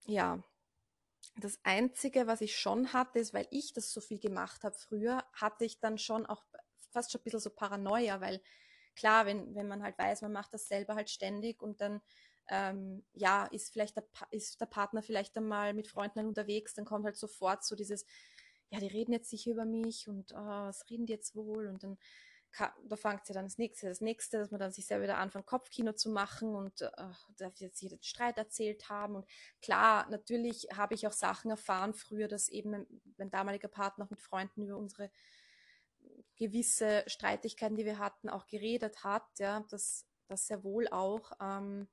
ja, 0.07 0.43
das 1.37 1.59
Einzige, 1.63 2.27
was 2.27 2.41
ich 2.41 2.59
schon 2.59 2.93
hatte, 2.93 3.19
ist, 3.19 3.33
weil 3.33 3.47
ich 3.51 3.73
das 3.73 3.93
so 3.93 4.01
viel 4.01 4.19
gemacht 4.19 4.65
habe 4.65 4.75
früher, 4.75 5.25
hatte 5.33 5.65
ich 5.65 5.79
dann 5.79 5.99
schon 5.99 6.27
auch 6.27 6.45
fast 6.91 7.13
schon 7.13 7.21
ein 7.21 7.25
bisschen 7.25 7.41
so 7.41 7.51
Paranoia, 7.51 8.21
weil 8.21 8.43
klar, 8.97 9.27
wenn, 9.27 9.55
wenn 9.55 9.69
man 9.69 9.83
halt 9.83 9.97
weiß, 9.99 10.23
man 10.23 10.33
macht 10.33 10.53
das 10.53 10.67
selber 10.67 10.97
halt 10.97 11.11
ständig 11.11 11.63
und 11.63 11.81
dann 11.81 12.01
ähm, 12.49 13.05
ja, 13.13 13.47
ist 13.47 13.73
vielleicht 13.73 13.97
der, 13.97 14.05
ist 14.31 14.61
der 14.61 14.67
Partner 14.67 15.03
vielleicht 15.03 15.37
einmal 15.37 15.73
mit 15.73 15.87
Freunden 15.87 16.27
unterwegs, 16.27 16.75
dann 16.75 16.85
kommt 16.85 17.05
halt 17.05 17.17
sofort 17.17 17.65
so 17.65 17.77
dieses, 17.77 18.05
ja, 18.71 18.81
die 18.81 18.87
reden 18.87 19.13
jetzt 19.13 19.31
sicher 19.31 19.51
über 19.53 19.65
mich 19.65 20.09
und 20.09 20.33
oh, 20.33 20.37
was 20.37 20.89
reden 20.89 21.07
die 21.07 21.13
jetzt 21.13 21.35
wohl 21.35 21.67
und 21.67 21.83
dann 21.83 21.99
da 22.89 22.97
fängt 22.97 23.29
ja 23.29 23.35
dann 23.35 23.45
das 23.45 23.59
nächste, 23.59 23.89
das 23.89 24.01
nächste, 24.01 24.39
dass 24.39 24.51
man 24.51 24.59
dann 24.59 24.73
sich 24.73 24.87
selber 24.87 25.05
wieder 25.05 25.19
anfängt, 25.19 25.47
Kopfkino 25.47 25.93
zu 25.93 26.11
machen 26.11 26.55
und 26.55 26.83
äh, 26.83 26.91
darf 27.37 27.61
jetzt 27.61 27.81
jeden 27.81 28.03
Streit 28.03 28.39
erzählt 28.39 28.89
haben. 28.89 29.15
Und 29.15 29.27
klar, 29.63 30.09
natürlich 30.11 30.67
habe 30.75 30.95
ich 30.95 31.07
auch 31.07 31.13
Sachen 31.13 31.51
erfahren 31.51 31.95
früher, 31.95 32.29
dass 32.29 32.49
eben 32.49 32.87
mein 33.17 33.31
damaliger 33.31 33.69
Partner 33.69 34.05
auch 34.05 34.11
mit 34.11 34.21
Freunden 34.21 34.65
über 34.65 34.77
unsere 34.77 35.11
gewisse 36.37 37.05
Streitigkeiten, 37.07 37.77
die 37.77 37.85
wir 37.85 37.99
hatten, 37.99 38.29
auch 38.29 38.47
geredet 38.47 39.05
hat. 39.05 39.27
Ja, 39.39 39.65
das, 39.71 40.07
das 40.27 40.47
sehr 40.47 40.65
wohl 40.65 40.89
auch. 40.89 41.33
Ähm, 41.41 41.89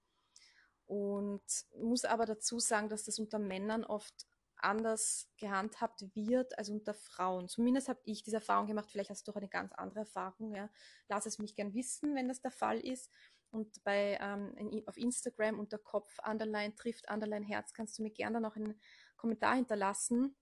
und 0.86 1.44
muss 1.80 2.06
aber 2.06 2.26
dazu 2.26 2.60
sagen, 2.60 2.90
dass 2.90 3.04
das 3.04 3.20
unter 3.20 3.40
Männern 3.40 3.84
oft 3.84 4.26
anders 4.60 5.30
gehandhabt 5.38 6.04
wird 6.16 6.58
als 6.58 6.70
unter 6.70 6.94
Frauen. 6.94 7.48
Zumindest 7.48 7.90
habe 7.90 8.00
ich 8.06 8.24
diese 8.24 8.38
Erfahrung 8.38 8.68
gemacht. 8.68 8.90
Vielleicht 8.92 9.10
hast 9.10 9.28
du 9.28 9.32
auch 9.32 9.38
eine 9.38 9.50
ganz 9.50 9.74
andere 9.74 10.00
Erfahrung. 10.02 10.56
Ja. 10.56 10.70
Lass 11.08 11.26
es 11.26 11.40
mich 11.40 11.56
gern 11.56 11.74
wissen, 11.74 12.16
wenn 12.16 12.28
das 12.28 12.42
der 12.42 12.52
Fall 12.52 12.80
ist. 12.80 13.12
Und 13.50 13.84
bei 13.84 14.18
ähm, 14.22 14.84
auf 14.88 14.98
Instagram 14.98 15.60
unter 15.60 15.78
Kopf 15.78 16.18
Underline 16.26 16.76
trifft 16.76 17.10
Underline 17.10 17.46
Herz 17.46 17.74
kannst 17.74 17.98
du 17.98 18.04
mir 18.04 18.12
gerne 18.12 18.42
noch 18.42 18.56
einen 18.56 18.80
Kommentar 19.16 19.56
hinterlassen. 19.56 20.36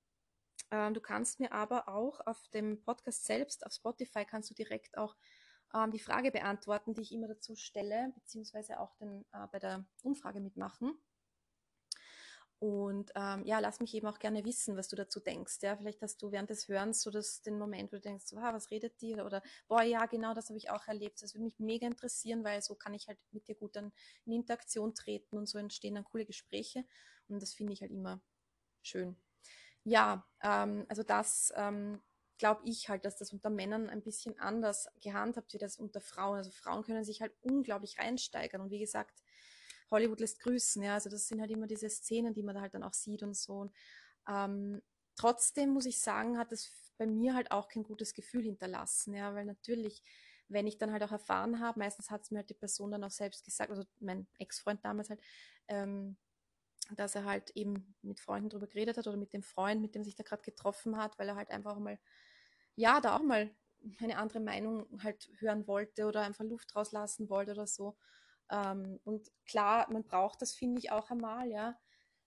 Ähm, 0.72 0.94
du 0.94 1.02
kannst 1.02 1.40
mir 1.40 1.52
aber 1.52 1.88
auch 1.88 2.20
auf 2.26 2.48
dem 2.50 2.84
Podcast 2.84 3.26
selbst, 3.26 3.66
auf 3.66 3.74
Spotify, 3.74 4.26
kannst 4.26 4.50
du 4.50 4.56
direkt 4.56 4.98
auch 4.98 5.16
ähm, 5.74 5.92
die 5.92 6.00
Frage 6.00 6.32
beantworten, 6.32 6.94
die 6.94 7.02
ich 7.02 7.12
immer 7.12 7.28
dazu 7.28 7.56
stelle, 7.56 8.12
beziehungsweise 8.16 8.80
auch 8.80 8.96
den, 8.96 9.26
äh, 9.32 9.48
bei 9.52 9.60
der 9.60 9.86
Umfrage 10.02 10.40
mitmachen. 10.40 10.98
Und 12.60 13.12
ähm, 13.16 13.46
ja, 13.46 13.60
lass 13.60 13.80
mich 13.80 13.94
eben 13.94 14.08
auch 14.08 14.18
gerne 14.18 14.46
wissen, 14.46 14.78
was 14.78 14.88
du 14.88 14.96
dazu 14.96 15.20
denkst. 15.20 15.58
Ja, 15.62 15.76
vielleicht 15.76 16.02
hast 16.02 16.22
du 16.22 16.32
während 16.32 16.50
des 16.50 16.68
Hörens 16.68 17.02
so 17.02 17.12
das, 17.12 17.42
den 17.42 17.58
Moment, 17.60 17.92
wo 17.92 17.98
du 17.98 18.02
denkst, 18.02 18.26
so, 18.26 18.38
ah, 18.38 18.54
was 18.54 18.72
redet 18.72 19.02
die? 19.02 19.14
Oder, 19.16 19.44
boah, 19.68 19.84
ja, 19.84 20.06
genau, 20.06 20.34
das 20.34 20.50
habe 20.50 20.58
ich 20.58 20.70
auch 20.70 20.88
erlebt. 20.88 21.22
Das 21.22 21.34
würde 21.34 21.44
mich 21.44 21.60
mega 21.60 21.86
interessieren, 21.86 22.44
weil 22.44 22.62
so 22.62 22.76
kann 22.76 22.94
ich 22.94 23.08
halt 23.08 23.20
mit 23.32 23.48
dir 23.48 23.56
gut 23.56 23.76
dann 23.76 23.92
in 24.26 24.34
Interaktion 24.34 24.96
treten 24.96 25.38
und 25.38 25.48
so 25.48 25.58
entstehen 25.58 25.96
dann 25.96 26.06
coole 26.06 26.26
Gespräche. 26.26 26.86
Und 27.28 27.42
das 27.42 27.54
finde 27.54 27.74
ich 27.74 27.82
halt 27.82 27.92
immer 27.92 28.22
schön. 28.82 29.18
Ja, 29.84 30.26
ähm, 30.42 30.86
also 30.88 31.04
das 31.04 31.54
ähm, 31.56 32.02
glaube 32.38 32.62
ich 32.66 32.90
halt, 32.90 33.06
dass 33.06 33.18
das 33.18 33.34
unter 33.34 33.50
Männern 33.50 33.90
ein 33.90 34.02
bisschen 34.02 34.40
anders 34.40 34.88
gehandhabt 35.02 35.54
wird 35.54 35.64
als 35.64 35.78
unter 35.78 36.02
Frauen. 36.02 36.38
Also 36.38 36.52
Frauen 36.52 36.84
können 36.84 37.04
sich 37.04 37.22
halt 37.22 37.34
unglaublich 37.42 38.00
reinsteigern. 38.00 38.62
Und 38.62 38.72
wie 38.72 38.80
gesagt, 38.80 39.24
Hollywood 39.92 40.20
lässt 40.20 40.40
grüßen, 40.42 40.82
ja. 40.84 40.96
Also 40.96 41.10
das 41.10 41.28
sind 41.28 41.42
halt 41.42 41.52
immer 41.52 41.68
diese 41.68 41.90
Szenen, 41.90 42.34
die 42.34 42.44
man 42.44 42.56
da 42.56 42.62
halt 42.62 42.74
dann 42.74 42.84
auch 42.84 42.94
sieht 42.94 43.24
und 43.24 43.36
so. 43.36 43.54
Und, 43.56 43.74
ähm, 44.28 44.82
trotzdem 45.16 45.70
muss 45.72 45.86
ich 45.86 46.00
sagen, 46.02 46.38
hat 46.38 46.52
es 46.52 46.72
bei 46.98 47.08
mir 47.08 47.36
halt 47.36 47.52
auch 47.52 47.68
kein 47.68 47.84
gutes 47.84 48.14
Gefühl 48.14 48.44
hinterlassen, 48.44 49.14
ja, 49.16 49.34
weil 49.36 49.46
natürlich, 49.46 50.02
wenn 50.48 50.68
ich 50.68 50.78
dann 50.78 50.92
halt 50.92 51.04
auch 51.04 51.12
erfahren 51.12 51.60
habe, 51.60 51.80
meistens 51.80 52.10
hat 52.12 52.24
es 52.24 52.32
mir 52.32 52.40
halt 52.40 52.50
die 52.50 52.54
Person 52.54 52.92
dann 52.92 53.04
auch 53.04 53.12
selbst 53.12 53.44
gesagt, 53.46 53.70
also 53.72 53.84
mein 54.00 54.28
Ex-Freund 54.40 54.84
damals 54.86 55.10
halt, 55.10 55.22
ähm, 55.68 56.18
dass 56.96 57.16
er 57.16 57.26
halt 57.26 57.52
eben 57.52 57.96
mit 58.02 58.20
Freunden 58.20 58.50
drüber 58.50 58.68
geredet 58.68 58.98
hat 58.98 59.08
oder 59.08 59.18
mit 59.18 59.34
dem 59.34 59.44
Freund, 59.44 59.82
mit 59.82 59.96
dem 59.96 60.04
sich 60.04 60.16
da 60.16 60.24
gerade 60.24 60.44
getroffen 60.44 60.98
hat, 60.98 61.18
weil 61.20 61.30
er 61.30 61.36
halt 61.36 61.50
einfach 61.52 61.78
mal, 61.80 62.00
ja, 62.76 63.02
da 63.02 63.16
auch 63.18 63.24
mal 63.24 63.52
eine 64.02 64.18
andere 64.18 64.40
Meinung 64.40 64.88
halt 65.04 65.30
hören 65.40 65.68
wollte 65.68 66.06
oder 66.08 66.22
einfach 66.22 66.44
Luft 66.46 66.76
rauslassen 66.76 67.30
wollte 67.30 67.52
oder 67.54 67.68
so. 67.68 67.98
Ähm, 68.52 69.00
und 69.04 69.32
klar, 69.46 69.92
man 69.92 70.04
braucht 70.04 70.42
das, 70.42 70.54
finde 70.54 70.80
ich, 70.80 70.92
auch 70.92 71.10
einmal, 71.10 71.50
ja. 71.50 71.80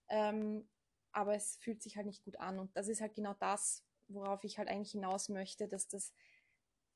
Ähm, 0.08 0.68
aber 1.12 1.34
es 1.34 1.56
fühlt 1.56 1.82
sich 1.82 1.96
halt 1.96 2.06
nicht 2.06 2.24
gut 2.24 2.38
an. 2.38 2.58
Und 2.58 2.76
das 2.76 2.88
ist 2.88 3.00
halt 3.00 3.14
genau 3.14 3.34
das, 3.34 3.84
worauf 4.08 4.44
ich 4.44 4.58
halt 4.58 4.68
eigentlich 4.68 4.92
hinaus 4.92 5.28
möchte, 5.28 5.68
dass 5.68 5.88
das 5.88 6.12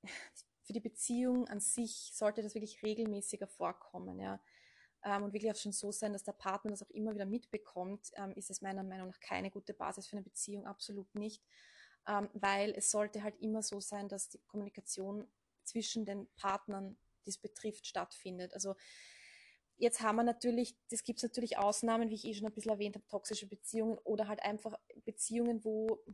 für 0.62 0.72
die 0.72 0.80
Beziehung 0.80 1.48
an 1.48 1.60
sich 1.60 2.10
sollte 2.14 2.42
das 2.42 2.54
wirklich 2.54 2.82
regelmäßiger 2.82 3.48
vorkommen, 3.48 4.18
ja. 4.20 4.40
Ähm, 5.04 5.24
und 5.24 5.32
wirklich 5.32 5.50
auch 5.52 5.56
schon 5.56 5.72
so 5.72 5.90
sein, 5.90 6.12
dass 6.12 6.22
der 6.22 6.32
Partner 6.32 6.70
das 6.70 6.82
auch 6.82 6.90
immer 6.90 7.14
wieder 7.14 7.26
mitbekommt, 7.26 8.12
ähm, 8.14 8.32
ist 8.36 8.50
es 8.50 8.62
meiner 8.62 8.84
Meinung 8.84 9.08
nach 9.08 9.20
keine 9.20 9.50
gute 9.50 9.74
Basis 9.74 10.06
für 10.06 10.16
eine 10.16 10.22
Beziehung, 10.22 10.66
absolut 10.66 11.12
nicht. 11.14 11.42
Ähm, 12.06 12.28
weil 12.34 12.72
es 12.76 12.90
sollte 12.90 13.22
halt 13.22 13.38
immer 13.40 13.62
so 13.62 13.80
sein, 13.80 14.08
dass 14.08 14.28
die 14.28 14.38
Kommunikation 14.46 15.26
zwischen 15.64 16.04
den 16.04 16.28
Partnern, 16.36 16.96
die 17.26 17.30
es 17.30 17.38
betrifft, 17.38 17.86
stattfindet. 17.86 18.54
Also 18.54 18.74
Jetzt 19.82 20.00
haben 20.00 20.14
wir 20.14 20.22
natürlich, 20.22 20.76
das 20.90 21.02
gibt 21.02 21.18
es 21.18 21.24
natürlich 21.24 21.58
Ausnahmen, 21.58 22.08
wie 22.08 22.14
ich 22.14 22.24
eh 22.24 22.34
schon 22.34 22.46
ein 22.46 22.54
bisschen 22.54 22.70
erwähnt 22.70 22.94
habe, 22.94 23.08
toxische 23.08 23.48
Beziehungen 23.48 23.98
oder 24.04 24.28
halt 24.28 24.40
einfach 24.40 24.78
Beziehungen, 25.04 25.64
wo 25.64 26.04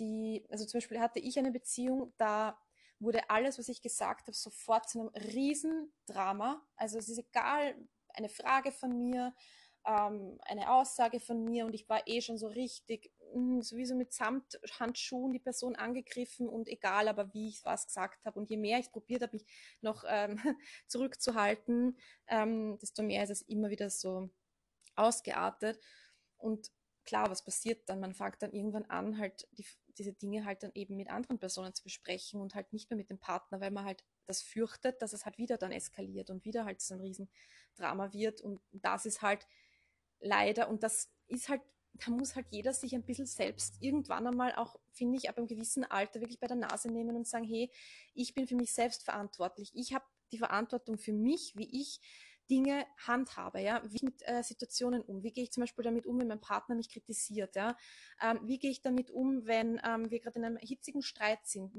die, 0.00 0.44
also 0.50 0.64
zum 0.64 0.78
Beispiel 0.78 0.98
hatte 0.98 1.20
ich 1.20 1.38
eine 1.38 1.52
Beziehung, 1.52 2.12
da 2.16 2.58
wurde 2.98 3.30
alles, 3.30 3.56
was 3.58 3.68
ich 3.68 3.82
gesagt 3.82 4.22
habe, 4.22 4.36
sofort 4.36 4.88
zu 4.88 4.98
einem 4.98 5.10
Riesendrama. 5.10 6.60
Also 6.74 6.98
es 6.98 7.08
ist 7.08 7.18
egal, 7.18 7.76
eine 8.14 8.28
Frage 8.28 8.72
von 8.72 8.98
mir, 8.98 9.32
ähm, 9.86 10.38
eine 10.42 10.70
Aussage 10.72 11.20
von 11.20 11.44
mir 11.44 11.66
und 11.66 11.74
ich 11.74 11.88
war 11.88 12.06
eh 12.06 12.20
schon 12.20 12.38
so 12.38 12.48
richtig, 12.48 13.12
mh, 13.34 13.62
sowieso 13.62 13.94
mit 13.94 14.12
Samthandschuhen 14.12 15.32
die 15.32 15.40
Person 15.40 15.76
angegriffen 15.76 16.48
und 16.48 16.68
egal 16.68 17.08
aber 17.08 17.32
wie 17.34 17.48
ich 17.48 17.64
was 17.64 17.86
gesagt 17.86 18.24
habe 18.24 18.38
und 18.38 18.50
je 18.50 18.56
mehr 18.56 18.78
ich 18.78 18.92
probiert 18.92 19.22
habe, 19.22 19.36
mich 19.36 19.46
noch 19.80 20.04
ähm, 20.06 20.38
zurückzuhalten, 20.86 21.98
ähm, 22.28 22.78
desto 22.80 23.02
mehr 23.02 23.24
ist 23.24 23.30
es 23.30 23.42
immer 23.42 23.70
wieder 23.70 23.90
so 23.90 24.30
ausgeartet 24.96 25.80
und 26.38 26.70
klar, 27.04 27.30
was 27.30 27.44
passiert 27.44 27.88
dann? 27.88 28.00
Man 28.00 28.14
fängt 28.14 28.42
dann 28.42 28.52
irgendwann 28.52 28.84
an, 28.86 29.18
halt 29.18 29.48
die, 29.52 29.66
diese 29.98 30.12
Dinge 30.12 30.44
halt 30.44 30.62
dann 30.62 30.72
eben 30.74 30.96
mit 30.96 31.10
anderen 31.10 31.38
Personen 31.38 31.74
zu 31.74 31.82
besprechen 31.82 32.40
und 32.40 32.54
halt 32.54 32.72
nicht 32.72 32.90
mehr 32.90 32.96
mit 32.96 33.10
dem 33.10 33.18
Partner, 33.18 33.60
weil 33.60 33.70
man 33.70 33.84
halt 33.84 34.04
das 34.26 34.42
fürchtet, 34.42 35.02
dass 35.02 35.12
es 35.12 35.24
halt 35.24 35.38
wieder 35.38 35.58
dann 35.58 35.72
eskaliert 35.72 36.30
und 36.30 36.44
wieder 36.44 36.64
halt 36.64 36.80
so 36.80 36.94
ein 36.94 37.00
Riesendrama 37.00 38.12
wird. 38.12 38.40
Und 38.40 38.60
das 38.70 39.04
ist 39.06 39.22
halt 39.22 39.46
leider, 40.22 40.68
und 40.68 40.82
das 40.82 41.10
ist 41.28 41.48
halt, 41.48 41.60
da 41.94 42.10
muss 42.10 42.36
halt 42.36 42.46
jeder 42.50 42.72
sich 42.72 42.94
ein 42.94 43.04
bisschen 43.04 43.26
selbst 43.26 43.76
irgendwann 43.80 44.26
einmal 44.26 44.54
auch, 44.54 44.76
finde 44.92 45.18
ich, 45.18 45.28
ab 45.28 45.36
einem 45.36 45.46
gewissen 45.46 45.84
Alter 45.84 46.20
wirklich 46.20 46.40
bei 46.40 46.46
der 46.46 46.56
Nase 46.56 46.88
nehmen 46.88 47.16
und 47.16 47.26
sagen, 47.26 47.44
hey, 47.44 47.70
ich 48.14 48.34
bin 48.34 48.46
für 48.46 48.56
mich 48.56 48.72
selbst 48.72 49.04
verantwortlich. 49.04 49.72
Ich 49.74 49.92
habe 49.92 50.04
die 50.32 50.38
Verantwortung 50.38 50.96
für 50.96 51.12
mich, 51.12 51.52
wie 51.56 51.80
ich 51.80 52.00
Dinge 52.52 52.86
handhabe, 52.98 53.62
ja, 53.62 53.82
wie 53.88 53.96
ich 53.96 54.02
mit 54.02 54.20
äh, 54.28 54.42
Situationen 54.42 55.00
um, 55.00 55.22
wie 55.22 55.32
gehe 55.32 55.44
ich 55.44 55.52
zum 55.52 55.62
Beispiel 55.62 55.84
damit 55.84 56.06
um, 56.06 56.20
wenn 56.20 56.28
mein 56.28 56.40
Partner 56.40 56.74
mich 56.74 56.90
kritisiert, 56.90 57.56
ja, 57.56 57.78
ähm, 58.20 58.40
wie 58.42 58.58
gehe 58.58 58.70
ich 58.70 58.82
damit 58.82 59.10
um, 59.10 59.46
wenn 59.46 59.80
ähm, 59.82 60.10
wir 60.10 60.20
gerade 60.20 60.38
in 60.38 60.44
einem 60.44 60.58
hitzigen 60.58 61.00
Streit 61.00 61.46
sind, 61.46 61.72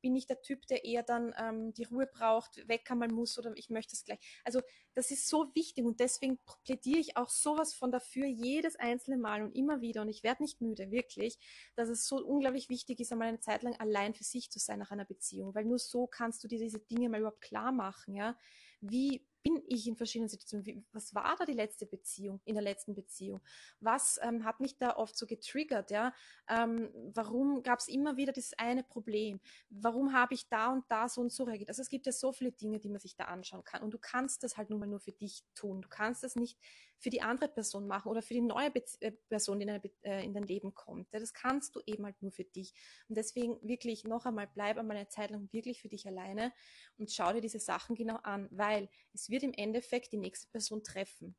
bin 0.00 0.16
ich 0.16 0.26
der 0.26 0.40
Typ, 0.40 0.66
der 0.66 0.86
eher 0.86 1.02
dann 1.02 1.34
ähm, 1.38 1.74
die 1.74 1.84
Ruhe 1.84 2.06
braucht, 2.06 2.66
weg 2.68 2.90
einmal 2.90 3.08
muss 3.08 3.38
oder 3.38 3.52
ich 3.54 3.68
möchte 3.68 3.94
es 3.94 4.04
gleich, 4.06 4.18
also 4.44 4.62
das 4.94 5.10
ist 5.10 5.28
so 5.28 5.54
wichtig 5.54 5.84
und 5.84 6.00
deswegen 6.00 6.38
plädiere 6.64 7.00
ich 7.00 7.16
auch 7.18 7.28
sowas 7.28 7.74
von 7.74 7.92
dafür 7.92 8.26
jedes 8.26 8.76
einzelne 8.76 9.18
Mal 9.18 9.42
und 9.42 9.54
immer 9.54 9.80
wieder. 9.80 10.02
Und 10.02 10.08
ich 10.08 10.22
werde 10.22 10.42
nicht 10.42 10.60
müde, 10.60 10.90
wirklich, 10.90 11.38
dass 11.74 11.88
es 11.88 12.06
so 12.06 12.24
unglaublich 12.24 12.68
wichtig 12.68 13.00
ist, 13.00 13.12
einmal 13.12 13.28
eine 13.28 13.40
Zeit 13.40 13.62
lang 13.62 13.74
allein 13.76 14.14
für 14.14 14.24
sich 14.24 14.50
zu 14.50 14.58
sein 14.58 14.78
nach 14.78 14.92
einer 14.92 15.04
Beziehung, 15.04 15.54
weil 15.54 15.64
nur 15.64 15.80
so 15.80 16.06
kannst 16.06 16.44
du 16.44 16.48
dir 16.48 16.60
diese 16.60 16.78
Dinge 16.78 17.08
mal 17.08 17.20
überhaupt 17.20 17.40
klar 17.40 17.72
machen, 17.72 18.14
ja, 18.14 18.38
wie 18.80 19.26
bin 19.44 19.62
ich 19.68 19.86
in 19.86 19.94
verschiedenen 19.94 20.30
Situationen? 20.30 20.66
Wie, 20.66 20.82
was 20.92 21.14
war 21.14 21.36
da 21.38 21.44
die 21.44 21.52
letzte 21.52 21.84
Beziehung, 21.86 22.40
in 22.44 22.54
der 22.54 22.64
letzten 22.64 22.94
Beziehung? 22.94 23.42
Was 23.78 24.18
ähm, 24.22 24.44
hat 24.44 24.58
mich 24.58 24.78
da 24.78 24.96
oft 24.96 25.16
so 25.16 25.26
getriggert? 25.26 25.90
Ja? 25.90 26.14
Ähm, 26.48 26.90
warum 27.12 27.62
gab 27.62 27.78
es 27.78 27.88
immer 27.88 28.16
wieder 28.16 28.32
das 28.32 28.54
eine 28.56 28.82
Problem? 28.82 29.40
Warum 29.68 30.14
habe 30.14 30.32
ich 30.32 30.48
da 30.48 30.72
und 30.72 30.84
da 30.88 31.08
so 31.10 31.20
und 31.20 31.30
so 31.30 31.44
reagiert? 31.44 31.68
Also 31.68 31.82
es 31.82 31.90
gibt 31.90 32.06
ja 32.06 32.12
so 32.12 32.32
viele 32.32 32.52
Dinge, 32.52 32.80
die 32.80 32.88
man 32.88 33.00
sich 33.00 33.16
da 33.16 33.26
anschauen 33.26 33.64
kann. 33.64 33.82
Und 33.82 33.92
du 33.92 33.98
kannst 33.98 34.42
das 34.42 34.56
halt 34.56 34.70
nun 34.70 34.80
mal 34.80 34.86
nur 34.86 35.00
für 35.00 35.12
dich 35.12 35.44
tun. 35.54 35.82
Du 35.82 35.88
kannst 35.88 36.24
das 36.24 36.36
nicht 36.36 36.58
für 37.04 37.10
die 37.10 37.20
andere 37.20 37.48
Person 37.48 37.86
machen 37.86 38.08
oder 38.08 38.22
für 38.22 38.32
die 38.32 38.40
neue 38.40 38.70
Be 38.70 38.82
äh, 39.00 39.12
Person, 39.28 39.58
die 39.58 39.66
in, 39.66 39.68
deine, 39.68 39.82
äh, 40.02 40.24
in, 40.24 40.32
dein 40.32 40.44
Leben 40.44 40.72
kommt. 40.72 41.12
Ja, 41.12 41.20
das 41.20 41.34
kannst 41.34 41.76
du 41.76 41.80
eben 41.84 42.04
halt 42.04 42.20
nur 42.22 42.32
für 42.32 42.44
dich. 42.44 42.72
Und 43.08 43.18
deswegen 43.18 43.58
wirklich 43.62 44.04
noch 44.04 44.24
einmal, 44.24 44.48
bleib 44.52 44.78
einmal 44.78 44.96
eine 44.96 45.08
Zeit 45.08 45.30
lang 45.30 45.52
wirklich 45.52 45.82
für 45.82 45.90
dich 45.90 46.06
alleine 46.06 46.52
und 46.96 47.12
schau 47.12 47.32
dir 47.32 47.42
diese 47.42 47.60
Sachen 47.60 47.94
genau 47.94 48.16
an, 48.22 48.48
weil 48.50 48.88
es 49.12 49.28
wird 49.34 49.42
im 49.42 49.52
Endeffekt 49.52 50.12
die 50.12 50.16
nächste 50.16 50.48
Person 50.48 50.84
treffen. 50.84 51.34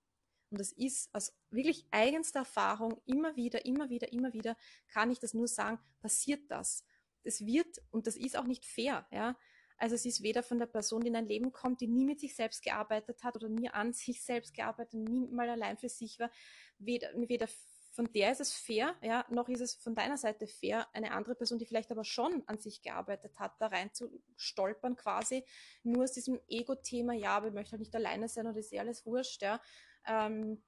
Und 0.51 0.59
das 0.59 0.73
ist 0.73 1.09
aus 1.15 1.33
wirklich 1.49 1.87
eigenster 1.91 2.39
Erfahrung 2.39 3.01
immer 3.05 3.35
wieder, 3.35 3.65
immer 3.65 3.89
wieder, 3.89 4.11
immer 4.11 4.33
wieder, 4.33 4.57
kann 4.89 5.09
ich 5.09 5.19
das 5.19 5.33
nur 5.33 5.47
sagen, 5.47 5.79
passiert 6.01 6.51
das. 6.51 6.85
Das 7.23 7.41
wird, 7.45 7.81
und 7.89 8.05
das 8.05 8.17
ist 8.17 8.37
auch 8.37 8.43
nicht 8.43 8.65
fair, 8.65 9.07
ja. 9.11 9.37
Also 9.77 9.95
es 9.95 10.05
ist 10.05 10.23
weder 10.23 10.43
von 10.43 10.59
der 10.59 10.67
Person, 10.67 11.01
die 11.01 11.07
in 11.07 11.15
ein 11.15 11.27
Leben 11.27 11.51
kommt, 11.51 11.81
die 11.81 11.87
nie 11.87 12.05
mit 12.05 12.19
sich 12.19 12.35
selbst 12.35 12.63
gearbeitet 12.63 13.23
hat 13.23 13.35
oder 13.35 13.49
nie 13.49 13.69
an 13.69 13.93
sich 13.93 14.23
selbst 14.23 14.53
gearbeitet, 14.53 14.93
nie 14.93 15.27
mal 15.27 15.49
allein 15.49 15.77
für 15.77 15.89
sich 15.89 16.19
war, 16.19 16.31
weder, 16.77 17.09
weder 17.27 17.47
von 17.95 18.11
der 18.11 18.33
ist 18.33 18.41
es 18.41 18.51
fair, 18.51 18.93
ja, 19.01 19.25
noch 19.29 19.47
ist 19.47 19.61
es 19.61 19.75
von 19.75 19.95
deiner 19.95 20.17
Seite 20.17 20.47
fair, 20.47 20.85
eine 20.93 21.11
andere 21.11 21.33
Person, 21.33 21.59
die 21.59 21.65
vielleicht 21.65 21.91
aber 21.91 22.03
schon 22.03 22.43
an 22.45 22.59
sich 22.59 22.81
gearbeitet 22.81 23.39
hat, 23.39 23.53
da 23.59 23.67
rein 23.67 23.93
zu 23.93 24.21
stolpern 24.35 24.97
quasi, 24.97 25.45
nur 25.83 26.03
aus 26.03 26.11
diesem 26.11 26.41
Ego-Thema, 26.49 27.13
ja, 27.13 27.37
aber 27.37 27.47
ich 27.47 27.53
möchte 27.53 27.71
halt 27.71 27.79
nicht 27.79 27.95
alleine 27.95 28.27
sein 28.27 28.47
oder 28.47 28.59
ist 28.59 28.73
eh 28.73 28.79
alles 28.79 29.05
wurscht, 29.05 29.41
ja, 29.41 29.61
ähm, 30.05 30.61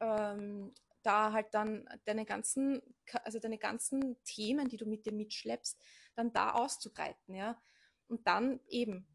ähm, 0.00 0.74
da 1.04 1.32
halt 1.32 1.54
dann 1.54 1.88
deine 2.06 2.24
ganzen, 2.24 2.82
also 3.22 3.38
deine 3.38 3.58
ganzen 3.58 4.20
Themen, 4.24 4.68
die 4.68 4.76
du 4.76 4.86
mit 4.86 5.06
dir 5.06 5.12
mitschleppst, 5.12 5.80
dann 6.16 6.32
da 6.32 6.52
auszubreiten, 6.52 7.36
ja. 7.36 7.60
Und 8.08 8.26
dann 8.26 8.60
eben, 8.68 9.06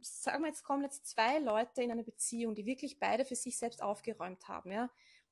sagen 0.00 0.44
wir 0.44 0.48
jetzt, 0.48 0.62
kommen 0.62 0.84
jetzt 0.84 1.08
zwei 1.08 1.40
Leute 1.40 1.82
in 1.82 1.90
eine 1.90 2.04
Beziehung, 2.04 2.54
die 2.54 2.64
wirklich 2.64 3.00
beide 3.00 3.24
für 3.24 3.34
sich 3.34 3.58
selbst 3.58 3.82
aufgeräumt 3.82 4.46
haben, 4.46 4.70
ja 4.70 4.88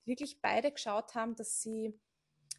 wirklich 0.07 0.41
beide 0.41 0.71
geschaut 0.73 1.15
haben, 1.15 1.37
dass 1.37 1.63
sie 1.63 1.99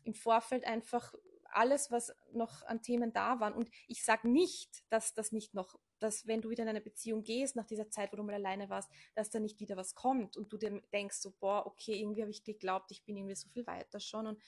im 0.04 0.14
Vorfeld 0.14 0.66
einfach 0.66 1.14
alles, 1.56 1.90
was 1.90 2.14
noch 2.34 2.64
an 2.64 2.82
Themen 2.82 3.14
da 3.14 3.40
waren. 3.40 3.54
Und 3.54 3.70
ich 3.88 4.04
sage 4.04 4.30
nicht, 4.30 4.84
dass 4.90 5.14
das 5.14 5.32
nicht 5.32 5.54
noch, 5.54 5.80
dass 6.00 6.28
wenn 6.28 6.42
du 6.42 6.50
wieder 6.50 6.64
in 6.64 6.70
eine 6.70 6.82
Beziehung 6.82 7.24
gehst, 7.24 7.56
nach 7.56 7.66
dieser 7.66 7.90
Zeit, 7.90 8.12
wo 8.12 8.18
du 8.18 8.24
mal 8.24 8.36
alleine 8.36 8.70
warst, 8.70 8.92
dass 9.16 9.30
da 9.30 9.40
nicht 9.40 9.60
wieder 9.60 9.78
was 9.78 9.96
kommt 9.96 10.36
und 10.38 10.52
du 10.52 10.58
dir 10.58 10.82
denkst 10.92 11.18
so, 11.18 11.32
boah, 11.40 11.66
okay, 11.66 12.00
irgendwie 12.00 12.22
habe 12.22 12.32
ich 12.32 12.44
geglaubt, 12.44 12.92
ich 12.92 13.04
bin 13.04 13.16
irgendwie 13.16 13.36
so 13.36 13.48
viel 13.50 13.66
weiter 13.66 14.00
schon 14.00 14.28
und 14.28 14.42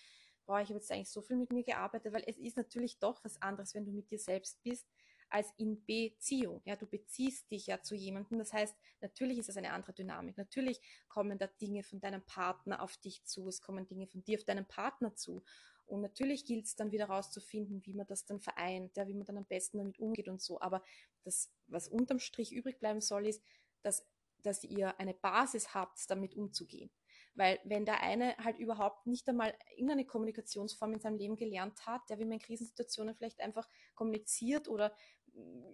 boah, 0.45 0.59
ich 0.61 0.69
habe 0.69 0.79
jetzt 0.79 0.91
eigentlich 0.91 1.09
so 1.09 1.21
viel 1.21 1.37
mit 1.37 1.51
mir 1.51 1.63
gearbeitet, 1.63 2.13
weil 2.13 2.23
es 2.25 2.37
ist 2.37 2.57
natürlich 2.57 2.99
doch 2.99 3.23
was 3.23 3.41
anderes, 3.41 3.73
wenn 3.73 3.85
du 3.85 3.91
mit 3.91 4.11
dir 4.11 4.19
selbst 4.19 4.61
bist, 4.63 4.87
als 5.30 5.53
in 5.57 5.84
Beziehung. 5.86 6.61
Ja, 6.65 6.75
du 6.75 6.88
beziehst 6.88 7.51
dich 7.51 7.67
ja 7.67 7.82
zu 7.82 7.95
jemandem. 7.95 8.39
Das 8.39 8.53
heißt, 8.53 8.75
natürlich 9.01 9.38
ist 9.38 9.49
es 9.49 9.57
eine 9.57 9.71
andere 9.71 9.93
Dynamik. 9.93 10.38
Natürlich 10.38 10.82
kommen 11.07 11.38
da 11.38 11.47
Dinge 11.47 11.84
von 11.84 11.99
deinem 11.99 12.23
Partner 12.25 12.82
auf 12.82 12.97
dich 12.97 13.23
zu. 13.25 13.47
Es 13.47 13.61
kommen 13.61 13.88
Dinge 13.88 14.07
von 14.07 14.23
dir 14.23 14.38
auf 14.38 14.43
deinen 14.45 14.65
Partner 14.65 15.15
zu. 15.15 15.43
Und 15.86 16.01
natürlich 16.01 16.45
gilt 16.45 16.65
es 16.65 16.75
dann 16.75 16.91
wieder 16.91 17.05
rauszufinden, 17.05 17.86
wie 17.86 17.93
man 17.93 18.07
das 18.07 18.25
dann 18.25 18.41
vereint, 18.41 18.97
ja, 18.97 19.07
wie 19.07 19.13
man 19.13 19.25
dann 19.25 19.38
am 19.38 19.45
besten 19.45 19.78
damit 19.78 19.99
umgeht 19.99 20.28
und 20.28 20.41
so. 20.41 20.59
Aber 20.59 20.84
das, 21.23 21.49
was 21.67 21.88
unterm 21.88 22.19
Strich 22.19 22.51
übrig 22.51 22.80
bleiben 22.80 22.99
soll, 22.99 23.25
ist, 23.25 23.41
dass, 23.84 24.05
dass 24.43 24.63
ihr 24.63 24.99
eine 24.99 25.13
Basis 25.13 25.73
habt, 25.73 26.09
damit 26.09 26.36
umzugehen. 26.36 26.91
Weil 27.36 27.59
wenn 27.63 27.86
der 27.86 28.01
eine 28.01 28.36
halt 28.38 28.57
überhaupt 28.57 29.05
nicht 29.05 29.30
einmal 29.30 29.55
irgendeine 29.75 30.05
Kommunikationsform 30.05 30.93
in 30.93 30.99
seinem 30.99 31.17
Leben 31.17 31.38
gelernt 31.38 31.86
hat, 31.86 32.09
der 32.09 32.17
wie 32.17 32.25
man 32.25 32.34
in 32.34 32.39
Krisensituationen 32.39 33.15
vielleicht 33.15 33.39
einfach 33.41 33.69
kommuniziert 33.93 34.67
oder 34.67 34.93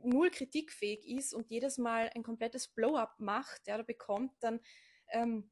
null 0.03 0.29
kritikfähig 0.29 1.07
ist 1.07 1.33
und 1.33 1.49
jedes 1.49 1.77
Mal 1.77 2.09
ein 2.13 2.23
komplettes 2.23 2.67
Blow-up 2.67 3.19
macht, 3.19 3.67
oder 3.67 3.83
bekommt, 3.83 4.31
dann 4.41 4.59
ähm, 5.09 5.51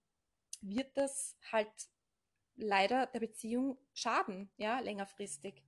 wird 0.62 0.96
das 0.98 1.38
halt 1.52 1.72
leider 2.56 3.08
der 3.08 3.20
Beziehung 3.20 3.78
schaden, 3.94 4.52
ja, 4.58 4.80
längerfristig. 4.80 5.64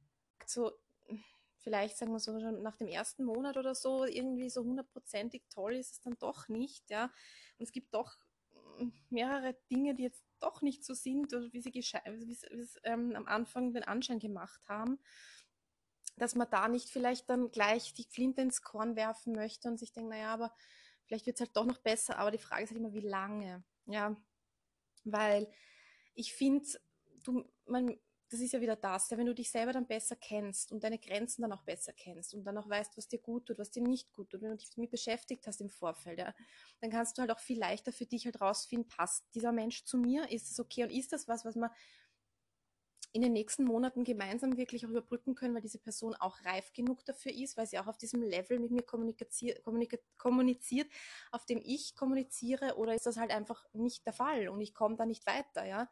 So, 0.46 0.72
vielleicht 1.60 1.98
sagen 1.98 2.12
wir 2.12 2.20
so 2.20 2.39
schon 2.39 2.62
nach 2.62 2.76
dem 2.76 2.88
ersten 2.88 3.24
Monat 3.24 3.58
oder 3.58 3.74
so, 3.74 4.06
irgendwie 4.06 4.50
so 4.50 4.64
hundertprozentig 4.64 5.44
toll 5.50 5.76
ist 5.76 5.94
es 5.94 6.02
dann 6.02 6.18
doch 6.20 6.50
nicht, 6.50 6.89
ja. 6.89 7.06
Und 7.58 7.64
es 7.64 7.72
gibt 7.72 7.94
doch 7.94 8.18
mehrere 9.10 9.56
Dinge, 9.72 9.96
die 9.96 10.04
jetzt 10.04 10.26
doch 10.39 10.62
nicht 10.62 10.84
so 10.84 10.94
sind, 10.94 11.32
wie 11.32 11.62
sie, 11.62 11.74
wie 11.74 11.82
sie 12.64 12.80
ähm, 12.84 13.16
am 13.16 13.28
Anfang 13.28 13.74
den 13.74 13.84
Anschein 13.84 14.20
gemacht 14.20 14.62
haben 14.68 15.00
dass 16.18 16.36
man 16.36 16.49
da 16.49 16.68
nicht 16.68 16.89
vielleicht 16.89 17.30
dann 17.30 17.51
gleich 17.51 17.93
die 17.93 18.05
Flinte 18.05 18.41
ins 18.41 18.61
Korn 18.61 18.95
werfen 18.95 19.34
möchte 19.34 19.68
und 19.68 19.78
sich 19.78 19.93
denkt, 19.93 20.09
naja, 20.09 20.34
aber 20.34 20.53
vielleicht 21.05 21.26
wird 21.26 21.38
es 21.38 21.41
halt 21.41 21.55
doch 21.55 21.66
noch 21.66 21.80
besser, 21.80 22.18
aber 22.18 22.32
die 22.32 22.38
Frage 22.38 22.64
ist 22.64 22.70
halt 22.70 22.80
immer, 22.80 22.93
wie 22.93 23.01
lange. 23.01 23.64
Ja, 23.86 24.16
weil 25.03 25.51
ich 26.16 26.34
finde, 26.34 26.66
das 28.30 28.39
ist 28.39 28.53
ja 28.53 28.61
wieder 28.61 28.76
das, 28.76 29.09
ja, 29.09 29.18
wenn 29.18 29.28
du 29.28 29.36
dich 29.36 29.51
selber 29.51 29.74
dann 29.74 29.88
besser 29.88 30.16
kennst 30.16 30.72
und 30.72 30.84
deine 30.84 30.97
Grenzen 30.97 31.43
dann 31.43 31.51
auch 31.51 31.64
besser 31.64 31.93
kennst 31.93 32.34
und 32.34 32.43
dann 32.45 32.57
auch 32.57 32.68
weißt, 32.68 32.97
was 32.97 33.07
dir 33.07 33.20
gut 33.20 33.45
tut, 33.45 33.59
was 33.59 33.72
dir 33.72 33.84
nicht 33.84 34.11
gut 34.11 34.30
tut, 34.30 34.41
wenn 34.41 34.49
du 34.49 34.57
dich 34.57 34.72
damit 34.72 34.91
beschäftigt 34.91 35.45
hast 35.45 35.61
im 35.61 35.70
Vorfeld, 35.70 36.20
ja, 36.20 36.34
dann 36.82 36.89
kannst 36.89 37.18
du 37.18 37.22
halt 37.22 37.32
auch 37.32 37.39
viel 37.39 37.59
leichter 37.59 37.91
für 37.91 38.05
dich 38.05 38.26
halt 38.26 38.41
rausfinden, 38.41 38.88
passt 38.88 39.26
dieser 39.36 39.51
Mensch 39.51 39.86
zu 39.86 39.97
mir, 39.97 40.30
ist 40.32 40.49
das 40.49 40.59
okay? 40.59 40.84
Und 40.84 40.91
ist 40.91 41.14
das 41.14 41.28
was, 41.28 41.45
was 41.45 41.55
man 41.55 41.70
in 43.14 43.22
den 43.22 43.34
nächsten 43.34 43.64
Monaten 43.64 44.03
gemeinsam 44.03 44.57
wirklich 44.57 44.86
auch 44.86 44.89
überbrücken 44.89 45.36
können, 45.36 45.53
weil 45.53 45.61
diese 45.61 45.78
Person 45.78 46.16
auch 46.16 46.43
reif 46.45 46.74
genug 46.74 47.05
dafür 47.05 47.32
ist, 47.32 47.55
weil 47.57 47.68
sie 47.68 47.78
auch 47.80 47.86
auf 47.88 47.97
diesem 47.97 48.24
Level 48.24 48.59
mit 48.59 48.72
mir 48.72 48.82
kommuniziert, 48.82 49.61
auf 51.32 51.45
dem 51.45 51.61
ich 51.64 51.95
kommuniziere, 51.95 52.76
oder 52.78 52.95
ist 52.95 53.05
das 53.05 53.18
halt 53.18 53.32
einfach 53.32 53.66
nicht 53.74 54.05
der 54.07 54.14
Fall 54.14 54.49
und 54.49 54.59
ich 54.61 54.74
komme 54.74 54.95
da 54.95 55.05
nicht 55.05 55.28
weiter, 55.28 55.64
ja? 55.64 55.89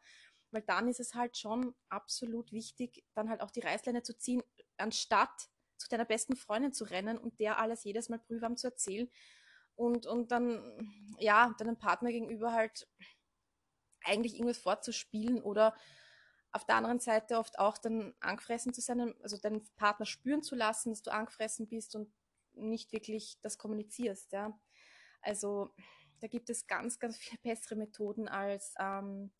Weil 0.50 0.62
dann 0.62 0.88
ist 0.88 1.00
es 1.00 1.14
halt 1.14 1.38
schon 1.38 1.74
absolut 1.88 2.52
wichtig, 2.52 3.04
dann 3.14 3.30
halt 3.30 3.40
auch 3.40 3.52
die 3.52 3.60
Reißleine 3.60 4.02
zu 4.02 4.18
ziehen, 4.18 4.42
anstatt 4.76 5.48
zu 5.78 5.88
deiner 5.88 6.04
besten 6.04 6.34
Freundin 6.36 6.72
zu 6.72 6.84
rennen 6.84 7.18
und 7.18 7.38
der 7.38 7.58
alles 7.58 7.84
jedes 7.84 8.08
Mal 8.08 8.18
prüfwarm 8.18 8.56
zu 8.56 8.66
erzählen 8.66 9.08
und, 9.76 10.06
und 10.06 10.32
dann, 10.32 11.16
ja, 11.18 11.54
deinem 11.56 11.78
Partner 11.78 12.10
gegenüber 12.10 12.52
halt 12.52 12.88
eigentlich 14.04 14.34
irgendwas 14.34 14.58
vorzuspielen 14.58 15.40
oder 15.40 15.74
auf 16.52 16.64
der 16.64 16.76
anderen 16.76 17.00
Seite 17.00 17.38
oft 17.38 17.58
auch 17.58 17.78
dann 17.78 18.14
angefressen 18.20 18.74
zu 18.74 18.80
sein, 18.80 19.14
also 19.22 19.38
deinen 19.38 19.64
Partner 19.76 20.06
spüren 20.06 20.42
zu 20.42 20.54
lassen, 20.54 20.90
dass 20.90 21.02
du 21.02 21.10
angefressen 21.10 21.66
bist 21.68 21.96
und 21.96 22.12
nicht 22.54 22.92
wirklich 22.92 23.38
das 23.40 23.58
kommunizierst, 23.58 24.32
ja. 24.32 24.58
Also 25.22 25.74
da 26.20 26.28
gibt 26.28 26.50
es 26.50 26.66
ganz, 26.66 26.98
ganz 26.98 27.16
viele 27.16 27.38
bessere 27.42 27.76
Methoden 27.76 28.28
als 28.28 28.74
ähm, 28.78 29.32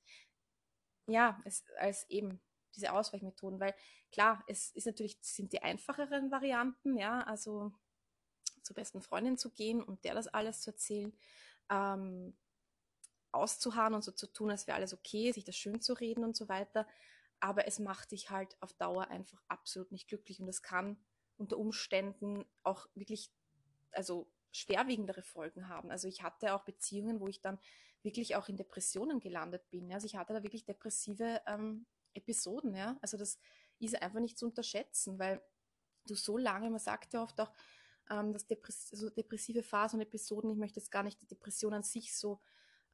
ja, 1.07 1.39
es, 1.45 1.65
als 1.79 2.09
eben 2.09 2.41
diese 2.75 2.93
Ausweichmethoden, 2.93 3.61
weil 3.61 3.75
klar, 4.11 4.43
es 4.47 4.71
ist 4.71 4.87
natürlich, 4.87 5.19
sind 5.21 5.53
die 5.53 5.63
einfacheren 5.63 6.31
Varianten, 6.31 6.97
ja, 6.97 7.23
also 7.23 7.73
zur 8.63 8.75
besten 8.75 9.03
Freundin 9.03 9.37
zu 9.37 9.51
gehen 9.51 9.83
und 9.83 10.05
der 10.05 10.15
das 10.15 10.29
alles 10.29 10.63
zu 10.63 10.71
erzählen, 10.71 11.13
ähm, 11.71 12.37
auszuharren 13.33 13.95
und 13.95 14.03
so 14.03 14.13
zu 14.13 14.27
tun, 14.27 14.51
als 14.51 14.67
wäre 14.67 14.77
alles 14.77 14.95
okay, 14.95 15.33
sich 15.33 15.45
das 15.45 15.57
schön 15.57 15.81
zu 15.81 15.95
reden 15.95 16.25
und 16.25 16.37
so 16.37 16.49
weiter. 16.49 16.87
Aber 17.41 17.67
es 17.67 17.79
macht 17.79 18.13
dich 18.13 18.31
halt 18.31 18.57
auf 18.61 18.73
Dauer 18.75 19.09
einfach 19.09 19.43
absolut 19.49 19.91
nicht 19.91 20.09
glücklich 20.09 20.41
und 20.41 20.49
es 20.49 20.63
kann 20.63 20.97
unter 21.37 21.59
Umständen 21.59 22.45
auch 22.63 22.87
wirklich, 22.95 23.33
also 23.91 24.31
schwerwiegendere 24.53 25.23
Folgen 25.23 25.69
haben. 25.69 25.91
Also 25.91 26.09
ich 26.09 26.23
hatte 26.23 26.55
auch 26.55 26.63
Beziehungen, 26.65 27.21
wo 27.21 27.29
ich 27.29 27.41
dann 27.41 27.59
wirklich 28.03 28.37
auch 28.37 28.49
in 28.49 28.57
Depressionen 28.57 29.21
gelandet 29.21 29.69
bin. 29.71 29.93
Also 29.93 30.07
ich 30.07 30.17
hatte 30.17 30.35
da 30.35 30.43
wirklich 30.43 30.65
depressive 30.65 31.41
ähm, 31.47 31.87
Episoden, 32.15 32.75
ja. 32.75 32.97
Also 33.01 33.17
das 33.17 33.39
ist 33.79 34.01
einfach 34.01 34.21
nicht 34.21 34.39
zu 34.39 34.47
unterschätzen, 34.47 35.19
weil 35.19 35.43
du 36.07 36.15
so 36.15 36.37
lange, 36.37 36.71
man 36.71 36.81
sagt 36.81 37.15
ja 37.15 37.23
oft 37.23 37.41
auch, 37.41 37.53
ähm, 38.11 38.33
dass 38.33 38.47
Depress 38.47 38.91
also 38.93 39.11
depressive 39.11 39.63
Phasen 39.63 39.99
und 39.99 40.07
Episoden, 40.07 40.51
ich 40.51 40.57
möchte 40.59 40.81
jetzt 40.81 40.91
gar 40.91 41.03
nicht 41.03 41.21
die 41.23 41.27
Depression 41.27 41.75
an 41.75 41.83
sich 41.83 42.17
so 42.17 42.41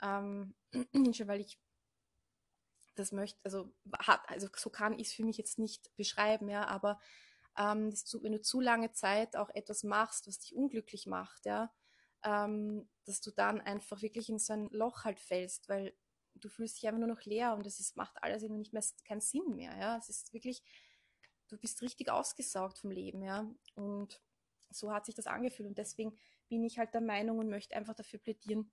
ähm, 0.03 0.55
weil 0.73 1.41
ich 1.41 1.59
das 2.99 3.13
möchte, 3.13 3.39
also 3.45 3.73
hat, 3.99 4.29
also 4.29 4.49
so 4.57 4.71
kann 4.71 4.99
ich 4.99 5.09
es 5.09 5.15
für 5.15 5.25
mich 5.25 5.39
jetzt 5.39 5.59
nicht 5.59 5.95
beschreiben, 5.97 6.49
ja, 6.49 6.67
aber 6.67 7.01
ähm, 7.57 7.95
du, 8.13 8.23
wenn 8.23 8.33
du 8.33 8.41
zu 8.41 8.61
lange 8.61 8.93
Zeit 8.93 9.37
auch 9.37 9.51
etwas 9.51 9.85
machst, 9.85 10.27
was 10.27 10.39
dich 10.39 10.55
unglücklich 10.55 11.07
macht, 11.07 11.47
ja, 11.47 11.73
ähm, 12.25 12.89
dass 13.05 13.21
du 13.21 13.31
dann 13.31 13.61
einfach 13.61 14.03
wirklich 14.03 14.29
in 14.29 14.39
so 14.39 14.53
ein 14.53 14.69
Loch 14.71 15.05
halt 15.05 15.21
fällst, 15.21 15.69
weil 15.69 15.95
du 16.35 16.49
fühlst 16.49 16.77
dich 16.77 16.87
einfach 16.87 16.99
nur 17.01 17.09
noch 17.09 17.23
leer 17.23 17.55
und 17.55 17.67
es 17.67 17.97
macht 17.97 18.23
alles 18.23 18.43
irgendwie 18.43 18.61
nicht 18.61 18.73
mehr 18.73 18.85
keinen 19.05 19.21
Sinn 19.21 19.55
mehr, 19.55 19.77
ja. 19.79 19.97
Es 19.97 20.09
ist 20.09 20.33
wirklich, 20.33 20.63
du 21.49 21.57
bist 21.59 21.83
richtig 21.83 22.11
ausgesaugt 22.11 22.79
vom 22.79 22.91
Leben, 22.91 23.23
ja. 23.23 23.49
Und 23.75 24.21
so 24.71 24.93
hat 24.93 25.07
sich 25.07 25.15
das 25.15 25.27
angefühlt 25.27 25.69
und 25.69 25.79
deswegen 25.79 26.17
bin 26.49 26.65
ich 26.65 26.79
halt 26.79 26.95
der 26.95 27.01
Meinung 27.01 27.39
und 27.39 27.49
möchte 27.49 27.77
einfach 27.77 27.95
dafür 27.95 28.19
plädieren, 28.19 28.71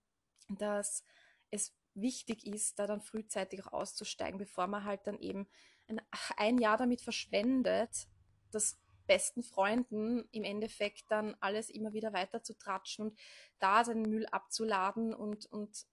dass 0.49 1.03
es 1.51 1.75
wichtig 1.93 2.45
ist, 2.45 2.79
da 2.79 2.87
dann 2.87 3.01
frühzeitig 3.01 3.65
auch 3.65 3.73
auszusteigen, 3.73 4.37
bevor 4.37 4.67
man 4.67 4.83
halt 4.83 5.07
dann 5.07 5.19
eben 5.19 5.47
ein, 5.87 6.01
ein 6.37 6.57
Jahr 6.57 6.77
damit 6.77 7.01
verschwendet, 7.01 8.07
das 8.51 8.79
besten 9.07 9.43
Freunden 9.43 10.27
im 10.31 10.43
Endeffekt 10.43 11.05
dann 11.09 11.35
alles 11.39 11.69
immer 11.69 11.93
wieder 11.93 12.13
weiter 12.13 12.43
zu 12.43 12.57
tratschen 12.57 13.05
und 13.05 13.19
da 13.59 13.83
seinen 13.83 14.09
Müll 14.09 14.25
abzuladen 14.27 15.13
und, 15.13 15.45
und 15.45 15.85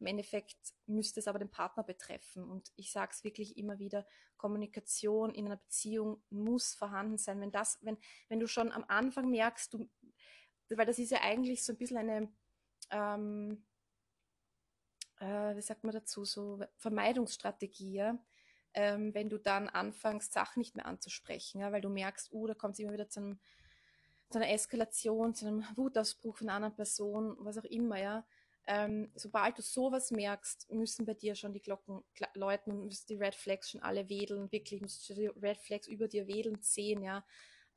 im 0.00 0.06
Endeffekt 0.06 0.56
müsste 0.86 1.20
es 1.20 1.28
aber 1.28 1.38
den 1.38 1.50
Partner 1.50 1.82
betreffen. 1.82 2.48
Und 2.48 2.70
ich 2.76 2.92
sage 2.92 3.12
es 3.12 3.24
wirklich 3.24 3.56
immer 3.56 3.78
wieder, 3.78 4.06
Kommunikation 4.36 5.34
in 5.34 5.46
einer 5.46 5.56
Beziehung 5.56 6.22
muss 6.30 6.74
vorhanden 6.74 7.18
sein. 7.18 7.40
Wenn 7.40 7.50
das, 7.50 7.78
wenn, 7.82 7.98
wenn 8.28 8.38
du 8.38 8.46
schon 8.46 8.70
am 8.70 8.84
Anfang 8.86 9.28
merkst, 9.28 9.74
du, 9.74 9.90
weil 10.70 10.86
das 10.86 10.98
ist 10.98 11.10
ja 11.10 11.20
eigentlich 11.22 11.64
so 11.64 11.72
ein 11.72 11.78
bisschen 11.78 11.96
eine, 11.96 12.32
ähm, 12.90 13.64
äh, 15.20 15.56
wie 15.56 15.62
sagt 15.62 15.84
man 15.84 15.92
dazu, 15.92 16.24
so 16.24 16.60
Vermeidungsstrategie, 16.76 17.92
ja? 17.92 18.18
ähm, 18.74 19.14
wenn 19.14 19.28
du 19.28 19.38
dann 19.38 19.68
anfängst, 19.68 20.32
Sachen 20.32 20.60
nicht 20.60 20.76
mehr 20.76 20.86
anzusprechen, 20.86 21.60
ja? 21.60 21.72
weil 21.72 21.80
du 21.80 21.88
merkst, 21.88 22.32
uh, 22.32 22.46
da 22.46 22.54
kommt 22.54 22.74
es 22.74 22.80
immer 22.80 22.92
wieder 22.92 23.08
zu, 23.08 23.20
einem, 23.20 23.40
zu, 24.30 24.38
einer 24.38 24.50
Eskalation, 24.50 25.34
zu 25.34 25.46
einem 25.46 25.64
Wutausbruch 25.76 26.36
von 26.36 26.48
einer 26.48 26.56
anderen 26.56 26.76
Person, 26.76 27.36
was 27.40 27.58
auch 27.58 27.64
immer, 27.64 28.00
ja. 28.00 28.24
Ähm, 28.70 29.10
sobald 29.14 29.56
du 29.56 29.62
sowas 29.62 30.10
merkst, 30.10 30.70
müssen 30.70 31.06
bei 31.06 31.14
dir 31.14 31.34
schon 31.34 31.54
die 31.54 31.62
Glocken 31.62 32.04
läuten 32.34 32.70
und 32.72 32.84
müssen 32.84 33.06
die 33.06 33.14
Red 33.14 33.34
Flags 33.34 33.70
schon 33.70 33.82
alle 33.82 34.10
wedeln, 34.10 34.52
wirklich 34.52 34.82
müssen 34.82 35.14
die 35.14 35.26
Red 35.26 35.56
Flags 35.56 35.88
über 35.88 36.06
dir 36.06 36.26
wedeln 36.26 36.60
sehen, 36.60 37.02
ja. 37.02 37.24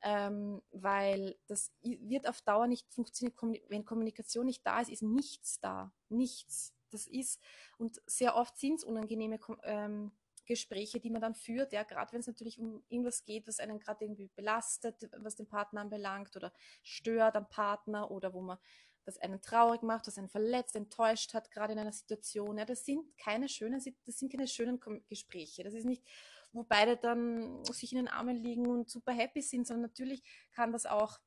Ähm, 0.04 0.62
weil 0.72 1.36
das 1.46 1.72
wird 1.82 2.28
auf 2.28 2.42
Dauer 2.42 2.66
nicht 2.66 2.92
funktionieren. 2.92 3.60
Wenn 3.68 3.84
Kommunikation 3.84 4.46
nicht 4.46 4.66
da 4.66 4.80
ist, 4.80 4.90
ist 4.90 5.02
nichts 5.02 5.60
da. 5.60 5.92
Nichts 6.08 6.74
das 6.90 7.06
ist. 7.06 7.40
Und 7.78 8.00
sehr 8.06 8.36
oft 8.36 8.58
sind 8.58 8.76
es 8.76 8.84
unangenehme 8.84 9.38
ähm, 9.62 10.12
Gespräche, 10.44 11.00
die 11.00 11.10
man 11.10 11.22
dann 11.22 11.34
führt, 11.34 11.72
ja, 11.72 11.82
gerade 11.84 12.12
wenn 12.12 12.20
es 12.20 12.26
natürlich 12.26 12.58
um 12.58 12.82
irgendwas 12.88 13.24
geht, 13.24 13.46
was 13.46 13.60
einen 13.60 13.78
gerade 13.78 14.04
irgendwie 14.04 14.30
belastet, 14.34 15.08
was 15.18 15.36
den 15.36 15.46
Partner 15.48 15.80
anbelangt 15.82 16.36
oder 16.36 16.52
stört 16.82 17.36
am 17.36 17.48
Partner 17.48 18.10
oder 18.10 18.34
wo 18.34 18.40
man 18.40 18.58
das 19.04 19.18
einen 19.18 19.40
traurig 19.40 19.82
macht, 19.82 20.06
was 20.06 20.18
einen 20.18 20.28
verletzt, 20.28 20.76
enttäuscht 20.76 21.34
hat, 21.34 21.50
gerade 21.50 21.72
in 21.72 21.78
einer 21.78 21.92
Situation. 21.92 22.58
Ja, 22.58 22.64
das 22.64 22.84
sind 22.84 23.16
keine 23.18 23.48
schönen, 23.48 23.82
das 24.04 24.18
sind 24.18 24.30
keine 24.30 24.46
schönen 24.46 24.80
Gespräche. 25.08 25.64
Das 25.64 25.74
ist 25.74 25.84
nicht, 25.84 26.04
wo 26.52 26.64
beide 26.64 26.96
dann 26.96 27.64
sich 27.64 27.92
in 27.92 27.98
den 27.98 28.08
Armen 28.08 28.36
liegen 28.36 28.66
und 28.66 28.90
super 28.90 29.12
happy 29.12 29.40
sind, 29.40 29.66
sondern 29.66 29.82
natürlich 29.82 30.22
kann 30.52 30.72
das 30.72 30.86
auch 30.86 31.18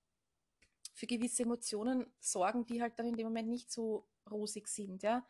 für 0.94 1.08
gewisse 1.08 1.44
Emotionen 1.44 2.06
sorgen, 2.20 2.66
die 2.66 2.82
halt 2.82 2.98
dann 3.00 3.08
in 3.08 3.18
dem 3.18 3.28
Moment 3.28 3.50
nicht 3.50 3.72
so 3.72 4.08
rosig 4.30 4.68
sind, 4.68 5.04
ja. 5.04 5.26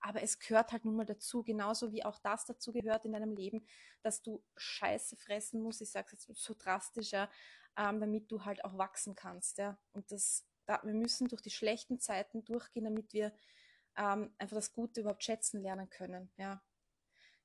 aber 0.00 0.22
es 0.22 0.38
gehört 0.38 0.72
halt 0.72 0.84
nun 0.84 0.96
mal 0.96 1.04
dazu, 1.04 1.42
genauso 1.42 1.92
wie 1.92 2.04
auch 2.04 2.18
das 2.18 2.46
dazu 2.46 2.72
gehört 2.72 3.04
in 3.04 3.12
deinem 3.12 3.32
Leben, 3.32 3.66
dass 4.02 4.22
du 4.22 4.42
Scheiße 4.56 5.16
fressen 5.16 5.60
musst, 5.62 5.82
ich 5.82 5.90
sage 5.90 6.08
es 6.16 6.26
jetzt 6.26 6.42
so 6.42 6.54
drastisch, 6.56 7.12
ja, 7.12 7.28
ähm, 7.76 8.00
damit 8.00 8.30
du 8.30 8.44
halt 8.44 8.64
auch 8.64 8.76
wachsen 8.78 9.14
kannst. 9.14 9.58
Ja. 9.58 9.78
Und 9.92 10.10
das, 10.10 10.46
da, 10.66 10.80
wir 10.84 10.94
müssen 10.94 11.28
durch 11.28 11.42
die 11.42 11.50
schlechten 11.50 12.00
Zeiten 12.00 12.44
durchgehen, 12.44 12.84
damit 12.84 13.12
wir 13.12 13.32
ähm, 13.96 14.34
einfach 14.38 14.56
das 14.56 14.72
Gute 14.72 15.00
überhaupt 15.00 15.24
schätzen 15.24 15.60
lernen 15.60 15.88
können. 15.90 16.32
Ja, 16.36 16.62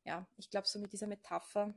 ja 0.04 0.28
ich 0.38 0.50
glaube, 0.50 0.68
so 0.68 0.80
mit 0.80 0.94
dieser 0.94 1.08
Metapher 1.08 1.74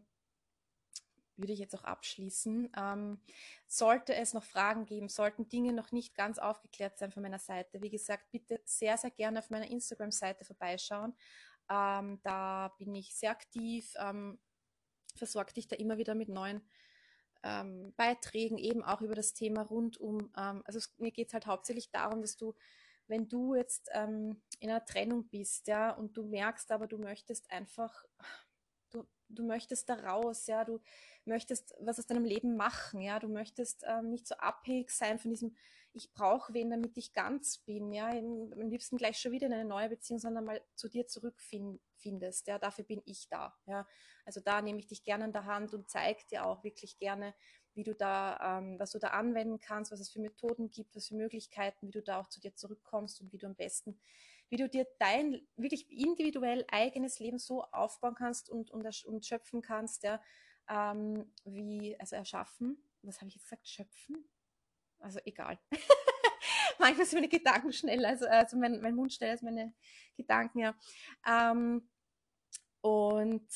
würde 1.38 1.52
ich 1.52 1.58
jetzt 1.58 1.74
auch 1.74 1.84
abschließen. 1.84 2.72
Ähm, 2.76 3.20
sollte 3.66 4.14
es 4.14 4.34
noch 4.34 4.44
Fragen 4.44 4.86
geben, 4.86 5.08
sollten 5.08 5.48
Dinge 5.48 5.72
noch 5.72 5.92
nicht 5.92 6.14
ganz 6.14 6.38
aufgeklärt 6.38 6.98
sein 6.98 7.12
von 7.12 7.22
meiner 7.22 7.38
Seite, 7.38 7.80
wie 7.80 7.90
gesagt, 7.90 8.30
bitte 8.30 8.60
sehr, 8.64 8.98
sehr 8.98 9.10
gerne 9.10 9.38
auf 9.38 9.50
meiner 9.50 9.70
Instagram-Seite 9.70 10.44
vorbeischauen. 10.44 11.14
Ähm, 11.70 12.20
da 12.22 12.74
bin 12.78 12.94
ich 12.94 13.14
sehr 13.14 13.30
aktiv, 13.30 13.94
ähm, 13.98 14.38
versorge 15.16 15.52
dich 15.52 15.68
da 15.68 15.76
immer 15.76 15.98
wieder 15.98 16.14
mit 16.14 16.28
neuen 16.28 16.62
ähm, 17.42 17.92
Beiträgen, 17.96 18.58
eben 18.58 18.82
auch 18.82 19.00
über 19.00 19.14
das 19.14 19.34
Thema 19.34 19.62
rund 19.62 19.98
um, 19.98 20.32
ähm, 20.36 20.62
also 20.64 20.78
es, 20.78 20.94
mir 20.98 21.12
geht 21.12 21.28
es 21.28 21.34
halt 21.34 21.46
hauptsächlich 21.46 21.90
darum, 21.90 22.20
dass 22.22 22.36
du, 22.36 22.54
wenn 23.06 23.28
du 23.28 23.54
jetzt 23.54 23.90
ähm, 23.92 24.42
in 24.60 24.70
einer 24.70 24.84
Trennung 24.84 25.28
bist, 25.28 25.66
ja, 25.68 25.90
und 25.90 26.16
du 26.16 26.24
merkst 26.24 26.70
aber, 26.72 26.86
du 26.86 26.98
möchtest 26.98 27.50
einfach, 27.50 28.04
du, 29.28 29.44
möchtest 29.44 29.88
da 29.88 29.94
raus, 29.94 30.46
ja, 30.46 30.64
du 30.64 30.80
möchtest 31.24 31.74
was 31.80 31.98
aus 31.98 32.06
deinem 32.06 32.24
Leben 32.24 32.56
machen, 32.56 33.00
ja, 33.00 33.18
du 33.18 33.28
möchtest 33.28 33.84
ähm, 33.86 34.10
nicht 34.10 34.26
so 34.26 34.34
abhängig 34.36 34.90
sein 34.90 35.18
von 35.18 35.30
diesem, 35.30 35.54
ich 35.92 36.12
brauche 36.12 36.54
wen, 36.54 36.70
damit 36.70 36.96
ich 36.96 37.12
ganz 37.12 37.58
bin, 37.58 37.92
ja, 37.92 38.08
am 38.08 38.68
liebsten 38.68 38.96
gleich 38.96 39.18
schon 39.18 39.32
wieder 39.32 39.46
in 39.46 39.52
eine 39.52 39.64
neue 39.64 39.88
Beziehung, 39.88 40.18
sondern 40.18 40.44
mal 40.44 40.60
zu 40.74 40.88
dir 40.88 41.06
zurückfindest, 41.06 42.46
ja, 42.46 42.58
dafür 42.58 42.84
bin 42.84 43.02
ich 43.04 43.28
da, 43.28 43.56
ja, 43.66 43.86
also 44.24 44.40
da 44.40 44.62
nehme 44.62 44.78
ich 44.78 44.86
dich 44.86 45.04
gerne 45.04 45.24
an 45.24 45.32
der 45.32 45.46
Hand 45.46 45.74
und 45.74 45.88
zeige 45.88 46.24
dir 46.30 46.46
auch 46.46 46.64
wirklich 46.64 46.98
gerne, 46.98 47.34
wie 47.74 47.84
du 47.84 47.94
da, 47.94 48.58
ähm, 48.58 48.78
was 48.78 48.90
du 48.90 48.98
da 48.98 49.08
anwenden 49.08 49.60
kannst, 49.60 49.92
was 49.92 50.00
es 50.00 50.10
für 50.10 50.20
Methoden 50.20 50.68
gibt, 50.68 50.96
was 50.96 51.08
für 51.08 51.14
Möglichkeiten, 51.14 51.86
wie 51.86 51.92
du 51.92 52.02
da 52.02 52.20
auch 52.20 52.28
zu 52.28 52.40
dir 52.40 52.54
zurückkommst 52.54 53.20
und 53.20 53.32
wie 53.32 53.38
du 53.38 53.46
am 53.46 53.54
besten 53.54 54.00
wie 54.50 54.56
du 54.56 54.68
dir 54.68 54.86
dein 54.98 55.40
wirklich 55.56 55.90
individuell 55.90 56.64
eigenes 56.70 57.18
Leben 57.18 57.38
so 57.38 57.62
aufbauen 57.64 58.14
kannst 58.14 58.50
und, 58.50 58.70
und, 58.70 59.04
und 59.04 59.26
schöpfen 59.26 59.62
kannst, 59.62 60.02
ja, 60.04 60.20
ähm, 60.68 61.32
wie, 61.44 61.98
also 61.98 62.16
erschaffen, 62.16 62.82
was 63.02 63.18
habe 63.18 63.28
ich 63.28 63.34
jetzt 63.34 63.44
gesagt, 63.44 63.68
schöpfen? 63.68 64.28
Also 65.00 65.20
egal. 65.24 65.58
Manchmal 66.78 67.06
sind 67.06 67.18
meine 67.18 67.28
Gedanken 67.28 67.72
schneller, 67.72 68.08
also, 68.08 68.26
also 68.26 68.56
mein, 68.56 68.80
mein 68.80 68.94
Mund 68.94 69.12
schneller 69.12 69.32
als 69.32 69.42
meine 69.42 69.74
Gedanken, 70.16 70.60
ja. 70.60 70.74
Ähm, 71.26 71.88
und 72.80 73.48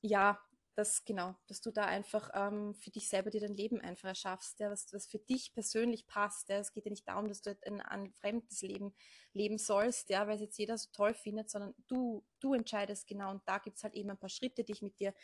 ja, 0.00 0.40
dass 0.74 1.04
genau, 1.04 1.34
dass 1.46 1.60
du 1.60 1.70
da 1.70 1.84
einfach 1.84 2.30
ähm, 2.34 2.74
für 2.74 2.90
dich 2.90 3.08
selber 3.08 3.30
dir 3.30 3.40
dein 3.40 3.54
Leben 3.54 3.80
einfach 3.80 4.08
erschaffst, 4.08 4.60
ja, 4.60 4.70
was, 4.70 4.92
was 4.92 5.06
für 5.06 5.18
dich 5.18 5.52
persönlich 5.52 6.06
passt. 6.06 6.48
Ja. 6.48 6.58
Es 6.58 6.72
geht 6.72 6.84
ja 6.84 6.90
nicht 6.90 7.08
darum, 7.08 7.28
dass 7.28 7.42
du 7.42 7.56
ein, 7.66 7.80
ein 7.80 8.12
fremdes 8.12 8.62
Leben 8.62 8.94
leben 9.32 9.58
sollst, 9.58 10.10
ja, 10.10 10.26
weil 10.26 10.36
es 10.36 10.40
jetzt 10.40 10.58
jeder 10.58 10.78
so 10.78 10.88
toll 10.92 11.14
findet, 11.14 11.50
sondern 11.50 11.74
du, 11.88 12.24
du 12.40 12.54
entscheidest 12.54 13.06
genau 13.06 13.30
und 13.30 13.42
da 13.46 13.58
gibt 13.58 13.76
es 13.76 13.84
halt 13.84 13.94
eben 13.94 14.10
ein 14.10 14.18
paar 14.18 14.28
Schritte, 14.28 14.64
die 14.64 14.72
ich 14.72 14.82
mit 14.82 14.98
dir 15.00 15.14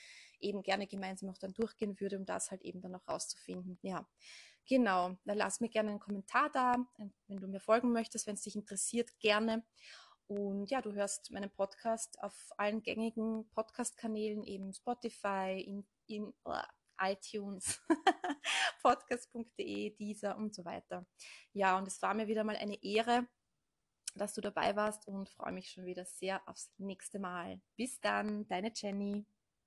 eben 0.40 0.62
gerne 0.62 0.86
gemeinsam 0.86 1.30
auch 1.30 1.38
dann 1.38 1.54
durchgehen 1.54 1.98
würde, 2.00 2.18
um 2.18 2.24
das 2.24 2.50
halt 2.50 2.62
eben 2.62 2.80
dann 2.80 2.94
auch 2.94 3.06
rauszufinden. 3.08 3.78
Ja. 3.82 4.06
Genau, 4.68 5.16
dann 5.24 5.38
lass 5.38 5.60
mir 5.60 5.68
gerne 5.68 5.90
einen 5.90 6.00
Kommentar 6.00 6.50
da, 6.50 6.74
wenn 7.28 7.38
du 7.38 7.46
mir 7.46 7.60
folgen 7.60 7.92
möchtest, 7.92 8.26
wenn 8.26 8.34
es 8.34 8.42
dich 8.42 8.56
interessiert, 8.56 9.16
gerne. 9.20 9.64
Und 10.28 10.70
ja, 10.70 10.82
du 10.82 10.92
hörst 10.92 11.30
meinen 11.30 11.50
Podcast 11.50 12.20
auf 12.22 12.34
allen 12.56 12.82
gängigen 12.82 13.48
Podcast-Kanälen, 13.50 14.42
eben 14.42 14.72
Spotify, 14.72 15.62
in, 15.64 15.86
in 16.06 16.32
uh, 16.44 16.62
iTunes, 17.00 17.80
podcast.de, 18.82 19.90
Deezer 19.96 20.36
und 20.36 20.54
so 20.54 20.64
weiter. 20.64 21.06
Ja, 21.52 21.78
und 21.78 21.86
es 21.86 22.02
war 22.02 22.14
mir 22.14 22.26
wieder 22.26 22.44
mal 22.44 22.56
eine 22.56 22.82
Ehre, 22.82 23.28
dass 24.14 24.34
du 24.34 24.40
dabei 24.40 24.74
warst 24.74 25.06
und 25.06 25.28
freue 25.28 25.52
mich 25.52 25.70
schon 25.70 25.84
wieder 25.84 26.04
sehr 26.04 26.46
aufs 26.48 26.72
nächste 26.78 27.18
Mal. 27.18 27.60
Bis 27.76 28.00
dann, 28.00 28.48
deine 28.48 28.72
Jenny. 28.74 29.26